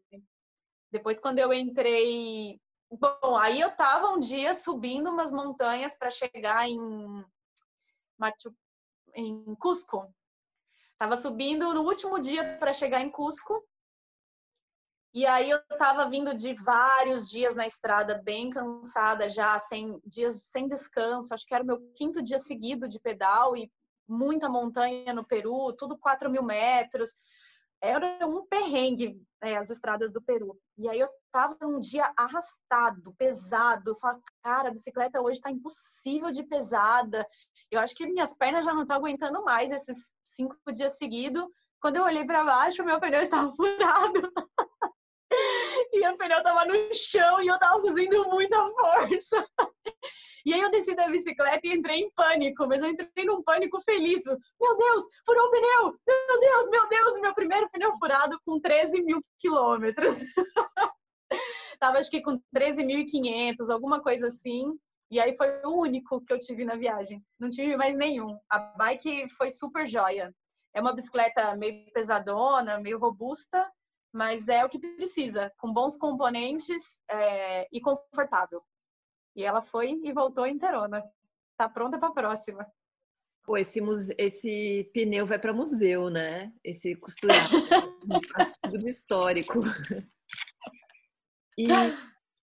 Depois, 0.90 1.20
quando 1.20 1.38
eu 1.38 1.52
entrei 1.52 2.58
Bom, 2.94 3.38
aí 3.38 3.58
eu 3.58 3.74
tava 3.74 4.10
um 4.10 4.20
dia 4.20 4.52
subindo 4.52 5.08
umas 5.08 5.32
montanhas 5.32 5.96
para 5.96 6.10
chegar 6.10 6.68
em 6.68 6.76
Machu, 8.18 8.54
em 9.14 9.54
Cusco. 9.54 10.14
Tava 10.98 11.16
subindo 11.16 11.72
no 11.72 11.84
último 11.84 12.20
dia 12.20 12.58
para 12.58 12.74
chegar 12.74 13.00
em 13.00 13.10
Cusco. 13.10 13.66
E 15.14 15.26
aí 15.26 15.50
eu 15.50 15.60
tava 15.78 16.08
vindo 16.08 16.34
de 16.34 16.54
vários 16.54 17.28
dias 17.28 17.54
na 17.54 17.66
estrada, 17.66 18.22
bem 18.22 18.48
cansada 18.50 19.28
já, 19.28 19.58
sem 19.58 20.00
dias 20.06 20.48
sem 20.50 20.66
descanso. 20.66 21.34
Acho 21.34 21.46
que 21.46 21.54
era 21.54 21.62
o 21.62 21.66
meu 21.66 21.80
quinto 21.94 22.22
dia 22.22 22.38
seguido 22.38 22.88
de 22.88 22.98
pedal 22.98 23.56
e 23.56 23.70
muita 24.08 24.48
montanha 24.48 25.12
no 25.12 25.24
Peru, 25.24 25.72
tudo 25.74 25.98
4 25.98 26.30
mil 26.30 26.42
metros 26.42 27.14
era 27.82 28.24
um 28.24 28.46
perrengue 28.46 29.20
é, 29.42 29.56
as 29.56 29.68
estradas 29.68 30.12
do 30.12 30.22
Peru. 30.22 30.56
E 30.78 30.88
aí 30.88 31.00
eu 31.00 31.08
tava 31.32 31.58
um 31.64 31.80
dia 31.80 32.12
arrastado, 32.16 33.12
pesado. 33.18 33.96
Falei, 33.96 34.22
cara, 34.40 34.68
a 34.68 34.72
bicicleta 34.72 35.20
hoje 35.20 35.40
tá 35.40 35.50
impossível 35.50 36.30
de 36.30 36.44
pesada. 36.44 37.26
Eu 37.68 37.80
acho 37.80 37.92
que 37.96 38.06
minhas 38.06 38.34
pernas 38.34 38.64
já 38.64 38.72
não 38.72 38.82
estão 38.82 38.96
aguentando 38.96 39.42
mais 39.42 39.72
esses 39.72 40.06
cinco 40.24 40.56
dias 40.72 40.96
seguidos. 40.96 41.44
Quando 41.80 41.96
eu 41.96 42.04
olhei 42.04 42.24
para 42.24 42.44
baixo, 42.44 42.84
meu 42.84 43.00
pneu 43.00 43.20
estava 43.20 43.50
furado. 43.56 44.32
E 45.92 46.08
o 46.08 46.16
pneu 46.16 46.42
tava 46.42 46.64
no 46.64 46.74
chão 46.94 47.42
e 47.42 47.46
eu 47.46 47.58
tava 47.58 47.80
fazendo 47.82 48.24
muita 48.30 48.56
força. 48.70 49.46
E 50.44 50.52
aí 50.52 50.60
eu 50.60 50.72
desci 50.72 50.96
da 50.96 51.08
bicicleta 51.08 51.60
e 51.64 51.72
entrei 51.72 52.00
em 52.00 52.10
pânico, 52.10 52.66
mas 52.66 52.82
eu 52.82 52.88
entrei 52.88 53.24
num 53.24 53.44
pânico 53.44 53.80
feliz. 53.80 54.24
Meu 54.24 54.76
Deus, 54.76 55.04
furou 55.24 55.46
o 55.46 55.50
pneu! 55.50 55.96
Meu 56.04 56.40
Deus, 56.40 56.68
meu 56.68 56.88
Deus, 56.88 57.20
meu 57.20 57.32
primeiro 57.32 57.70
pneu 57.70 57.92
furado 57.96 58.36
com 58.44 58.58
13 58.58 59.02
mil 59.02 59.24
quilômetros. 59.38 60.24
Tava 61.78 61.98
acho 61.98 62.10
que 62.10 62.20
com 62.20 62.40
13.500, 62.56 63.70
alguma 63.70 64.02
coisa 64.02 64.26
assim. 64.26 64.76
E 65.12 65.20
aí 65.20 65.36
foi 65.36 65.48
o 65.64 65.80
único 65.80 66.20
que 66.24 66.32
eu 66.32 66.38
tive 66.40 66.64
na 66.64 66.74
viagem. 66.74 67.22
Não 67.38 67.48
tive 67.48 67.76
mais 67.76 67.96
nenhum. 67.96 68.36
A 68.50 68.58
bike 68.58 69.28
foi 69.28 69.48
super 69.48 69.86
joia. 69.86 70.34
É 70.74 70.80
uma 70.80 70.94
bicicleta 70.94 71.54
meio 71.54 71.84
pesadona, 71.92 72.80
meio 72.80 72.98
robusta, 72.98 73.70
mas 74.12 74.48
é 74.48 74.64
o 74.64 74.68
que 74.68 74.78
precisa, 74.78 75.52
com 75.58 75.72
bons 75.72 75.96
componentes 75.96 77.00
é, 77.10 77.66
e 77.72 77.80
confortável. 77.80 78.62
E 79.34 79.42
ela 79.42 79.62
foi 79.62 79.98
e 80.04 80.12
voltou 80.12 80.46
inteirona. 80.46 81.02
Tá 81.56 81.68
pronta 81.68 81.98
para 81.98 82.08
a 82.08 82.12
próxima. 82.12 82.66
Pô, 83.44 83.56
esse, 83.56 83.80
muse... 83.80 84.14
esse 84.18 84.90
pneu 84.92 85.26
vai 85.26 85.38
para 85.38 85.52
museu, 85.52 86.10
né? 86.10 86.52
Esse 86.62 86.94
costurado. 86.94 87.48
tudo 88.70 88.86
histórico. 88.86 89.60
E 91.58 91.66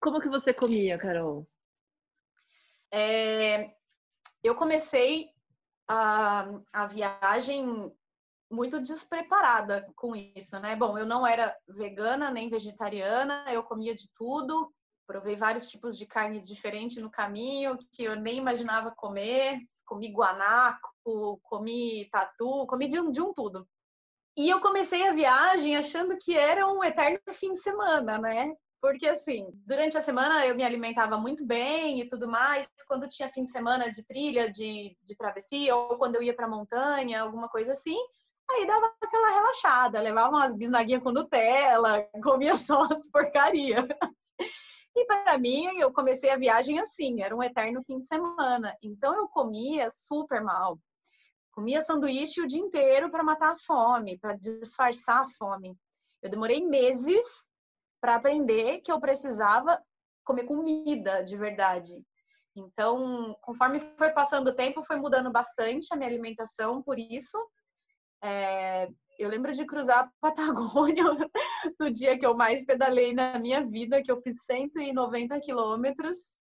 como 0.01 0.19
que 0.19 0.29
você 0.29 0.53
comia, 0.53 0.97
Carol? 0.97 1.47
É, 2.93 3.73
eu 4.43 4.55
comecei 4.55 5.29
a, 5.87 6.47
a 6.73 6.87
viagem 6.87 7.95
muito 8.51 8.81
despreparada 8.81 9.87
com 9.95 10.15
isso, 10.15 10.59
né? 10.59 10.75
Bom, 10.75 10.97
eu 10.97 11.05
não 11.05 11.25
era 11.25 11.55
vegana 11.67 12.29
nem 12.29 12.49
vegetariana, 12.49 13.45
eu 13.47 13.63
comia 13.63 13.95
de 13.95 14.09
tudo, 14.15 14.71
Provei 15.11 15.35
vários 15.35 15.67
tipos 15.67 15.97
de 15.97 16.05
carnes 16.05 16.47
diferentes 16.47 17.03
no 17.03 17.11
caminho 17.11 17.77
que 17.91 18.05
eu 18.05 18.15
nem 18.15 18.37
imaginava 18.37 18.93
comer. 18.95 19.59
Comi 19.85 20.09
guanaco, 20.09 20.89
comi 21.43 22.07
tatu, 22.09 22.65
comi 22.65 22.87
de 22.87 22.97
um, 22.97 23.11
de 23.11 23.21
um 23.21 23.33
tudo. 23.33 23.67
E 24.37 24.49
eu 24.49 24.61
comecei 24.61 25.05
a 25.05 25.11
viagem 25.11 25.75
achando 25.75 26.17
que 26.17 26.37
era 26.37 26.65
um 26.65 26.81
eterno 26.81 27.19
fim 27.33 27.51
de 27.51 27.59
semana, 27.59 28.17
né? 28.17 28.53
Porque, 28.81 29.05
assim, 29.05 29.49
durante 29.65 29.97
a 29.97 30.01
semana 30.01 30.47
eu 30.47 30.55
me 30.55 30.63
alimentava 30.63 31.17
muito 31.17 31.45
bem 31.45 31.99
e 31.99 32.07
tudo 32.07 32.25
mais. 32.25 32.69
Quando 32.87 33.09
tinha 33.09 33.27
fim 33.27 33.43
de 33.43 33.51
semana 33.51 33.91
de 33.91 34.05
trilha, 34.05 34.49
de, 34.49 34.95
de 35.03 35.15
travessia, 35.17 35.75
ou 35.75 35.97
quando 35.97 36.15
eu 36.15 36.23
ia 36.23 36.33
pra 36.33 36.47
montanha, 36.47 37.21
alguma 37.21 37.49
coisa 37.49 37.73
assim, 37.73 37.97
aí 38.55 38.67
dava 38.67 38.93
aquela 39.01 39.29
relaxada. 39.29 40.01
Levava 40.01 40.35
umas 40.35 40.55
bisnaguinhas 40.55 41.03
com 41.03 41.11
Nutella, 41.11 42.07
comia 42.23 42.55
só 42.55 42.83
as 42.83 43.09
porcaria. 43.09 43.77
E 44.93 45.05
para 45.05 45.37
mim, 45.37 45.67
eu 45.79 45.89
comecei 45.93 46.29
a 46.29 46.37
viagem 46.37 46.77
assim, 46.77 47.21
era 47.21 47.33
um 47.33 47.41
eterno 47.41 47.81
fim 47.81 47.99
de 47.99 48.05
semana. 48.05 48.75
Então 48.83 49.15
eu 49.15 49.25
comia 49.29 49.89
super 49.89 50.43
mal. 50.43 50.77
Comia 51.53 51.81
sanduíche 51.81 52.41
o 52.41 52.45
dia 52.47 52.59
inteiro 52.59 53.09
para 53.09 53.23
matar 53.23 53.53
a 53.53 53.55
fome, 53.55 54.19
para 54.19 54.33
disfarçar 54.33 55.23
a 55.23 55.27
fome. 55.27 55.77
Eu 56.21 56.29
demorei 56.29 56.65
meses 56.65 57.49
para 58.01 58.15
aprender 58.15 58.81
que 58.81 58.91
eu 58.91 58.99
precisava 58.99 59.81
comer 60.25 60.43
comida 60.43 61.23
de 61.23 61.37
verdade. 61.37 62.03
Então, 62.55 63.35
conforme 63.41 63.79
foi 63.97 64.09
passando 64.11 64.49
o 64.49 64.55
tempo, 64.55 64.83
foi 64.83 64.97
mudando 64.97 65.31
bastante 65.31 65.87
a 65.91 65.95
minha 65.95 66.09
alimentação 66.09 66.81
por 66.81 66.99
isso. 66.99 67.37
É, 68.23 68.87
eu 69.17 69.29
lembro 69.29 69.51
de 69.51 69.65
cruzar 69.65 69.99
a 69.99 70.11
Patagônia 70.19 71.03
no 71.79 71.91
dia 71.91 72.17
que 72.17 72.25
eu 72.25 72.35
mais 72.35 72.65
pedalei 72.65 73.13
na 73.13 73.37
minha 73.37 73.65
vida, 73.65 74.01
que 74.01 74.11
eu 74.11 74.21
fiz 74.21 74.43
190 74.45 75.39
quilômetros. 75.39 76.37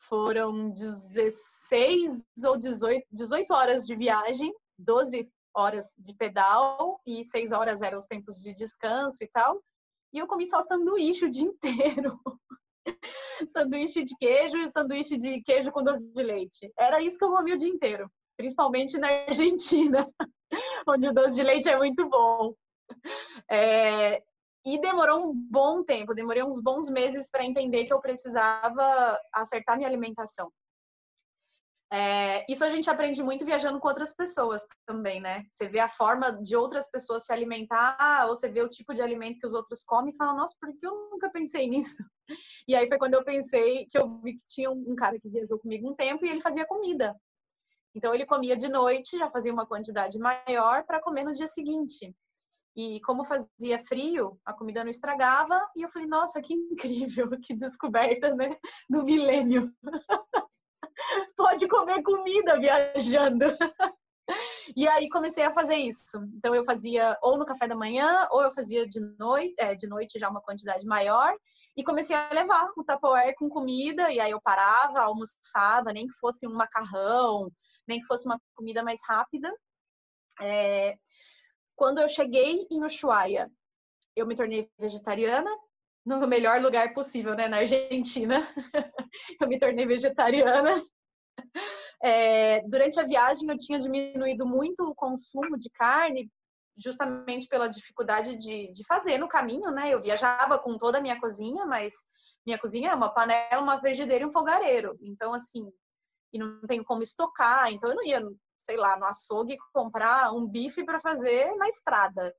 Foram 0.00 0.70
16 0.70 2.24
ou 2.46 2.56
18, 2.56 3.04
18 3.10 3.52
horas 3.52 3.84
de 3.84 3.96
viagem, 3.96 4.54
12 4.78 5.28
horas 5.54 5.92
de 5.98 6.14
pedal 6.14 7.00
e 7.04 7.24
6 7.24 7.50
horas 7.50 7.82
eram 7.82 7.98
os 7.98 8.06
tempos 8.06 8.36
de 8.36 8.54
descanso 8.54 9.24
e 9.24 9.28
tal. 9.28 9.60
E 10.12 10.18
eu 10.18 10.26
comi 10.26 10.46
só 10.46 10.62
sanduíche 10.62 11.26
o 11.26 11.30
dia 11.30 11.48
inteiro. 11.48 12.18
sanduíche 13.48 14.02
de 14.02 14.16
queijo 14.16 14.56
e 14.58 14.68
sanduíche 14.68 15.16
de 15.16 15.42
queijo 15.42 15.70
com 15.72 15.82
doce 15.82 16.08
de 16.12 16.22
leite. 16.22 16.72
Era 16.78 17.02
isso 17.02 17.18
que 17.18 17.24
eu 17.24 17.30
comi 17.30 17.52
o 17.52 17.56
dia 17.56 17.68
inteiro, 17.68 18.10
principalmente 18.38 18.96
na 18.96 19.08
Argentina, 19.26 20.08
onde 20.88 21.08
o 21.08 21.12
doce 21.12 21.34
de 21.34 21.42
leite 21.42 21.68
é 21.68 21.76
muito 21.76 22.08
bom. 22.08 22.54
É, 23.50 24.22
e 24.64 24.80
demorou 24.80 25.28
um 25.28 25.34
bom 25.34 25.82
tempo, 25.82 26.14
demorei 26.14 26.42
uns 26.44 26.60
bons 26.60 26.88
meses 26.88 27.28
para 27.28 27.44
entender 27.44 27.84
que 27.84 27.92
eu 27.92 28.00
precisava 28.00 29.20
acertar 29.34 29.76
minha 29.76 29.88
alimentação. 29.88 30.50
É, 31.90 32.44
isso 32.52 32.62
a 32.64 32.68
gente 32.68 32.88
aprende 32.88 33.22
muito 33.22 33.46
viajando 33.46 33.80
com 33.80 33.88
outras 33.88 34.14
pessoas 34.14 34.64
também, 34.86 35.20
né? 35.20 35.44
Você 35.50 35.66
vê 35.68 35.80
a 35.80 35.88
forma 35.88 36.30
de 36.42 36.54
outras 36.54 36.90
pessoas 36.90 37.24
se 37.24 37.32
alimentar, 37.32 38.26
ou 38.28 38.36
você 38.36 38.46
vê 38.48 38.60
o 38.60 38.68
tipo 38.68 38.94
de 38.94 39.00
alimento 39.00 39.40
que 39.40 39.46
os 39.46 39.54
outros 39.54 39.82
comem 39.82 40.12
e 40.12 40.16
fala, 40.16 40.34
nossa, 40.34 40.54
por 40.60 40.70
que 40.78 40.86
eu 40.86 41.10
nunca 41.10 41.30
pensei 41.30 41.66
nisso? 41.66 41.96
E 42.68 42.76
aí 42.76 42.86
foi 42.86 42.98
quando 42.98 43.14
eu 43.14 43.24
pensei 43.24 43.86
que 43.86 43.96
eu 43.96 44.20
vi 44.20 44.34
que 44.34 44.44
tinha 44.46 44.70
um 44.70 44.94
cara 44.94 45.18
que 45.18 45.30
viajou 45.30 45.58
comigo 45.58 45.90
um 45.90 45.94
tempo 45.94 46.26
e 46.26 46.28
ele 46.28 46.42
fazia 46.42 46.66
comida. 46.66 47.16
Então 47.98 48.14
ele 48.14 48.24
comia 48.24 48.56
de 48.56 48.68
noite, 48.68 49.18
já 49.18 49.28
fazia 49.28 49.52
uma 49.52 49.66
quantidade 49.66 50.16
maior 50.20 50.84
para 50.84 51.00
comer 51.00 51.24
no 51.24 51.32
dia 51.32 51.48
seguinte. 51.48 52.14
E 52.76 53.00
como 53.00 53.24
fazia 53.24 53.76
frio, 53.76 54.38
a 54.46 54.52
comida 54.52 54.84
não 54.84 54.90
estragava, 54.90 55.60
e 55.74 55.82
eu 55.82 55.88
falei, 55.88 56.06
nossa, 56.06 56.40
que 56.40 56.54
incrível, 56.54 57.28
que 57.42 57.52
descoberta, 57.54 58.32
né? 58.36 58.56
Do 58.88 59.02
milênio. 59.02 59.74
pode 61.36 61.66
comer 61.66 62.00
comida 62.04 62.60
viajando. 62.60 63.46
E 64.76 64.86
aí 64.86 65.08
comecei 65.08 65.42
a 65.42 65.52
fazer 65.52 65.74
isso. 65.74 66.18
Então 66.36 66.54
eu 66.54 66.64
fazia 66.64 67.18
ou 67.20 67.36
no 67.36 67.44
café 67.44 67.66
da 67.66 67.74
manhã, 67.74 68.28
ou 68.30 68.42
eu 68.42 68.52
fazia 68.52 68.86
de 68.86 69.00
noite, 69.18 69.54
é, 69.58 69.74
de 69.74 69.88
noite 69.88 70.20
já 70.20 70.28
uma 70.28 70.40
quantidade 70.40 70.86
maior, 70.86 71.34
e 71.78 71.84
comecei 71.84 72.16
a 72.16 72.28
levar 72.32 72.72
o 72.76 72.82
Tupperware 72.82 73.36
com 73.36 73.48
comida, 73.48 74.10
e 74.10 74.18
aí 74.18 74.32
eu 74.32 74.40
parava, 74.40 75.02
almoçava, 75.02 75.92
nem 75.92 76.08
que 76.08 76.18
fosse 76.18 76.44
um 76.44 76.52
macarrão, 76.52 77.48
nem 77.86 78.00
que 78.00 78.06
fosse 78.06 78.26
uma 78.26 78.36
comida 78.56 78.82
mais 78.82 78.98
rápida. 79.06 79.48
É... 80.42 80.96
Quando 81.76 82.00
eu 82.00 82.08
cheguei 82.08 82.66
em 82.68 82.84
Ushuaia, 82.84 83.48
eu 84.16 84.26
me 84.26 84.34
tornei 84.34 84.68
vegetariana, 84.76 85.48
no 86.04 86.26
melhor 86.26 86.60
lugar 86.60 86.92
possível, 86.92 87.36
né, 87.36 87.46
na 87.46 87.58
Argentina. 87.58 88.40
eu 89.40 89.46
me 89.46 89.56
tornei 89.56 89.86
vegetariana 89.86 90.82
é, 92.02 92.60
durante 92.62 92.98
a 92.98 93.04
viagem, 93.04 93.48
eu 93.48 93.56
tinha 93.56 93.78
diminuído 93.78 94.44
muito 94.44 94.82
o 94.82 94.94
consumo 94.96 95.56
de 95.56 95.70
carne, 95.70 96.28
justamente 96.78 97.48
pela 97.48 97.68
dificuldade 97.68 98.36
de, 98.36 98.72
de 98.72 98.86
fazer 98.86 99.18
no 99.18 99.28
caminho, 99.28 99.70
né? 99.70 99.92
Eu 99.92 100.00
viajava 100.00 100.58
com 100.58 100.78
toda 100.78 100.98
a 100.98 101.00
minha 101.00 101.20
cozinha, 101.20 101.66
mas 101.66 101.92
minha 102.46 102.58
cozinha 102.58 102.90
é 102.90 102.94
uma 102.94 103.12
panela, 103.12 103.62
uma 103.62 103.80
frigideira 103.80 104.24
e 104.24 104.26
um 104.26 104.32
fogareiro. 104.32 104.96
Então, 105.02 105.34
assim, 105.34 105.70
e 106.32 106.38
não 106.38 106.60
tenho 106.62 106.84
como 106.84 107.02
estocar, 107.02 107.72
então 107.72 107.90
eu 107.90 107.96
não 107.96 108.04
ia, 108.04 108.22
sei 108.58 108.76
lá, 108.76 108.96
no 108.96 109.06
açougue 109.06 109.56
comprar 109.72 110.32
um 110.32 110.46
bife 110.46 110.84
para 110.84 111.00
fazer 111.00 111.54
na 111.56 111.68
estrada. 111.68 112.34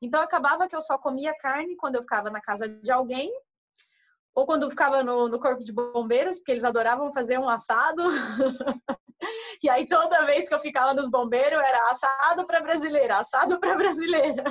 Então 0.00 0.20
acabava 0.20 0.66
que 0.66 0.74
eu 0.74 0.82
só 0.82 0.98
comia 0.98 1.36
carne 1.38 1.76
quando 1.76 1.96
eu 1.96 2.02
ficava 2.02 2.28
na 2.28 2.40
casa 2.40 2.68
de 2.68 2.90
alguém 2.90 3.32
ou 4.34 4.46
quando 4.46 4.68
ficava 4.70 5.02
no, 5.04 5.28
no 5.28 5.38
corpo 5.38 5.62
de 5.62 5.72
bombeiros, 5.72 6.38
porque 6.38 6.52
eles 6.52 6.64
adoravam 6.64 7.12
fazer 7.12 7.38
um 7.38 7.48
assado. 7.48 8.02
e 9.62 9.68
aí 9.68 9.86
toda 9.86 10.24
vez 10.24 10.48
que 10.48 10.54
eu 10.54 10.58
ficava 10.58 10.94
nos 10.94 11.10
bombeiros 11.10 11.60
era 11.60 11.90
assado 11.90 12.46
para 12.46 12.60
brasileira, 12.60 13.16
assado 13.18 13.58
para 13.60 13.76
brasileira. 13.76 14.44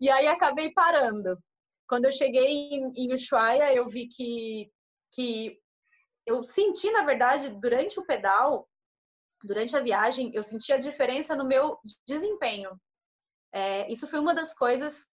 e 0.00 0.08
aí 0.10 0.26
acabei 0.26 0.72
parando. 0.72 1.38
Quando 1.88 2.04
eu 2.04 2.12
cheguei 2.12 2.74
em, 2.96 3.12
Ushuaia, 3.12 3.74
eu 3.74 3.86
vi 3.86 4.06
que, 4.06 4.70
que 5.12 5.58
eu 6.26 6.42
senti, 6.42 6.90
na 6.92 7.04
verdade, 7.04 7.50
durante 7.60 7.98
o 7.98 8.06
pedal, 8.06 8.68
durante 9.42 9.76
a 9.76 9.80
viagem, 9.80 10.30
eu 10.34 10.42
senti 10.42 10.72
a 10.72 10.78
diferença 10.78 11.34
no 11.34 11.44
meu 11.44 11.78
desempenho. 12.06 12.80
É, 13.52 13.90
isso 13.90 14.06
foi 14.06 14.20
uma 14.20 14.32
das 14.32 14.54
coisas 14.54 15.08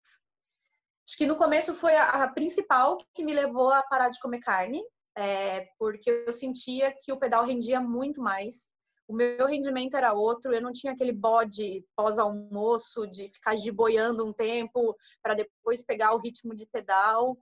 Acho 1.07 1.19
que 1.19 1.27
no 1.27 1.37
começo 1.37 1.75
foi 1.75 1.95
a, 1.95 2.25
a 2.25 2.33
principal 2.33 2.97
que 3.15 3.25
me 3.25 3.35
levou 3.35 3.71
a 3.71 3.83
parar 3.83 4.09
de 4.09 4.19
comer 4.21 4.41
carne, 4.41 4.83
é, 5.17 5.69
porque 5.79 6.11
eu 6.11 6.33
sentia 6.33 6.93
que 6.93 7.13
o 7.13 7.19
pedal 7.19 7.45
rendia 7.45 7.81
muito 7.81 8.21
mais. 8.21 8.71
O 9.07 9.15
meu 9.15 9.47
rendimento 9.47 9.97
era 9.97 10.15
outro, 10.15 10.55
eu 10.55 10.63
não 10.63 10.73
tinha 10.73 10.93
aquele 10.93 11.13
bode 11.13 11.85
pós-almoço 11.95 13.07
de 13.07 13.29
ficar 13.29 13.55
giboiando 13.57 14.27
um 14.27 14.33
tempo 14.33 14.97
para 15.23 15.35
depois 15.35 15.83
pegar 15.83 16.15
o 16.15 16.19
ritmo 16.19 16.55
de 16.55 16.67
pedal. 16.67 17.37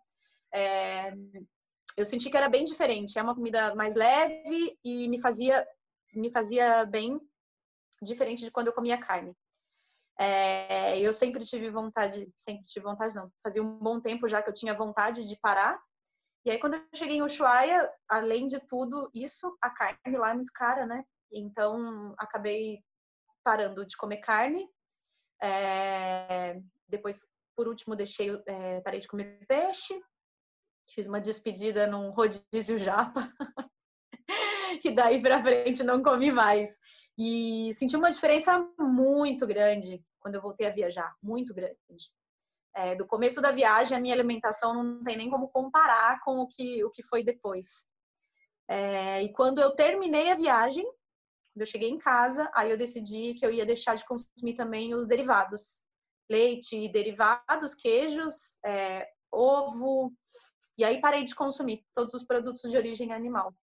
É, 0.52 1.14
eu 1.96 2.04
senti 2.04 2.30
que 2.30 2.36
era 2.36 2.48
bem 2.48 2.64
diferente. 2.64 3.18
É 3.18 3.22
uma 3.22 3.34
comida 3.34 3.74
mais 3.74 3.94
leve 3.94 4.76
e 4.84 5.08
me 5.08 5.20
fazia 5.20 5.66
me 6.14 6.30
fazia 6.30 6.84
bem 6.84 7.18
diferente 8.02 8.44
de 8.44 8.50
quando 8.50 8.66
eu 8.66 8.72
comia 8.72 8.98
carne. 8.98 9.34
É, 10.18 10.98
eu 11.00 11.12
sempre 11.12 11.44
tive 11.44 11.70
vontade, 11.70 12.30
sempre 12.36 12.64
tive 12.64 12.84
vontade 12.84 13.14
não, 13.14 13.32
fazia 13.42 13.62
um 13.62 13.78
bom 13.78 13.98
tempo 13.98 14.28
já 14.28 14.42
que 14.42 14.50
eu 14.50 14.54
tinha 14.54 14.74
vontade 14.74 15.26
de 15.26 15.36
parar. 15.38 15.80
E 16.44 16.50
aí 16.50 16.58
quando 16.58 16.74
eu 16.74 16.82
cheguei 16.94 17.16
em 17.16 17.22
Ushuaia, 17.22 17.88
além 18.08 18.46
de 18.46 18.58
tudo 18.66 19.10
isso, 19.14 19.56
a 19.60 19.70
carne 19.70 20.18
lá 20.18 20.30
é 20.30 20.34
muito 20.34 20.52
cara, 20.52 20.86
né? 20.86 21.04
Então 21.32 22.14
acabei 22.18 22.80
parando 23.44 23.86
de 23.86 23.96
comer 23.96 24.18
carne. 24.18 24.68
É, 25.40 26.60
depois, 26.88 27.20
por 27.56 27.68
último, 27.68 27.96
deixei, 27.96 28.30
é, 28.46 28.80
parei 28.80 29.00
de 29.00 29.08
comer 29.08 29.44
peixe. 29.46 30.00
Fiz 30.90 31.06
uma 31.06 31.20
despedida 31.20 31.86
num 31.86 32.10
rodízio 32.10 32.78
japa. 32.78 33.32
e 34.84 34.90
daí 34.90 35.22
pra 35.22 35.42
frente 35.42 35.82
não 35.82 36.02
comi 36.02 36.30
mais. 36.30 36.76
E 37.18 37.72
senti 37.74 37.96
uma 37.96 38.10
diferença 38.10 38.58
muito 38.78 39.46
grande 39.46 40.04
quando 40.18 40.36
eu 40.36 40.42
voltei 40.42 40.66
a 40.66 40.72
viajar, 40.72 41.14
muito 41.22 41.52
grande. 41.52 41.76
É, 42.74 42.94
do 42.94 43.06
começo 43.06 43.40
da 43.40 43.50
viagem, 43.50 43.96
a 43.96 44.00
minha 44.00 44.14
alimentação 44.14 44.82
não 44.82 45.04
tem 45.04 45.16
nem 45.16 45.30
como 45.30 45.48
comparar 45.48 46.20
com 46.24 46.38
o 46.38 46.46
que, 46.46 46.82
o 46.84 46.90
que 46.90 47.02
foi 47.02 47.22
depois. 47.22 47.86
É, 48.68 49.22
e 49.22 49.32
quando 49.32 49.60
eu 49.60 49.72
terminei 49.72 50.30
a 50.30 50.34
viagem, 50.34 50.84
quando 50.84 51.60
eu 51.60 51.66
cheguei 51.66 51.90
em 51.90 51.98
casa, 51.98 52.50
aí 52.54 52.70
eu 52.70 52.78
decidi 52.78 53.34
que 53.34 53.44
eu 53.44 53.50
ia 53.50 53.66
deixar 53.66 53.94
de 53.94 54.06
consumir 54.06 54.54
também 54.54 54.94
os 54.94 55.06
derivados. 55.06 55.82
Leite 56.30 56.76
e 56.76 56.90
derivados, 56.90 57.74
queijos, 57.74 58.58
é, 58.64 59.06
ovo. 59.30 60.12
E 60.78 60.84
aí 60.84 61.00
parei 61.00 61.24
de 61.24 61.34
consumir 61.34 61.84
todos 61.92 62.14
os 62.14 62.24
produtos 62.24 62.70
de 62.70 62.76
origem 62.76 63.12
animal. 63.12 63.54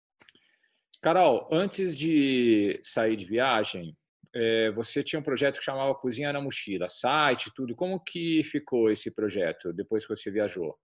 Carol, 1.02 1.48
antes 1.52 1.96
de 1.96 2.80
sair 2.84 3.16
de 3.16 3.26
viagem, 3.26 3.98
é, 4.34 4.72
você 4.72 5.04
tinha 5.04 5.20
um 5.20 5.24
projeto 5.24 5.58
que 5.58 5.66
chamava 5.66 5.96
Cozinha 5.96 6.32
na 6.32 6.42
Mochila, 6.42 6.88
site, 6.90 7.52
tudo. 7.56 7.76
Como 7.76 8.00
que 8.00 8.44
ficou 8.44 8.92
esse 8.92 9.14
projeto 9.14 9.74
depois 9.74 10.06
que 10.06 10.16
você 10.16 10.30
viajou? 10.30 10.78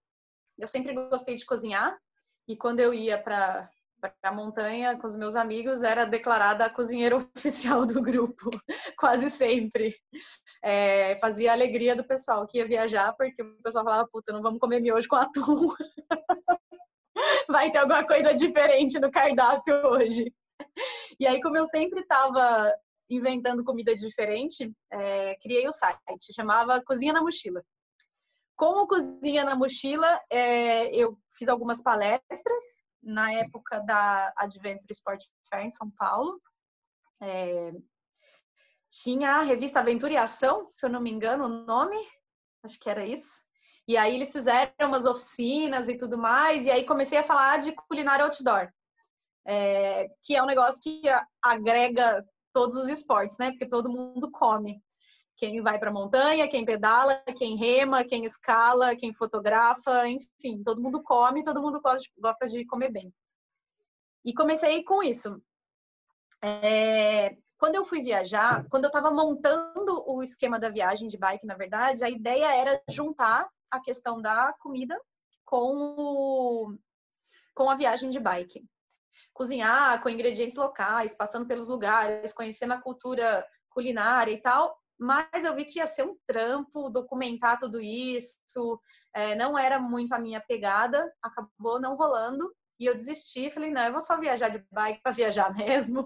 Eu 0.58 0.66
sempre 0.66 0.94
gostei 0.94 1.36
de 1.36 1.44
cozinhar 1.44 1.96
e 2.48 2.56
quando 2.56 2.80
eu 2.80 2.94
ia 2.94 3.22
para 3.22 3.70
a 4.22 4.32
montanha 4.32 4.96
com 4.98 5.06
os 5.06 5.16
meus 5.16 5.36
amigos, 5.36 5.82
era 5.82 6.04
declarada 6.04 6.64
a 6.64 6.70
cozinheira 6.70 7.16
oficial 7.36 7.86
do 7.86 8.00
grupo, 8.00 8.50
quase 8.98 9.30
sempre. 9.30 9.94
É, 10.62 11.16
fazia 11.18 11.50
a 11.50 11.54
alegria 11.54 11.94
do 11.94 12.06
pessoal 12.06 12.46
que 12.46 12.58
ia 12.58 12.66
viajar, 12.66 13.14
porque 13.16 13.42
o 13.42 13.62
pessoal 13.62 13.84
falava, 13.84 14.08
puta, 14.10 14.32
não 14.32 14.42
vamos 14.42 14.58
comer 14.58 14.80
miojo 14.80 15.08
com 15.08 15.16
atum. 15.16 15.68
Vai 17.48 17.70
ter 17.70 17.78
alguma 17.78 18.04
coisa 18.06 18.34
diferente 18.34 18.98
no 18.98 19.10
cardápio 19.10 19.74
hoje. 19.86 20.32
E 21.18 21.26
aí, 21.26 21.40
como 21.40 21.56
eu 21.56 21.64
sempre 21.64 22.00
estava 22.00 22.74
inventando 23.08 23.64
comida 23.64 23.94
diferente, 23.94 24.72
é, 24.90 25.36
criei 25.36 25.66
o 25.66 25.72
site, 25.72 26.34
chamava 26.34 26.82
Cozinha 26.82 27.12
na 27.12 27.22
Mochila. 27.22 27.62
Como 28.56 28.86
Cozinha 28.86 29.44
na 29.44 29.54
Mochila, 29.54 30.20
é, 30.30 30.94
eu 30.94 31.18
fiz 31.36 31.48
algumas 31.48 31.82
palestras 31.82 32.62
na 33.02 33.32
época 33.32 33.80
da 33.80 34.32
Adventure 34.36 34.90
Sport 34.90 35.24
Fair 35.48 35.66
em 35.66 35.70
São 35.70 35.90
Paulo. 35.90 36.40
É, 37.22 37.72
tinha 38.90 39.32
a 39.32 39.42
revista 39.42 39.80
Aventura 39.80 40.14
e 40.14 40.16
Ação, 40.16 40.66
se 40.68 40.84
eu 40.84 40.90
não 40.90 41.00
me 41.00 41.10
engano 41.10 41.44
o 41.44 41.48
nome, 41.48 41.96
acho 42.62 42.78
que 42.78 42.88
era 42.88 43.06
isso. 43.06 43.44
E 43.86 43.96
aí 43.96 44.14
eles 44.14 44.32
fizeram 44.32 44.88
umas 44.88 45.06
oficinas 45.06 45.88
e 45.88 45.96
tudo 45.96 46.18
mais, 46.18 46.66
e 46.66 46.70
aí 46.70 46.84
comecei 46.84 47.18
a 47.18 47.22
falar 47.22 47.58
de 47.58 47.72
culinária 47.72 48.24
outdoor, 48.24 48.68
é, 49.46 50.08
que 50.22 50.34
é 50.34 50.42
um 50.42 50.46
negócio 50.46 50.82
que 50.82 51.02
agrega 51.40 52.24
todos 52.56 52.74
os 52.74 52.88
esportes, 52.88 53.36
né? 53.36 53.50
Porque 53.50 53.68
todo 53.68 53.90
mundo 53.90 54.30
come. 54.30 54.82
Quem 55.36 55.60
vai 55.60 55.78
para 55.78 55.90
a 55.90 55.92
montanha, 55.92 56.48
quem 56.48 56.64
pedala, 56.64 57.22
quem 57.36 57.54
rema, 57.54 58.02
quem 58.02 58.24
escala, 58.24 58.96
quem 58.96 59.12
fotografa, 59.12 60.08
enfim, 60.08 60.62
todo 60.64 60.80
mundo 60.80 61.02
come, 61.02 61.44
todo 61.44 61.60
mundo 61.60 61.82
gosta 62.18 62.48
de 62.48 62.64
comer 62.64 62.90
bem. 62.90 63.12
E 64.24 64.32
comecei 64.32 64.82
com 64.82 65.02
isso. 65.02 65.38
É, 66.42 67.36
quando 67.58 67.74
eu 67.74 67.84
fui 67.84 68.00
viajar, 68.00 68.66
quando 68.70 68.84
eu 68.84 68.88
estava 68.88 69.10
montando 69.10 70.02
o 70.06 70.22
esquema 70.22 70.58
da 70.58 70.70
viagem 70.70 71.08
de 71.08 71.18
bike, 71.18 71.44
na 71.44 71.56
verdade, 71.56 72.02
a 72.06 72.08
ideia 72.08 72.56
era 72.56 72.82
juntar 72.88 73.46
a 73.70 73.78
questão 73.78 74.18
da 74.18 74.54
comida 74.60 74.98
com, 75.44 75.94
o, 75.98 76.74
com 77.54 77.68
a 77.68 77.76
viagem 77.76 78.08
de 78.08 78.18
bike. 78.18 78.64
Cozinhar 79.36 80.02
com 80.02 80.08
ingredientes 80.08 80.56
locais, 80.56 81.14
passando 81.14 81.46
pelos 81.46 81.68
lugares, 81.68 82.32
conhecendo 82.32 82.72
a 82.72 82.80
cultura 82.80 83.46
culinária 83.68 84.32
e 84.32 84.40
tal, 84.40 84.74
mas 84.98 85.44
eu 85.44 85.54
vi 85.54 85.66
que 85.66 85.78
ia 85.78 85.86
ser 85.86 86.04
um 86.04 86.16
trampo 86.26 86.88
documentar 86.88 87.58
tudo 87.58 87.78
isso, 87.78 88.80
é, 89.14 89.34
não 89.34 89.58
era 89.58 89.78
muito 89.78 90.14
a 90.14 90.18
minha 90.18 90.40
pegada, 90.40 91.12
acabou 91.22 91.78
não 91.78 91.96
rolando. 91.96 92.50
E 92.80 92.86
eu 92.86 92.94
desisti, 92.94 93.50
falei, 93.50 93.70
não, 93.70 93.86
eu 93.86 93.92
vou 93.92 94.02
só 94.02 94.18
viajar 94.18 94.48
de 94.48 94.64
bike 94.72 95.00
para 95.02 95.12
viajar 95.12 95.52
mesmo, 95.56 96.02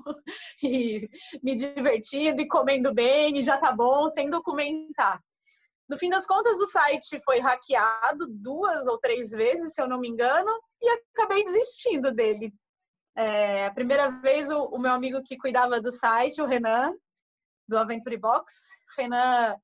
e 0.63 1.09
me 1.43 1.55
divertindo 1.55 2.43
e 2.43 2.49
comendo 2.49 2.93
bem, 2.93 3.39
e 3.39 3.43
já 3.43 3.59
tá 3.59 3.73
bom, 3.73 4.09
sem 4.09 4.29
documentar. 4.29 5.21
No 5.89 5.99
fim 5.99 6.09
das 6.09 6.27
contas, 6.27 6.61
o 6.61 6.67
site 6.67 7.21
foi 7.25 7.41
hackeado 7.41 8.27
duas 8.29 8.87
ou 8.87 8.99
três 8.99 9.31
vezes, 9.31 9.73
se 9.73 9.83
eu 9.83 9.89
não 9.89 9.99
me 9.99 10.09
engano, 10.09 10.51
e 10.81 10.89
acabei 10.89 11.43
desistindo 11.43 12.13
dele. 12.13 12.53
É, 13.17 13.67
a 13.67 13.75
primeira 13.75 14.09
vez, 14.21 14.51
o, 14.51 14.65
o 14.67 14.79
meu 14.79 14.93
amigo 14.93 15.23
que 15.23 15.37
cuidava 15.37 15.81
do 15.81 15.91
site, 15.91 16.41
o 16.41 16.47
Renan, 16.47 16.93
do 17.69 17.79
Aventure 17.79 18.17
Box. 18.17 18.69
Renan 18.97 19.57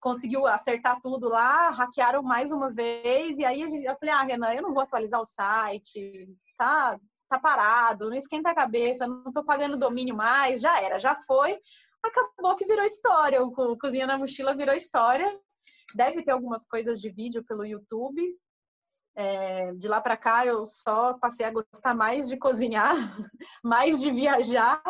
conseguiu 0.00 0.46
acertar 0.46 1.00
tudo 1.00 1.28
lá, 1.28 1.70
hackearam 1.70 2.22
mais 2.22 2.50
uma 2.50 2.70
vez, 2.70 3.38
e 3.38 3.44
aí 3.44 3.62
a 3.62 3.68
gente, 3.68 3.84
eu 3.84 3.96
falei, 3.96 4.14
ah, 4.14 4.22
Renan, 4.22 4.52
eu 4.52 4.62
não 4.62 4.74
vou 4.74 4.82
atualizar 4.82 5.20
o 5.20 5.24
site, 5.24 6.28
tá, 6.58 6.98
tá 7.28 7.38
parado, 7.38 8.10
não 8.10 8.16
esquenta 8.16 8.50
a 8.50 8.54
cabeça, 8.54 9.06
não 9.06 9.32
tô 9.32 9.44
pagando 9.44 9.78
domínio 9.78 10.16
mais, 10.16 10.60
já 10.60 10.80
era, 10.82 10.98
já 10.98 11.14
foi. 11.14 11.56
Acabou 12.02 12.56
que 12.56 12.66
virou 12.66 12.84
história, 12.84 13.42
o 13.44 13.78
Cozinha 13.78 14.06
na 14.06 14.18
Mochila 14.18 14.56
virou 14.56 14.74
história. 14.74 15.30
Deve 15.94 16.24
ter 16.24 16.32
algumas 16.32 16.66
coisas 16.66 17.00
de 17.00 17.10
vídeo 17.10 17.44
pelo 17.44 17.64
YouTube. 17.64 18.20
É, 19.14 19.74
de 19.74 19.88
lá 19.88 20.00
para 20.00 20.16
cá 20.16 20.46
eu 20.46 20.64
só 20.64 21.14
passei 21.14 21.44
a 21.44 21.50
gostar 21.50 21.94
mais 21.94 22.28
de 22.28 22.36
cozinhar, 22.36 22.94
mais 23.62 24.00
de 24.00 24.10
viajar 24.10 24.82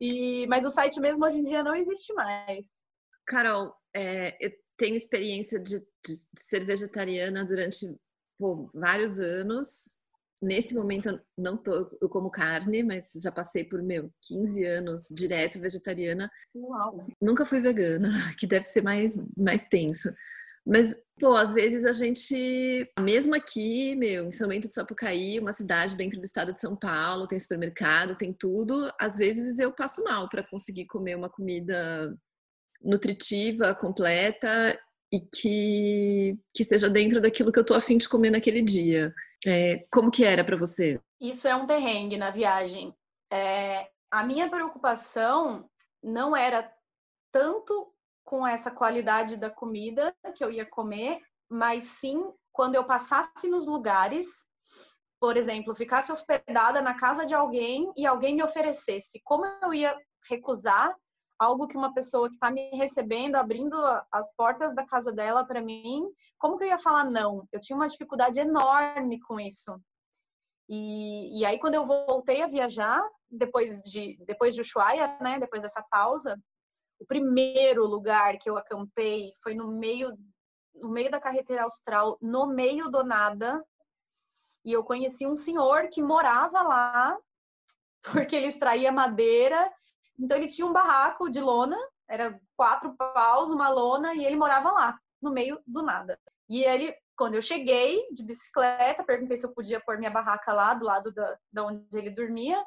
e, 0.00 0.46
mas 0.48 0.64
o 0.64 0.70
site 0.70 0.98
mesmo 0.98 1.24
hoje 1.24 1.38
em 1.38 1.42
dia 1.42 1.62
não 1.62 1.74
existe 1.74 2.12
mais. 2.14 2.66
Carol, 3.26 3.74
é, 3.94 4.36
eu 4.44 4.50
tenho 4.76 4.96
experiência 4.96 5.60
de, 5.60 5.78
de, 5.78 6.14
de 6.32 6.40
ser 6.40 6.64
vegetariana 6.64 7.44
durante 7.44 8.00
pô, 8.38 8.70
vários 8.74 9.18
anos. 9.18 9.98
Nesse 10.42 10.74
momento 10.74 11.10
eu 11.10 11.20
não 11.36 11.58
tô, 11.58 11.98
eu 12.00 12.08
como 12.08 12.30
carne, 12.30 12.82
mas 12.82 13.12
já 13.22 13.30
passei 13.30 13.62
por 13.62 13.82
meu 13.82 14.10
15 14.22 14.64
anos 14.64 15.08
direto 15.10 15.60
vegetariana. 15.60 16.30
Uau. 16.54 17.06
Nunca 17.20 17.44
fui 17.44 17.60
vegana, 17.60 18.08
que 18.38 18.46
deve 18.46 18.64
ser 18.64 18.82
mais 18.82 19.18
mais 19.36 19.66
tenso. 19.66 20.08
Mas, 20.66 20.96
pô, 21.18 21.34
às 21.34 21.52
vezes 21.52 21.84
a 21.84 21.92
gente, 21.92 22.88
mesmo 23.00 23.34
aqui, 23.34 23.96
meu, 23.96 24.26
em 24.26 24.32
São 24.32 24.48
Bento 24.48 24.68
do 24.68 24.74
Sapucaí, 24.74 25.38
uma 25.38 25.52
cidade 25.52 25.96
dentro 25.96 26.20
do 26.20 26.24
estado 26.24 26.52
de 26.52 26.60
São 26.60 26.76
Paulo, 26.76 27.26
tem 27.26 27.38
supermercado, 27.38 28.16
tem 28.16 28.32
tudo, 28.32 28.92
às 28.98 29.16
vezes 29.16 29.58
eu 29.58 29.72
passo 29.72 30.04
mal 30.04 30.28
para 30.28 30.46
conseguir 30.46 30.86
comer 30.86 31.16
uma 31.16 31.30
comida 31.30 32.14
nutritiva, 32.82 33.74
completa 33.74 34.78
e 35.12 35.20
que, 35.20 36.38
que 36.54 36.62
seja 36.62 36.88
dentro 36.88 37.20
daquilo 37.20 37.50
que 37.50 37.58
eu 37.58 37.64
tô 37.64 37.74
afim 37.74 37.98
de 37.98 38.08
comer 38.08 38.30
naquele 38.30 38.62
dia. 38.62 39.12
É, 39.46 39.86
como 39.90 40.10
que 40.10 40.24
era 40.24 40.44
para 40.44 40.56
você? 40.56 41.00
Isso 41.20 41.48
é 41.48 41.54
um 41.54 41.66
perrengue 41.66 42.16
na 42.16 42.30
viagem. 42.30 42.94
É, 43.32 43.88
a 44.10 44.24
minha 44.24 44.48
preocupação 44.48 45.68
não 46.02 46.36
era 46.36 46.70
tanto 47.32 47.92
com 48.30 48.46
essa 48.46 48.70
qualidade 48.70 49.36
da 49.36 49.50
comida 49.50 50.14
que 50.36 50.44
eu 50.44 50.52
ia 50.52 50.64
comer, 50.64 51.20
mas 51.48 51.82
sim 51.82 52.32
quando 52.52 52.76
eu 52.76 52.84
passasse 52.84 53.48
nos 53.48 53.66
lugares, 53.66 54.46
por 55.18 55.36
exemplo, 55.36 55.74
ficasse 55.74 56.12
hospedada 56.12 56.80
na 56.80 56.94
casa 56.96 57.26
de 57.26 57.34
alguém 57.34 57.92
e 57.96 58.06
alguém 58.06 58.36
me 58.36 58.44
oferecesse, 58.44 59.20
como 59.24 59.44
eu 59.44 59.74
ia 59.74 59.96
recusar 60.30 60.96
algo 61.40 61.66
que 61.66 61.76
uma 61.76 61.92
pessoa 61.92 62.28
que 62.28 62.36
está 62.36 62.52
me 62.52 62.70
recebendo, 62.70 63.34
abrindo 63.34 63.76
as 64.12 64.32
portas 64.36 64.72
da 64.76 64.86
casa 64.86 65.10
dela 65.10 65.44
para 65.44 65.60
mim, 65.60 66.04
como 66.38 66.56
que 66.56 66.62
eu 66.62 66.68
ia 66.68 66.78
falar 66.78 67.10
não? 67.10 67.48
Eu 67.50 67.58
tinha 67.58 67.76
uma 67.76 67.88
dificuldade 67.88 68.38
enorme 68.38 69.18
com 69.22 69.40
isso. 69.40 69.76
E, 70.68 71.40
e 71.40 71.44
aí, 71.44 71.58
quando 71.58 71.74
eu 71.74 71.84
voltei 71.84 72.42
a 72.42 72.46
viajar, 72.46 73.02
depois 73.28 73.82
de, 73.82 74.22
depois 74.24 74.54
de 74.54 74.60
Ushuaia, 74.60 75.18
né, 75.20 75.40
depois 75.40 75.62
dessa 75.62 75.82
pausa, 75.90 76.40
o 77.00 77.06
primeiro 77.06 77.86
lugar 77.86 78.38
que 78.38 78.48
eu 78.48 78.56
acampei 78.56 79.32
foi 79.42 79.54
no 79.54 79.72
meio 79.72 80.16
no 80.74 80.88
meio 80.88 81.10
da 81.10 81.20
carretera 81.20 81.64
austral, 81.64 82.16
no 82.22 82.46
meio 82.46 82.88
do 82.88 83.02
nada. 83.04 83.62
E 84.64 84.72
eu 84.72 84.84
conheci 84.84 85.26
um 85.26 85.36
senhor 85.36 85.88
que 85.88 86.00
morava 86.00 86.62
lá, 86.62 87.18
porque 88.02 88.36
ele 88.36 88.46
extraía 88.46 88.92
madeira. 88.92 89.70
Então 90.18 90.36
ele 90.36 90.46
tinha 90.46 90.66
um 90.66 90.72
barraco 90.72 91.30
de 91.30 91.40
lona, 91.40 91.76
era 92.08 92.38
quatro 92.56 92.94
paus, 92.96 93.50
uma 93.50 93.68
lona, 93.68 94.14
e 94.14 94.24
ele 94.24 94.36
morava 94.36 94.70
lá, 94.70 94.98
no 95.20 95.30
meio 95.30 95.60
do 95.66 95.82
nada. 95.82 96.18
E 96.48 96.64
ele, 96.64 96.94
quando 97.16 97.34
eu 97.34 97.42
cheguei 97.42 98.02
de 98.12 98.22
bicicleta, 98.24 99.04
perguntei 99.04 99.36
se 99.36 99.46
eu 99.46 99.52
podia 99.52 99.80
pôr 99.80 99.98
minha 99.98 100.10
barraca 100.10 100.52
lá, 100.52 100.74
do 100.74 100.84
lado 100.84 101.12
da, 101.12 101.38
da 101.52 101.64
onde 101.64 101.86
ele 101.94 102.10
dormia. 102.10 102.62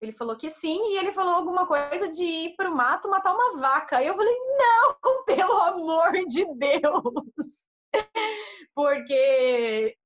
Ele 0.00 0.12
falou 0.12 0.36
que 0.36 0.48
sim, 0.48 0.78
e 0.92 0.98
ele 0.98 1.12
falou 1.12 1.34
alguma 1.34 1.66
coisa 1.66 2.08
de 2.08 2.22
ir 2.22 2.56
para 2.56 2.70
o 2.70 2.74
mato 2.74 3.08
matar 3.08 3.34
uma 3.34 3.58
vaca. 3.58 4.02
Eu 4.02 4.14
falei, 4.14 4.34
não, 4.34 4.96
pelo 5.26 5.52
amor 5.52 6.12
de 6.26 6.44
Deus! 6.54 7.68
Porque 8.74 9.96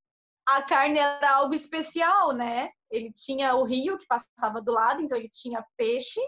a 0.49 0.63
carne 0.63 0.99
era 0.99 1.37
algo 1.37 1.55
especial, 1.55 2.33
né? 2.33 2.71
Ele 2.91 3.13
tinha 3.13 3.55
o 3.55 3.65
rio 3.65 3.99
que 3.99 4.07
passava 4.07 4.61
do 4.63 4.73
lado, 4.73 5.03
então 5.03 5.17
ele 5.17 5.29
tinha 5.29 5.65
peixe, 5.77 6.21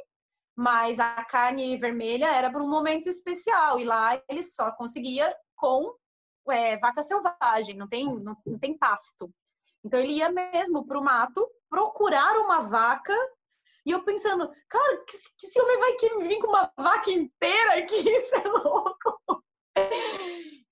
mas 0.57 1.01
a 1.01 1.25
carne 1.25 1.77
vermelha 1.77 2.27
era 2.27 2.51
para 2.51 2.63
um 2.63 2.69
momento 2.69 3.09
especial, 3.09 3.79
e 3.79 3.85
lá 3.85 4.21
ele 4.29 4.43
só 4.43 4.71
conseguia 4.73 5.35
com 5.57 5.95
é, 6.51 6.77
vaca 6.77 7.03
selvagem, 7.03 7.77
não 7.77 7.89
tem, 7.89 8.05
não, 8.05 8.37
não 8.47 8.59
tem 8.59 8.77
pasto. 8.77 9.33
Então 9.83 10.01
ele 10.01 10.15
ia 10.15 10.31
mesmo 10.31 10.87
para 10.87 10.99
o 10.99 11.05
mato 11.05 11.47
procurar 11.69 12.39
uma 12.39 12.61
vaca 12.61 13.15
e 13.87 13.91
eu 13.91 14.03
pensando, 14.03 14.51
cara, 14.69 15.05
que, 15.07 15.17
que 15.39 15.47
esse 15.47 15.61
homem 15.61 15.79
vai 15.79 16.29
vir 16.29 16.39
com 16.39 16.49
uma 16.49 16.73
vaca 16.77 17.11
inteira 17.11 17.79
aqui, 17.79 17.95
isso 18.09 18.35
é 18.35 18.49
louco. 18.49 19.45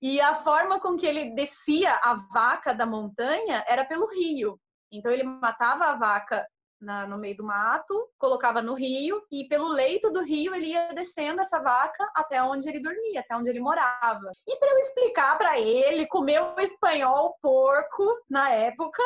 E 0.01 0.19
a 0.19 0.35
forma 0.35 0.79
com 0.79 0.95
que 0.95 1.05
ele 1.05 1.33
descia 1.35 1.93
a 2.03 2.15
vaca 2.33 2.73
da 2.73 2.85
montanha 2.85 3.63
era 3.67 3.85
pelo 3.85 4.07
rio. 4.07 4.59
Então 4.91 5.11
ele 5.11 5.23
matava 5.23 5.85
a 5.85 5.97
vaca 5.97 6.45
na, 6.83 7.07
no 7.07 7.17
meio 7.17 7.37
do 7.37 7.43
mato, 7.43 8.07
colocava 8.17 8.61
no 8.61 8.73
rio 8.73 9.21
e 9.31 9.47
pelo 9.47 9.69
leito 9.69 10.11
do 10.11 10.21
rio 10.21 10.53
ele 10.53 10.67
ia 10.67 10.93
descendo 10.93 11.41
essa 11.41 11.61
vaca 11.61 12.11
até 12.13 12.43
onde 12.43 12.67
ele 12.67 12.81
dormia, 12.81 13.21
até 13.21 13.35
onde 13.35 13.49
ele 13.49 13.61
morava. 13.61 14.31
E 14.47 14.57
para 14.57 14.71
eu 14.71 14.77
explicar 14.77 15.37
para 15.37 15.59
ele, 15.59 16.05
com 16.07 16.21
meu 16.21 16.53
espanhol 16.59 17.37
porco 17.41 18.05
na 18.29 18.49
época, 18.49 19.01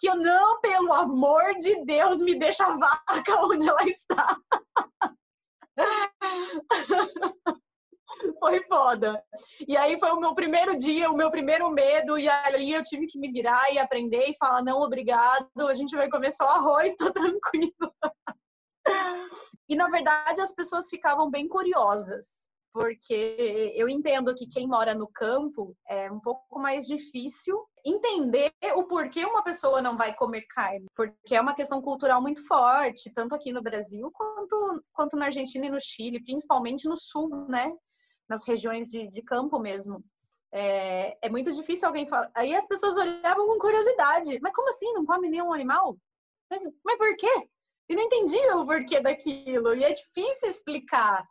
que 0.00 0.08
eu 0.08 0.16
não, 0.16 0.60
pelo 0.62 0.92
amor 0.94 1.54
de 1.58 1.84
Deus, 1.84 2.20
me 2.20 2.34
deixa 2.38 2.64
a 2.64 2.76
vaca 2.76 3.36
onde 3.44 3.68
ela 3.68 3.84
está. 3.84 4.36
foi 8.40 8.64
foda. 8.66 9.22
E 9.68 9.76
aí 9.76 9.98
foi 9.98 10.10
o 10.10 10.18
meu 10.18 10.34
primeiro 10.34 10.76
dia, 10.76 11.10
o 11.10 11.16
meu 11.16 11.30
primeiro 11.30 11.70
medo, 11.70 12.18
e 12.18 12.28
ali 12.28 12.72
eu 12.72 12.82
tive 12.82 13.06
que 13.06 13.18
me 13.18 13.30
virar 13.30 13.72
e 13.72 13.78
aprender 13.78 14.24
e 14.26 14.36
falar: 14.36 14.64
não, 14.64 14.80
obrigado, 14.80 15.68
a 15.68 15.74
gente 15.74 15.94
vai 15.94 16.08
comer 16.08 16.30
só 16.32 16.48
arroz, 16.48 16.94
tô 16.98 17.12
tranquilo. 17.12 17.72
E 19.68 19.76
na 19.76 19.88
verdade 19.88 20.40
as 20.40 20.54
pessoas 20.54 20.88
ficavam 20.88 21.30
bem 21.30 21.46
curiosas, 21.46 22.46
porque 22.72 23.74
eu 23.76 23.88
entendo 23.88 24.34
que 24.34 24.48
quem 24.48 24.66
mora 24.66 24.94
no 24.94 25.06
campo 25.06 25.76
é 25.86 26.10
um 26.10 26.20
pouco 26.20 26.58
mais 26.58 26.86
difícil 26.86 27.62
entender 27.84 28.52
o 28.74 28.84
porquê 28.84 29.24
uma 29.24 29.42
pessoa 29.42 29.82
não 29.82 29.96
vai 29.96 30.14
comer 30.14 30.42
carne, 30.42 30.86
porque 30.94 31.34
é 31.34 31.40
uma 31.40 31.54
questão 31.54 31.80
cultural 31.80 32.20
muito 32.20 32.46
forte, 32.46 33.12
tanto 33.12 33.34
aqui 33.34 33.52
no 33.52 33.62
Brasil 33.62 34.10
quanto, 34.12 34.84
quanto 34.92 35.16
na 35.16 35.26
Argentina 35.26 35.66
e 35.66 35.70
no 35.70 35.80
Chile, 35.80 36.22
principalmente 36.22 36.88
no 36.88 36.96
sul, 36.96 37.46
né? 37.48 37.72
Nas 38.28 38.46
regiões 38.46 38.88
de, 38.88 39.08
de 39.08 39.22
campo 39.22 39.58
mesmo. 39.58 40.04
É, 40.52 41.16
é, 41.22 41.30
muito 41.30 41.52
difícil 41.52 41.88
alguém 41.88 42.06
falar. 42.06 42.30
Aí 42.34 42.54
as 42.54 42.66
pessoas 42.66 42.96
olhavam 42.96 43.46
com 43.46 43.58
curiosidade: 43.58 44.38
mas 44.40 44.52
como 44.52 44.68
assim? 44.68 44.92
Não 44.92 45.04
come 45.04 45.28
nenhum 45.28 45.52
animal? 45.52 45.96
Mas, 46.84 46.98
por 46.98 47.16
quê? 47.16 47.48
E 47.88 47.94
não 47.94 48.02
entendiam 48.02 48.60
o 48.60 48.66
porquê 48.66 49.00
daquilo. 49.00 49.74
E 49.74 49.84
é 49.84 49.92
difícil 49.92 50.48
explicar. 50.48 51.24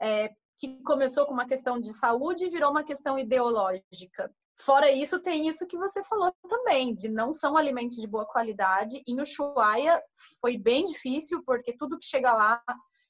É, 0.00 0.30
que 0.56 0.82
começou 0.82 1.26
com 1.26 1.32
uma 1.32 1.46
questão 1.46 1.80
de 1.80 1.92
saúde 1.92 2.46
e 2.46 2.50
virou 2.50 2.70
uma 2.70 2.84
questão 2.84 3.18
ideológica. 3.18 4.32
Fora 4.64 4.90
isso, 4.92 5.20
tem 5.20 5.48
isso 5.48 5.66
que 5.66 5.76
você 5.76 6.04
falou 6.04 6.32
também, 6.48 6.94
de 6.94 7.08
não 7.08 7.32
são 7.32 7.56
alimentos 7.56 7.96
de 7.96 8.06
boa 8.06 8.24
qualidade. 8.24 9.02
Em 9.06 9.20
Ushuaia 9.20 10.00
foi 10.40 10.56
bem 10.56 10.84
difícil, 10.84 11.42
porque 11.44 11.76
tudo 11.76 11.98
que 11.98 12.06
chega 12.06 12.32
lá 12.32 12.62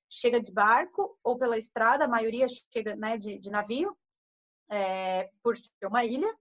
chega 0.09 0.41
de 0.41 0.53
barco 0.53 1.19
ou 1.23 1.39
pela 1.39 1.59
estrada, 1.59 2.05
a 2.05 2.09
maioria 2.09 2.47
chega 2.73 2.97
né, 2.97 3.17
de, 3.17 3.39
de 3.39 3.51
navio, 3.51 3.97
é, 4.71 5.31
por 5.43 5.57
ser 5.57 5.87
uma 5.87 6.05
ilha. 6.05 6.35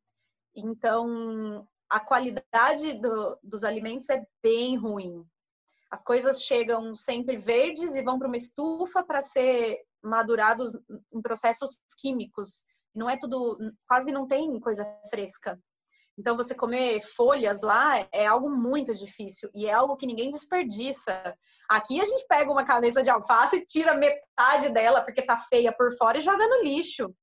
Então, 0.55 1.68
a 1.89 1.99
qualidade 1.99 2.93
do, 2.93 3.38
dos 3.43 3.64
alimentos 3.64 4.09
é 4.09 4.26
bem 4.41 4.78
ruim. 4.78 5.26
As 5.89 6.01
coisas 6.01 6.41
chegam 6.41 6.95
sempre 6.95 7.38
verdes 7.38 7.95
e 7.95 8.01
vão 8.01 8.18
para 8.18 8.28
uma 8.28 8.38
estufa 8.38 9.03
para 9.03 9.22
ser 9.22 9.78
madurados 10.01 10.74
em 11.14 11.22
processos 11.22 11.84
químicos. 11.99 12.64
Não 12.93 13.09
é 13.09 13.17
tudo, 13.17 13.57
quase 13.87 14.11
não 14.11 14.27
tem 14.27 14.59
coisa 14.59 14.85
fresca. 15.09 15.59
Então, 16.17 16.35
você 16.35 16.53
comer 16.53 17.01
folhas 17.01 17.61
lá 17.61 18.07
é 18.11 18.27
algo 18.27 18.49
muito 18.49 18.93
difícil 18.93 19.49
e 19.55 19.65
é 19.65 19.73
algo 19.73 19.95
que 19.95 20.05
ninguém 20.05 20.29
desperdiça. 20.29 21.35
Aqui 21.69 21.99
a 22.01 22.05
gente 22.05 22.25
pega 22.27 22.51
uma 22.51 22.65
cabeça 22.65 23.01
de 23.01 23.09
alface 23.09 23.57
e 23.57 23.65
tira 23.65 23.95
metade 23.95 24.69
dela 24.73 25.01
porque 25.01 25.21
tá 25.21 25.37
feia 25.37 25.71
por 25.71 25.95
fora 25.97 26.17
e 26.17 26.21
joga 26.21 26.47
no 26.47 26.63
lixo. 26.63 27.13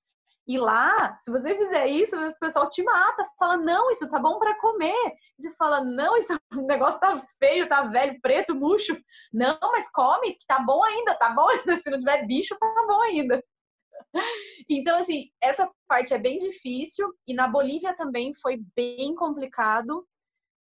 E 0.48 0.56
lá, 0.56 1.14
se 1.20 1.30
você 1.30 1.54
fizer 1.54 1.86
isso, 1.88 2.18
o 2.18 2.38
pessoal 2.40 2.70
te 2.70 2.82
mata, 2.82 3.22
fala, 3.38 3.58
não, 3.58 3.90
isso 3.90 4.08
tá 4.08 4.18
bom 4.18 4.38
para 4.38 4.58
comer. 4.58 5.12
E 5.38 5.42
você 5.42 5.50
fala, 5.56 5.84
não, 5.84 6.16
esse 6.16 6.34
negócio 6.66 6.98
tá 6.98 7.22
feio, 7.38 7.68
tá 7.68 7.82
velho, 7.82 8.18
preto, 8.22 8.54
murcho. 8.54 8.96
Não, 9.30 9.58
mas 9.60 9.90
come, 9.92 10.32
que 10.32 10.46
tá 10.46 10.60
bom 10.60 10.82
ainda, 10.82 11.14
tá 11.16 11.34
bom 11.34 11.46
ainda. 11.50 11.76
Se 11.76 11.90
não 11.90 11.98
tiver 11.98 12.26
bicho, 12.26 12.56
tá 12.58 12.84
bom 12.88 13.02
ainda. 13.02 13.44
Então, 14.70 14.98
assim, 14.98 15.30
essa 15.40 15.70
parte 15.86 16.12
é 16.12 16.18
bem 16.18 16.36
difícil. 16.36 17.10
E 17.26 17.32
na 17.32 17.48
Bolívia 17.48 17.96
também 17.96 18.34
foi 18.34 18.60
bem 18.76 19.14
complicado. 19.14 20.06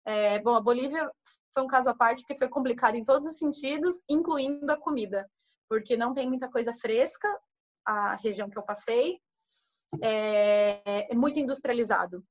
É, 0.06 0.38
bom, 0.38 0.54
a 0.54 0.62
Bolívia 0.62 1.10
foi 1.52 1.62
um 1.62 1.66
caso 1.66 1.90
à 1.90 1.94
parte, 1.94 2.22
porque 2.22 2.38
foi 2.38 2.48
complicado 2.48 2.94
em 2.94 3.04
todos 3.04 3.26
os 3.26 3.36
sentidos, 3.36 4.00
incluindo 4.08 4.72
a 4.72 4.78
comida. 4.78 5.28
Porque 5.68 5.94
não 5.94 6.14
tem 6.14 6.26
muita 6.26 6.48
coisa 6.48 6.72
fresca, 6.72 7.28
a 7.84 8.14
região 8.16 8.48
que 8.48 8.56
eu 8.56 8.62
passei 8.62 9.20
é, 10.02 11.12
é 11.12 11.14
muito 11.14 11.38
industrializado. 11.38 12.24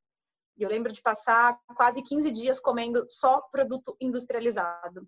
E 0.57 0.63
eu 0.63 0.69
lembro 0.69 0.91
de 0.91 1.01
passar 1.01 1.59
quase 1.75 2.01
15 2.01 2.31
dias 2.31 2.59
comendo 2.59 3.05
só 3.09 3.41
produto 3.51 3.95
industrializado. 4.01 5.07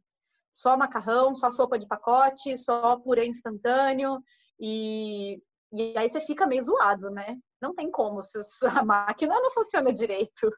Só 0.53 0.77
macarrão, 0.77 1.33
só 1.33 1.49
sopa 1.49 1.77
de 1.77 1.87
pacote, 1.87 2.57
só 2.57 2.97
purê 2.97 3.25
instantâneo. 3.25 4.21
E, 4.59 5.41
e 5.71 5.97
aí 5.97 6.09
você 6.09 6.19
fica 6.21 6.47
meio 6.47 6.61
zoado, 6.61 7.09
né? 7.09 7.37
Não 7.61 7.73
tem 7.73 7.91
como, 7.91 8.21
se 8.21 8.39
a 8.81 8.83
máquina 8.83 9.35
não 9.39 9.51
funciona 9.51 9.93
direito. 9.93 10.51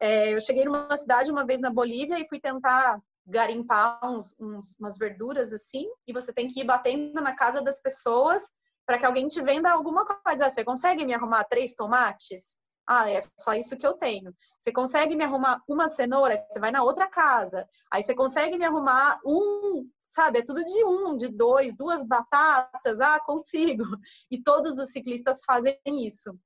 É, 0.00 0.34
eu 0.34 0.40
cheguei 0.40 0.64
numa 0.64 0.96
cidade 0.96 1.30
uma 1.30 1.44
vez 1.44 1.60
na 1.60 1.70
Bolívia 1.70 2.18
e 2.18 2.28
fui 2.28 2.40
tentar 2.40 3.00
garimpar 3.26 4.00
uns, 4.04 4.34
uns, 4.40 4.76
umas 4.78 4.96
verduras 4.96 5.52
assim, 5.52 5.86
e 6.06 6.12
você 6.12 6.32
tem 6.32 6.48
que 6.48 6.60
ir 6.60 6.64
batendo 6.64 7.20
na 7.20 7.34
casa 7.34 7.60
das 7.60 7.80
pessoas 7.80 8.42
para 8.86 8.98
que 8.98 9.06
alguém 9.06 9.26
te 9.26 9.40
venda 9.42 9.70
alguma 9.70 10.04
coisa. 10.04 10.48
Você 10.48 10.64
consegue 10.64 11.04
me 11.04 11.14
arrumar 11.14 11.44
três 11.44 11.74
tomates? 11.74 12.56
Ah, 12.88 13.08
é 13.08 13.20
só 13.38 13.54
isso 13.54 13.76
que 13.76 13.86
eu 13.86 13.92
tenho. 13.94 14.34
Você 14.58 14.72
consegue 14.72 15.14
me 15.14 15.22
arrumar 15.22 15.62
uma 15.68 15.88
cenoura? 15.88 16.36
Você 16.36 16.58
vai 16.58 16.72
na 16.72 16.82
outra 16.82 17.06
casa. 17.06 17.68
Aí 17.92 18.02
você 18.02 18.14
consegue 18.14 18.58
me 18.58 18.64
arrumar 18.64 19.20
um, 19.24 19.88
sabe? 20.10 20.40
É 20.40 20.44
tudo 20.44 20.64
de 20.64 20.84
um, 20.84 21.16
de 21.16 21.28
dois, 21.28 21.74
duas 21.74 22.04
batatas. 22.04 23.00
Ah, 23.00 23.20
consigo. 23.20 23.84
E 24.30 24.42
todos 24.42 24.78
os 24.78 24.90
ciclistas 24.90 25.44
fazem 25.44 25.78
isso. 25.86 26.38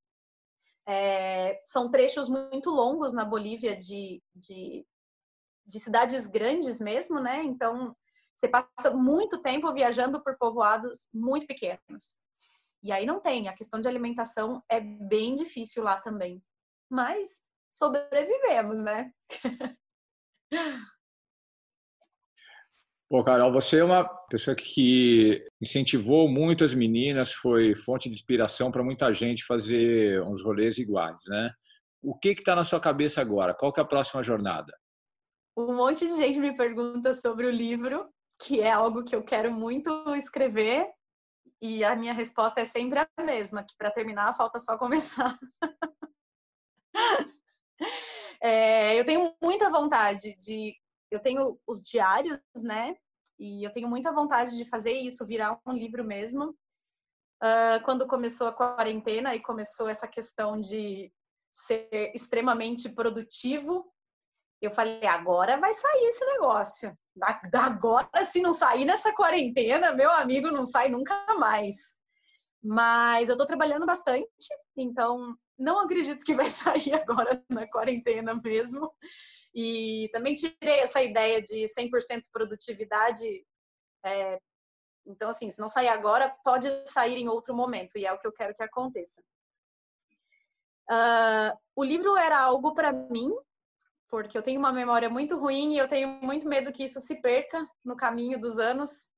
É, 0.87 1.63
são 1.67 1.91
trechos 1.91 2.29
muito 2.29 2.69
longos 2.71 3.15
na 3.15 3.25
Bolívia 3.25 3.75
de, 3.75 4.23
de, 4.35 4.87
de 5.67 5.81
cidades 5.81 6.27
grandes 6.27 6.79
mesmo, 6.79 7.19
né? 7.19 7.43
Então, 7.43 7.97
você 8.37 8.47
passa 8.49 8.91
muito 8.91 9.41
tempo 9.41 9.73
viajando 9.73 10.23
por 10.23 10.37
povoados 10.37 11.09
muito 11.13 11.47
pequenos. 11.47 12.15
E 12.83 12.93
aí 12.93 13.07
não 13.07 13.19
tem. 13.19 13.49
A 13.49 13.55
questão 13.55 13.81
de 13.81 13.89
alimentação 13.89 14.63
é 14.69 14.79
bem 14.79 15.35
difícil 15.35 15.83
lá 15.83 15.99
também. 16.03 16.43
Mas 16.91 17.43
sobrevivemos, 17.73 18.85
né? 18.85 19.11
Pô, 23.09 23.23
Carol, 23.23 23.53
você 23.53 23.79
é 23.79 23.85
uma 23.85 24.05
pessoa 24.29 24.57
que 24.57 25.45
incentivou 25.61 26.29
muito 26.29 26.65
as 26.65 26.75
meninas, 26.75 27.33
foi 27.33 27.75
fonte 27.75 28.09
de 28.09 28.15
inspiração 28.15 28.71
para 28.71 28.83
muita 28.83 29.13
gente 29.13 29.45
fazer 29.45 30.23
uns 30.23 30.43
rolês 30.43 30.79
iguais, 30.79 31.21
né? 31.29 31.51
O 32.03 32.19
que 32.19 32.31
está 32.31 32.57
na 32.57 32.65
sua 32.65 32.81
cabeça 32.81 33.21
agora? 33.21 33.55
Qual 33.55 33.73
que 33.73 33.81
é 33.81 33.83
a 33.83 33.87
próxima 33.87 34.23
jornada? 34.23 34.77
Um 35.57 35.75
monte 35.75 36.07
de 36.07 36.17
gente 36.17 36.39
me 36.39 36.55
pergunta 36.55 37.15
sobre 37.15 37.47
o 37.47 37.51
livro, 37.51 38.09
que 38.43 38.61
é 38.61 38.73
algo 38.73 39.05
que 39.05 39.15
eu 39.15 39.23
quero 39.23 39.53
muito 39.53 40.15
escrever, 40.17 40.87
e 41.63 41.85
a 41.85 41.95
minha 41.97 42.13
resposta 42.13 42.61
é 42.61 42.65
sempre 42.65 42.99
a 42.99 43.09
mesma, 43.23 43.65
que 43.65 43.75
para 43.79 43.91
terminar 43.91 44.35
falta 44.35 44.59
só 44.59 44.77
começar. 44.77 45.35
é, 48.43 48.99
eu 48.99 49.05
tenho 49.05 49.35
muita 49.41 49.71
vontade 49.71 50.35
de. 50.37 50.75
Eu 51.11 51.21
tenho 51.21 51.59
os 51.67 51.83
diários, 51.83 52.41
né? 52.63 52.97
E 53.39 53.65
eu 53.65 53.73
tenho 53.73 53.89
muita 53.89 54.13
vontade 54.13 54.57
de 54.57 54.69
fazer 54.69 54.93
isso, 54.93 55.27
virar 55.27 55.61
um 55.67 55.73
livro 55.73 56.05
mesmo. 56.05 56.57
Uh, 57.43 57.83
quando 57.85 58.07
começou 58.07 58.47
a 58.47 58.53
quarentena 58.53 59.35
e 59.35 59.43
começou 59.43 59.89
essa 59.89 60.07
questão 60.07 60.59
de 60.59 61.13
ser 61.53 62.13
extremamente 62.15 62.89
produtivo, 62.89 63.93
eu 64.61 64.71
falei, 64.71 65.05
agora 65.07 65.59
vai 65.59 65.75
sair 65.75 66.05
esse 66.09 66.25
negócio. 66.25 66.97
Agora, 67.53 68.25
se 68.25 68.41
não 68.41 68.53
sair 68.53 68.85
nessa 68.85 69.13
quarentena, 69.13 69.93
meu 69.93 70.11
amigo, 70.11 70.51
não 70.51 70.65
sai 70.65 70.89
nunca 70.89 71.15
mais. 71.39 71.77
Mas 72.63 73.29
eu 73.29 73.37
tô 73.37 73.45
trabalhando 73.45 73.85
bastante, 73.85 74.27
então 74.77 75.37
não 75.59 75.79
acredito 75.81 76.25
que 76.25 76.35
vai 76.35 76.49
sair 76.51 76.95
agora 76.95 77.45
na 77.51 77.69
quarentena 77.69 78.35
mesmo. 78.43 78.91
E 79.55 80.09
também 80.13 80.35
tirei 80.35 80.81
essa 80.81 81.03
ideia 81.03 81.41
de 81.41 81.65
100% 81.67 82.23
produtividade. 82.33 83.45
É, 84.05 84.39
então, 85.07 85.29
assim, 85.29 85.51
se 85.51 85.61
não 85.61 85.69
sair 85.69 85.89
agora, 85.89 86.35
pode 86.45 86.69
sair 86.89 87.17
em 87.17 87.29
outro 87.29 87.55
momento, 87.55 87.97
e 87.97 88.05
é 88.05 88.13
o 88.13 88.19
que 88.19 88.27
eu 88.27 88.33
quero 88.33 88.55
que 88.55 88.63
aconteça. 88.63 89.23
Uh, 90.91 91.57
o 91.77 91.85
livro 91.85 92.17
era 92.17 92.39
algo 92.39 92.75
para 92.75 92.93
mim 92.93 93.31
porque 94.15 94.39
eu 94.39 94.43
tenho 94.43 94.61
uma 94.61 94.73
memória 94.73 95.11
muito 95.11 95.37
ruim 95.37 95.75
e 95.75 95.79
eu 95.79 95.89
tenho 95.89 96.07
muito 96.23 96.49
medo 96.49 96.73
que 96.73 96.85
isso 96.85 97.01
se 97.01 97.21
perca 97.21 97.69
no 97.85 97.97
caminho 97.97 98.41
dos 98.41 98.61
anos, 98.61 99.11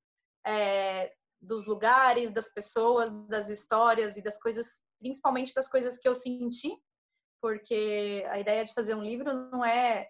é, 0.46 1.12
dos 1.38 1.66
lugares, 1.66 2.30
das 2.30 2.48
pessoas, 2.48 3.10
das 3.28 3.50
histórias 3.50 4.16
e 4.16 4.22
das 4.22 4.38
coisas, 4.40 4.80
principalmente 4.98 5.52
das 5.52 5.68
coisas 5.68 5.98
que 5.98 6.08
eu 6.08 6.14
senti, 6.14 6.74
porque 7.42 8.24
a 8.30 8.40
ideia 8.40 8.64
de 8.64 8.72
fazer 8.72 8.94
um 8.94 9.04
livro 9.04 9.34
não 9.50 9.62
é 9.62 10.08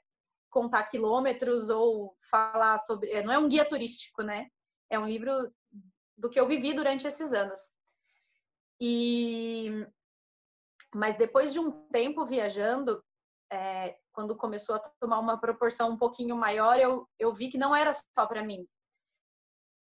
contar 0.57 0.85
quilômetros 0.85 1.69
ou 1.69 2.17
falar 2.31 2.79
sobre, 2.79 3.11
é, 3.11 3.23
não 3.23 3.31
é 3.31 3.39
um 3.39 3.47
guia 3.47 3.69
turístico, 3.69 4.23
né? 4.23 4.49
É 4.89 4.99
um 4.99 5.07
livro 5.07 5.53
do 6.17 6.31
que 6.31 6.41
eu 6.41 6.47
vivi 6.47 6.73
durante 6.73 7.07
esses 7.07 7.35
anos. 7.35 7.61
E 8.81 9.87
mas 10.95 11.15
depois 11.19 11.53
de 11.53 11.61
um 11.61 11.71
tempo 11.89 12.25
viajando, 12.25 13.05
é, 13.53 13.99
quando 14.15 14.35
começou 14.35 14.77
a 14.77 14.83
tomar 14.99 15.19
uma 15.19 15.39
proporção 15.39 15.91
um 15.91 15.99
pouquinho 15.99 16.35
maior, 16.35 16.81
eu, 16.81 17.07
eu 17.19 17.35
vi 17.35 17.51
que 17.51 17.59
não 17.59 17.77
era 17.77 17.93
só 17.93 18.27
para 18.27 18.43
mim. 18.43 18.67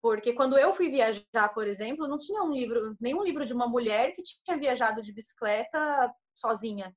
Porque 0.01 0.33
quando 0.33 0.57
eu 0.57 0.73
fui 0.73 0.89
viajar, 0.89 1.49
por 1.53 1.67
exemplo, 1.67 2.09
não 2.09 2.17
tinha 2.17 2.43
um 2.43 2.55
livro, 2.55 2.97
nenhum 2.99 3.23
livro 3.23 3.45
de 3.45 3.53
uma 3.53 3.69
mulher 3.69 4.13
que 4.13 4.23
tinha 4.23 4.57
viajado 4.57 5.03
de 5.03 5.13
bicicleta 5.13 6.15
sozinha. 6.35 6.95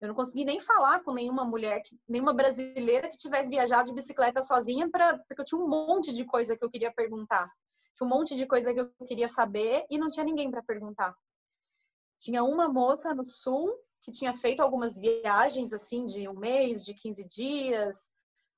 Eu 0.00 0.08
não 0.08 0.14
consegui 0.14 0.44
nem 0.44 0.58
falar 0.60 1.00
com 1.00 1.12
nenhuma 1.12 1.44
mulher, 1.44 1.82
nenhuma 2.08 2.32
brasileira 2.32 3.08
que 3.08 3.16
tivesse 3.16 3.50
viajado 3.50 3.88
de 3.88 3.94
bicicleta 3.94 4.42
sozinha, 4.42 4.88
pra, 4.90 5.18
porque 5.18 5.42
eu 5.42 5.44
tinha 5.44 5.60
um 5.60 5.68
monte 5.68 6.12
de 6.12 6.24
coisa 6.24 6.56
que 6.56 6.64
eu 6.64 6.70
queria 6.70 6.92
perguntar. 6.92 7.50
Tinha 7.96 8.06
um 8.06 8.10
monte 8.10 8.34
de 8.34 8.46
coisa 8.46 8.72
que 8.72 8.80
eu 8.80 8.90
queria 9.06 9.28
saber 9.28 9.84
e 9.90 9.98
não 9.98 10.08
tinha 10.08 10.24
ninguém 10.24 10.50
para 10.50 10.62
perguntar. 10.62 11.14
Tinha 12.18 12.42
uma 12.42 12.68
moça 12.68 13.14
no 13.14 13.24
sul 13.26 13.74
que 14.02 14.10
tinha 14.10 14.32
feito 14.32 14.60
algumas 14.60 14.98
viagens, 14.98 15.74
assim, 15.74 16.06
de 16.06 16.26
um 16.26 16.34
mês, 16.34 16.84
de 16.84 16.94
15 16.94 17.26
dias, 17.26 18.10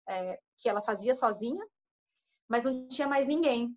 é, 0.09 0.39
que 0.57 0.69
ela 0.69 0.81
fazia 0.81 1.15
sozinha 1.15 1.65
mas 2.53 2.65
não 2.65 2.87
tinha 2.87 3.09
mais 3.09 3.27
ninguém. 3.27 3.75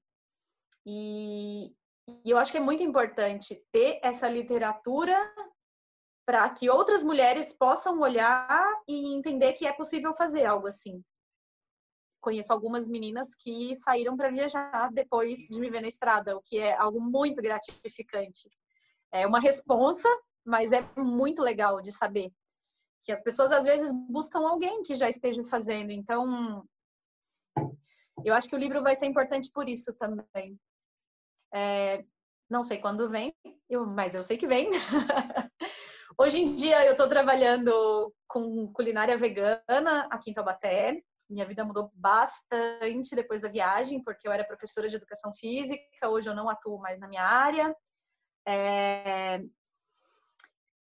E, 0.86 1.74
e 2.26 2.30
eu 2.30 2.38
acho 2.38 2.52
que 2.52 2.58
é 2.58 2.62
muito 2.62 2.84
importante 2.84 3.64
ter 3.72 4.02
essa 4.04 4.28
literatura 4.28 5.16
para 6.26 6.50
que 6.50 6.70
outras 6.70 7.04
mulheres 7.04 7.54
possam 7.54 8.00
olhar 8.00 8.68
e 8.88 9.16
entender 9.16 9.54
que 9.54 9.68
é 9.68 9.74
possível 9.74 10.14
fazer 10.16 10.46
algo 10.46 10.68
assim. 10.68 11.04
Conheço 12.20 12.52
algumas 12.52 12.90
meninas 12.90 13.36
que 13.36 13.76
saíram 13.76 14.18
para 14.18 14.32
viajar 14.32 14.90
depois 14.92 15.40
de 15.48 15.60
me 15.60 15.70
ver 15.70 15.82
na 15.82 15.88
estrada, 15.88 16.36
o 16.36 16.42
que 16.42 16.58
é 16.58 16.76
algo 16.76 17.00
muito 17.00 17.42
gratificante. 17.42 18.50
É 19.12 19.28
uma 19.28 19.40
responsa, 19.40 20.10
mas 20.44 20.72
é 20.72 20.82
muito 20.98 21.44
legal 21.44 21.80
de 21.82 21.92
saber 21.92 22.32
que 23.04 23.12
as 23.12 23.22
pessoas 23.22 23.52
às 23.52 23.66
vezes 23.66 23.92
buscam 24.10 24.40
alguém 24.40 24.82
que 24.82 24.96
já 24.96 25.08
esteja 25.08 25.44
fazendo. 25.46 25.92
Então, 25.92 26.68
eu 28.24 28.34
acho 28.34 28.50
que 28.50 28.56
o 28.56 28.60
livro 28.60 28.82
vai 28.82 28.96
ser 28.96 29.06
importante 29.06 29.52
por 29.54 29.70
isso 29.70 29.94
também. 29.94 30.60
É, 31.54 32.04
não 32.50 32.64
sei 32.64 32.80
quando 32.80 33.08
vem, 33.08 33.32
eu, 33.70 33.86
mas 33.86 34.16
eu 34.16 34.24
sei 34.24 34.38
que 34.38 34.48
vem. 34.48 34.72
Hoje 36.18 36.40
em 36.40 36.56
dia 36.56 36.86
eu 36.86 36.94
estou 36.94 37.10
trabalhando 37.10 38.14
com 38.26 38.72
culinária 38.72 39.18
vegana 39.18 40.08
aqui 40.10 40.32
em 40.32 40.34
Taubaté. 40.34 41.02
Minha 41.30 41.46
vida 41.46 41.66
mudou 41.66 41.92
bastante 41.94 43.14
depois 43.14 43.42
da 43.42 43.50
viagem, 43.50 44.02
porque 44.02 44.26
eu 44.26 44.32
era 44.32 44.46
professora 44.46 44.88
de 44.88 44.96
educação 44.96 45.34
física, 45.34 46.08
hoje 46.08 46.30
eu 46.30 46.36
não 46.36 46.48
atuo 46.48 46.80
mais 46.80 46.98
na 47.00 47.08
minha 47.10 47.24
área. 47.24 47.76
É, 48.48 49.42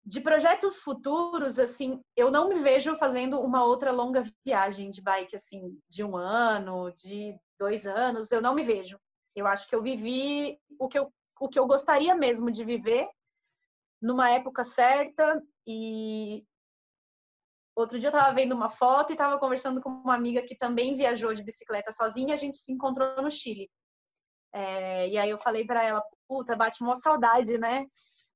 de 0.03 0.19
projetos 0.19 0.79
futuros, 0.79 1.59
assim, 1.59 2.01
eu 2.17 2.29
não 2.29 2.49
me 2.49 2.55
vejo 2.55 2.95
fazendo 2.97 3.39
uma 3.39 3.63
outra 3.63 3.91
longa 3.91 4.25
viagem 4.45 4.91
de 4.91 5.01
bike, 5.01 5.35
assim, 5.35 5.79
de 5.87 6.03
um 6.03 6.17
ano, 6.17 6.91
de 6.91 7.39
dois 7.57 7.87
anos, 7.87 8.31
eu 8.31 8.41
não 8.41 8.53
me 8.53 8.63
vejo. 8.63 8.99
Eu 9.33 9.47
acho 9.47 9.65
que 9.65 9.75
eu 9.75 9.81
vivi 9.81 10.59
o 10.77 10.89
que 10.89 10.99
eu, 10.99 11.09
o 11.39 11.47
que 11.47 11.57
eu 11.57 11.65
gostaria 11.65 12.15
mesmo 12.15 12.51
de 12.51 12.65
viver 12.65 13.07
numa 14.01 14.29
época 14.29 14.63
certa 14.63 15.41
e 15.67 16.43
outro 17.75 17.99
dia 17.99 18.09
eu 18.09 18.13
estava 18.13 18.33
vendo 18.33 18.53
uma 18.53 18.69
foto 18.69 19.11
e 19.11 19.13
estava 19.13 19.39
conversando 19.39 19.81
com 19.81 19.89
uma 19.89 20.15
amiga 20.15 20.41
que 20.41 20.57
também 20.57 20.95
viajou 20.95 21.33
de 21.33 21.43
bicicleta 21.43 21.91
sozinha, 21.91 22.33
a 22.33 22.37
gente 22.37 22.57
se 22.57 22.71
encontrou 22.71 23.21
no 23.21 23.31
Chile. 23.31 23.69
É, 24.53 25.07
e 25.07 25.17
aí 25.17 25.29
eu 25.29 25.37
falei 25.37 25.65
para 25.65 25.83
ela, 25.83 26.03
puta, 26.27 26.55
bate 26.55 26.83
uma 26.83 26.95
saudade, 26.95 27.57
né? 27.57 27.85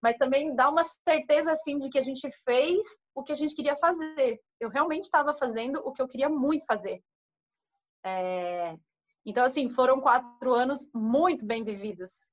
mas 0.05 0.17
também 0.17 0.55
dá 0.55 0.69
uma 0.69 0.83
certeza 0.83 1.51
assim 1.51 1.79
de 1.79 1.89
que 1.89 1.97
a 1.97 2.01
gente 2.03 2.29
fez 2.43 2.85
o 3.15 3.23
que 3.23 3.31
a 3.31 3.35
gente 3.35 3.55
queria 3.55 3.75
fazer. 3.75 4.39
Eu 4.59 4.69
realmente 4.69 5.05
estava 5.05 5.33
fazendo 5.33 5.77
o 5.77 5.91
que 5.91 5.99
eu 5.99 6.07
queria 6.07 6.29
muito 6.29 6.63
fazer. 6.67 7.01
É... 8.05 8.75
Então, 9.25 9.43
assim, 9.43 9.67
foram 9.67 9.99
quatro 9.99 10.53
anos 10.53 10.87
muito 10.93 11.43
bem 11.43 11.63
vividos. 11.63 12.29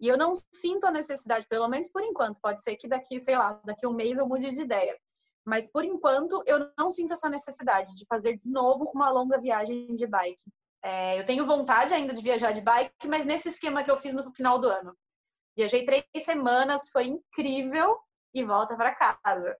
E 0.00 0.08
eu 0.08 0.16
não 0.16 0.32
sinto 0.52 0.84
a 0.84 0.90
necessidade, 0.90 1.46
pelo 1.46 1.68
menos 1.68 1.88
por 1.88 2.02
enquanto. 2.02 2.40
Pode 2.40 2.62
ser 2.62 2.76
que 2.76 2.88
daqui, 2.88 3.18
sei 3.18 3.36
lá, 3.36 3.60
daqui 3.64 3.86
um 3.86 3.94
mês 3.94 4.18
eu 4.18 4.28
mude 4.28 4.50
de 4.50 4.60
ideia. 4.60 4.96
Mas 5.44 5.70
por 5.70 5.84
enquanto 5.84 6.42
eu 6.46 6.70
não 6.76 6.90
sinto 6.90 7.12
essa 7.12 7.28
necessidade 7.28 7.94
de 7.94 8.04
fazer 8.06 8.36
de 8.36 8.48
novo 8.48 8.90
uma 8.92 9.10
longa 9.10 9.38
viagem 9.38 9.94
de 9.94 10.06
bike. 10.06 10.50
É, 10.82 11.18
eu 11.18 11.24
tenho 11.24 11.46
vontade 11.46 11.94
ainda 11.94 12.12
de 12.12 12.22
viajar 12.22 12.52
de 12.52 12.60
bike, 12.60 13.08
mas 13.08 13.24
nesse 13.24 13.48
esquema 13.48 13.82
que 13.82 13.90
eu 13.90 13.96
fiz 13.96 14.12
no 14.12 14.32
final 14.34 14.58
do 14.58 14.68
ano. 14.68 14.96
Viajei 15.56 15.84
três 15.86 16.04
semanas, 16.18 16.90
foi 16.90 17.06
incrível 17.06 17.98
e 18.34 18.44
volta 18.44 18.76
para 18.76 18.94
casa. 18.94 19.56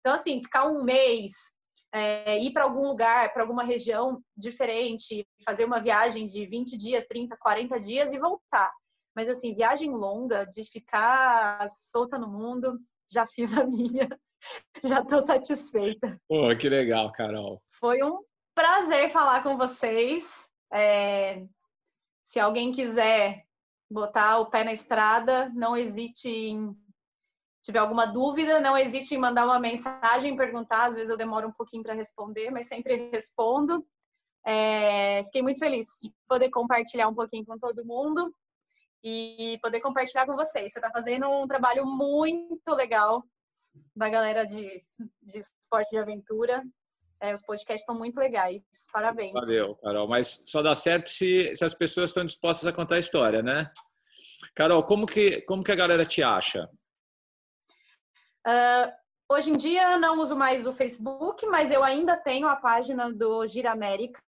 Então, 0.00 0.14
assim, 0.14 0.40
ficar 0.40 0.66
um 0.66 0.82
mês, 0.84 1.32
é, 1.92 2.38
ir 2.40 2.52
para 2.52 2.64
algum 2.64 2.86
lugar, 2.88 3.32
para 3.32 3.42
alguma 3.42 3.62
região 3.62 4.22
diferente, 4.36 5.26
fazer 5.44 5.64
uma 5.64 5.80
viagem 5.80 6.26
de 6.26 6.46
20 6.46 6.76
dias, 6.76 7.04
30, 7.04 7.36
40 7.36 7.78
dias 7.78 8.12
e 8.12 8.18
voltar. 8.18 8.72
Mas, 9.14 9.28
assim, 9.28 9.54
viagem 9.54 9.90
longa, 9.90 10.44
de 10.44 10.64
ficar 10.64 11.68
solta 11.68 12.18
no 12.18 12.28
mundo, 12.28 12.76
já 13.10 13.26
fiz 13.28 13.56
a 13.56 13.64
minha. 13.64 14.08
Já 14.82 15.00
estou 15.00 15.22
satisfeita. 15.22 16.20
Pô, 16.28 16.54
que 16.56 16.68
legal, 16.68 17.10
Carol. 17.12 17.62
Foi 17.70 18.02
um 18.02 18.22
prazer 18.54 19.08
falar 19.08 19.42
com 19.42 19.56
vocês. 19.56 20.30
É, 20.72 21.46
se 22.22 22.38
alguém 22.38 22.70
quiser 22.72 23.44
botar 23.90 24.40
o 24.40 24.50
pé 24.50 24.64
na 24.64 24.72
estrada, 24.72 25.48
não 25.50 25.76
hesite 25.76 26.28
em 26.28 26.76
tiver 27.62 27.78
alguma 27.78 28.04
dúvida, 28.04 28.60
não 28.60 28.76
hesite 28.76 29.14
em 29.14 29.18
mandar 29.18 29.46
uma 29.46 29.58
mensagem, 29.58 30.36
perguntar. 30.36 30.88
Às 30.88 30.96
vezes 30.96 31.08
eu 31.08 31.16
demoro 31.16 31.48
um 31.48 31.52
pouquinho 31.52 31.82
para 31.82 31.94
responder, 31.94 32.50
mas 32.50 32.66
sempre 32.66 33.08
respondo. 33.10 33.86
É, 34.44 35.22
fiquei 35.24 35.40
muito 35.40 35.58
feliz 35.58 35.86
de 36.02 36.12
poder 36.28 36.50
compartilhar 36.50 37.08
um 37.08 37.14
pouquinho 37.14 37.46
com 37.46 37.58
todo 37.58 37.86
mundo 37.86 38.30
e 39.04 39.58
poder 39.60 39.80
compartilhar 39.80 40.24
com 40.24 40.34
vocês. 40.34 40.72
Você 40.72 40.78
está 40.78 40.90
fazendo 40.90 41.28
um 41.28 41.46
trabalho 41.46 41.84
muito 41.84 42.74
legal 42.74 43.22
da 43.94 44.08
galera 44.08 44.46
de, 44.46 44.82
de 45.22 45.38
esporte 45.38 45.90
de 45.90 45.98
aventura. 45.98 46.64
É, 47.20 47.34
os 47.34 47.42
podcasts 47.42 47.82
estão 47.82 47.96
muito 47.96 48.18
legais. 48.18 48.62
Parabéns. 48.90 49.32
Valeu, 49.32 49.76
Carol. 49.76 50.08
Mas 50.08 50.42
só 50.46 50.62
dá 50.62 50.74
certo 50.74 51.10
se, 51.10 51.54
se 51.54 51.64
as 51.64 51.74
pessoas 51.74 52.10
estão 52.10 52.24
dispostas 52.24 52.66
a 52.66 52.72
contar 52.72 52.96
a 52.96 53.00
história, 53.00 53.42
né? 53.42 53.70
Carol, 54.54 54.82
como 54.84 55.06
que, 55.06 55.42
como 55.42 55.62
que 55.62 55.72
a 55.72 55.76
galera 55.76 56.04
te 56.04 56.22
acha? 56.22 56.68
Uh, 58.46 58.92
hoje 59.30 59.50
em 59.50 59.56
dia 59.56 59.98
não 59.98 60.20
uso 60.20 60.36
mais 60.36 60.66
o 60.66 60.72
Facebook, 60.72 61.46
mas 61.46 61.70
eu 61.70 61.82
ainda 61.82 62.16
tenho 62.16 62.46
a 62.46 62.56
página 62.56 63.12
do 63.12 63.46
Gira 63.46 63.72
América, 63.72 64.20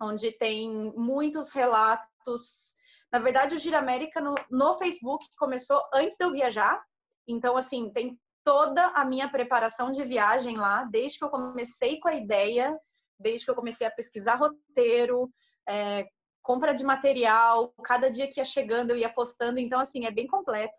onde 0.00 0.32
tem 0.32 0.92
muitos 0.96 1.50
relatos. 1.50 2.74
Na 3.12 3.18
verdade, 3.18 3.54
o 3.54 3.58
Gira 3.58 3.78
América 3.78 4.20
no, 4.20 4.34
no 4.50 4.76
Facebook 4.78 5.26
começou 5.38 5.82
antes 5.94 6.16
de 6.16 6.24
eu 6.24 6.32
viajar. 6.32 6.82
Então, 7.26 7.56
assim, 7.56 7.90
tem 7.92 8.18
toda 8.44 8.86
a 8.88 9.04
minha 9.04 9.30
preparação 9.30 9.90
de 9.90 10.04
viagem 10.04 10.56
lá, 10.56 10.84
desde 10.84 11.18
que 11.18 11.24
eu 11.24 11.30
comecei 11.30 11.98
com 12.00 12.08
a 12.08 12.14
ideia, 12.14 12.78
desde 13.18 13.44
que 13.44 13.50
eu 13.50 13.54
comecei 13.54 13.86
a 13.86 13.90
pesquisar 13.90 14.36
roteiro, 14.36 15.30
é, 15.68 16.08
compra 16.42 16.72
de 16.72 16.84
material, 16.84 17.74
cada 17.84 18.10
dia 18.10 18.28
que 18.28 18.40
ia 18.40 18.44
chegando 18.44 18.90
eu 18.90 18.96
ia 18.96 19.12
postando, 19.12 19.58
então 19.58 19.78
assim, 19.78 20.06
é 20.06 20.10
bem 20.10 20.26
completo. 20.26 20.78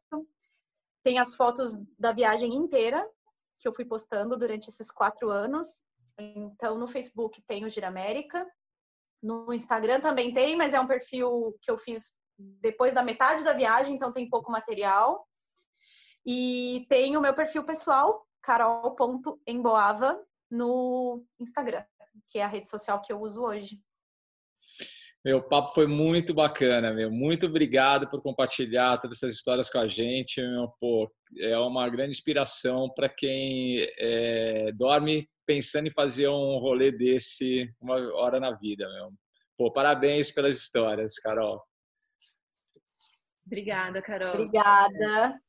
Tem 1.03 1.19
as 1.19 1.35
fotos 1.35 1.77
da 1.97 2.11
viagem 2.11 2.53
inteira 2.55 3.07
que 3.59 3.67
eu 3.67 3.73
fui 3.73 3.85
postando 3.85 4.37
durante 4.37 4.69
esses 4.69 4.89
quatro 4.89 5.29
anos. 5.29 5.67
Então, 6.17 6.77
no 6.77 6.87
Facebook 6.87 7.41
tem 7.43 7.65
o 7.65 7.69
Gira 7.69 7.87
América, 7.87 8.45
no 9.21 9.53
Instagram 9.53 9.99
também 9.99 10.33
tem, 10.33 10.55
mas 10.55 10.73
é 10.73 10.79
um 10.79 10.87
perfil 10.87 11.55
que 11.61 11.69
eu 11.69 11.77
fiz 11.77 12.13
depois 12.39 12.93
da 12.93 13.03
metade 13.03 13.43
da 13.43 13.53
viagem, 13.53 13.95
então 13.95 14.13
tem 14.13 14.29
pouco 14.29 14.51
material. 14.51 15.27
E 16.25 16.85
tem 16.89 17.17
o 17.17 17.21
meu 17.21 17.33
perfil 17.33 17.63
pessoal, 17.63 18.25
carol.emboava, 18.41 20.19
no 20.49 21.23
Instagram, 21.39 21.83
que 22.27 22.39
é 22.39 22.43
a 22.43 22.47
rede 22.47 22.69
social 22.69 23.01
que 23.01 23.13
eu 23.13 23.21
uso 23.21 23.43
hoje. 23.43 23.79
Meu 25.23 25.43
papo 25.43 25.73
foi 25.73 25.85
muito 25.85 26.33
bacana, 26.33 26.93
meu. 26.93 27.11
Muito 27.11 27.45
obrigado 27.45 28.09
por 28.09 28.21
compartilhar 28.21 28.97
todas 28.97 29.17
essas 29.17 29.35
histórias 29.35 29.69
com 29.69 29.77
a 29.77 29.87
gente. 29.87 30.41
Meu, 30.41 30.69
pô, 30.79 31.11
é 31.37 31.57
uma 31.57 31.89
grande 31.89 32.11
inspiração 32.11 32.89
para 32.95 33.09
quem 33.09 33.85
é, 33.97 34.71
dorme 34.71 35.29
pensando 35.45 35.87
em 35.87 35.91
fazer 35.91 36.29
um 36.29 36.57
rolê 36.59 36.91
desse 36.91 37.69
uma 37.81 37.95
hora 38.15 38.39
na 38.39 38.51
vida, 38.51 38.87
meu. 38.87 39.11
Pô, 39.57 39.71
parabéns 39.71 40.31
pelas 40.31 40.55
histórias, 40.55 41.15
Carol. 41.15 41.61
Obrigada, 43.49 43.99
Carol. 44.03 44.41
Obrigada. 44.41 45.41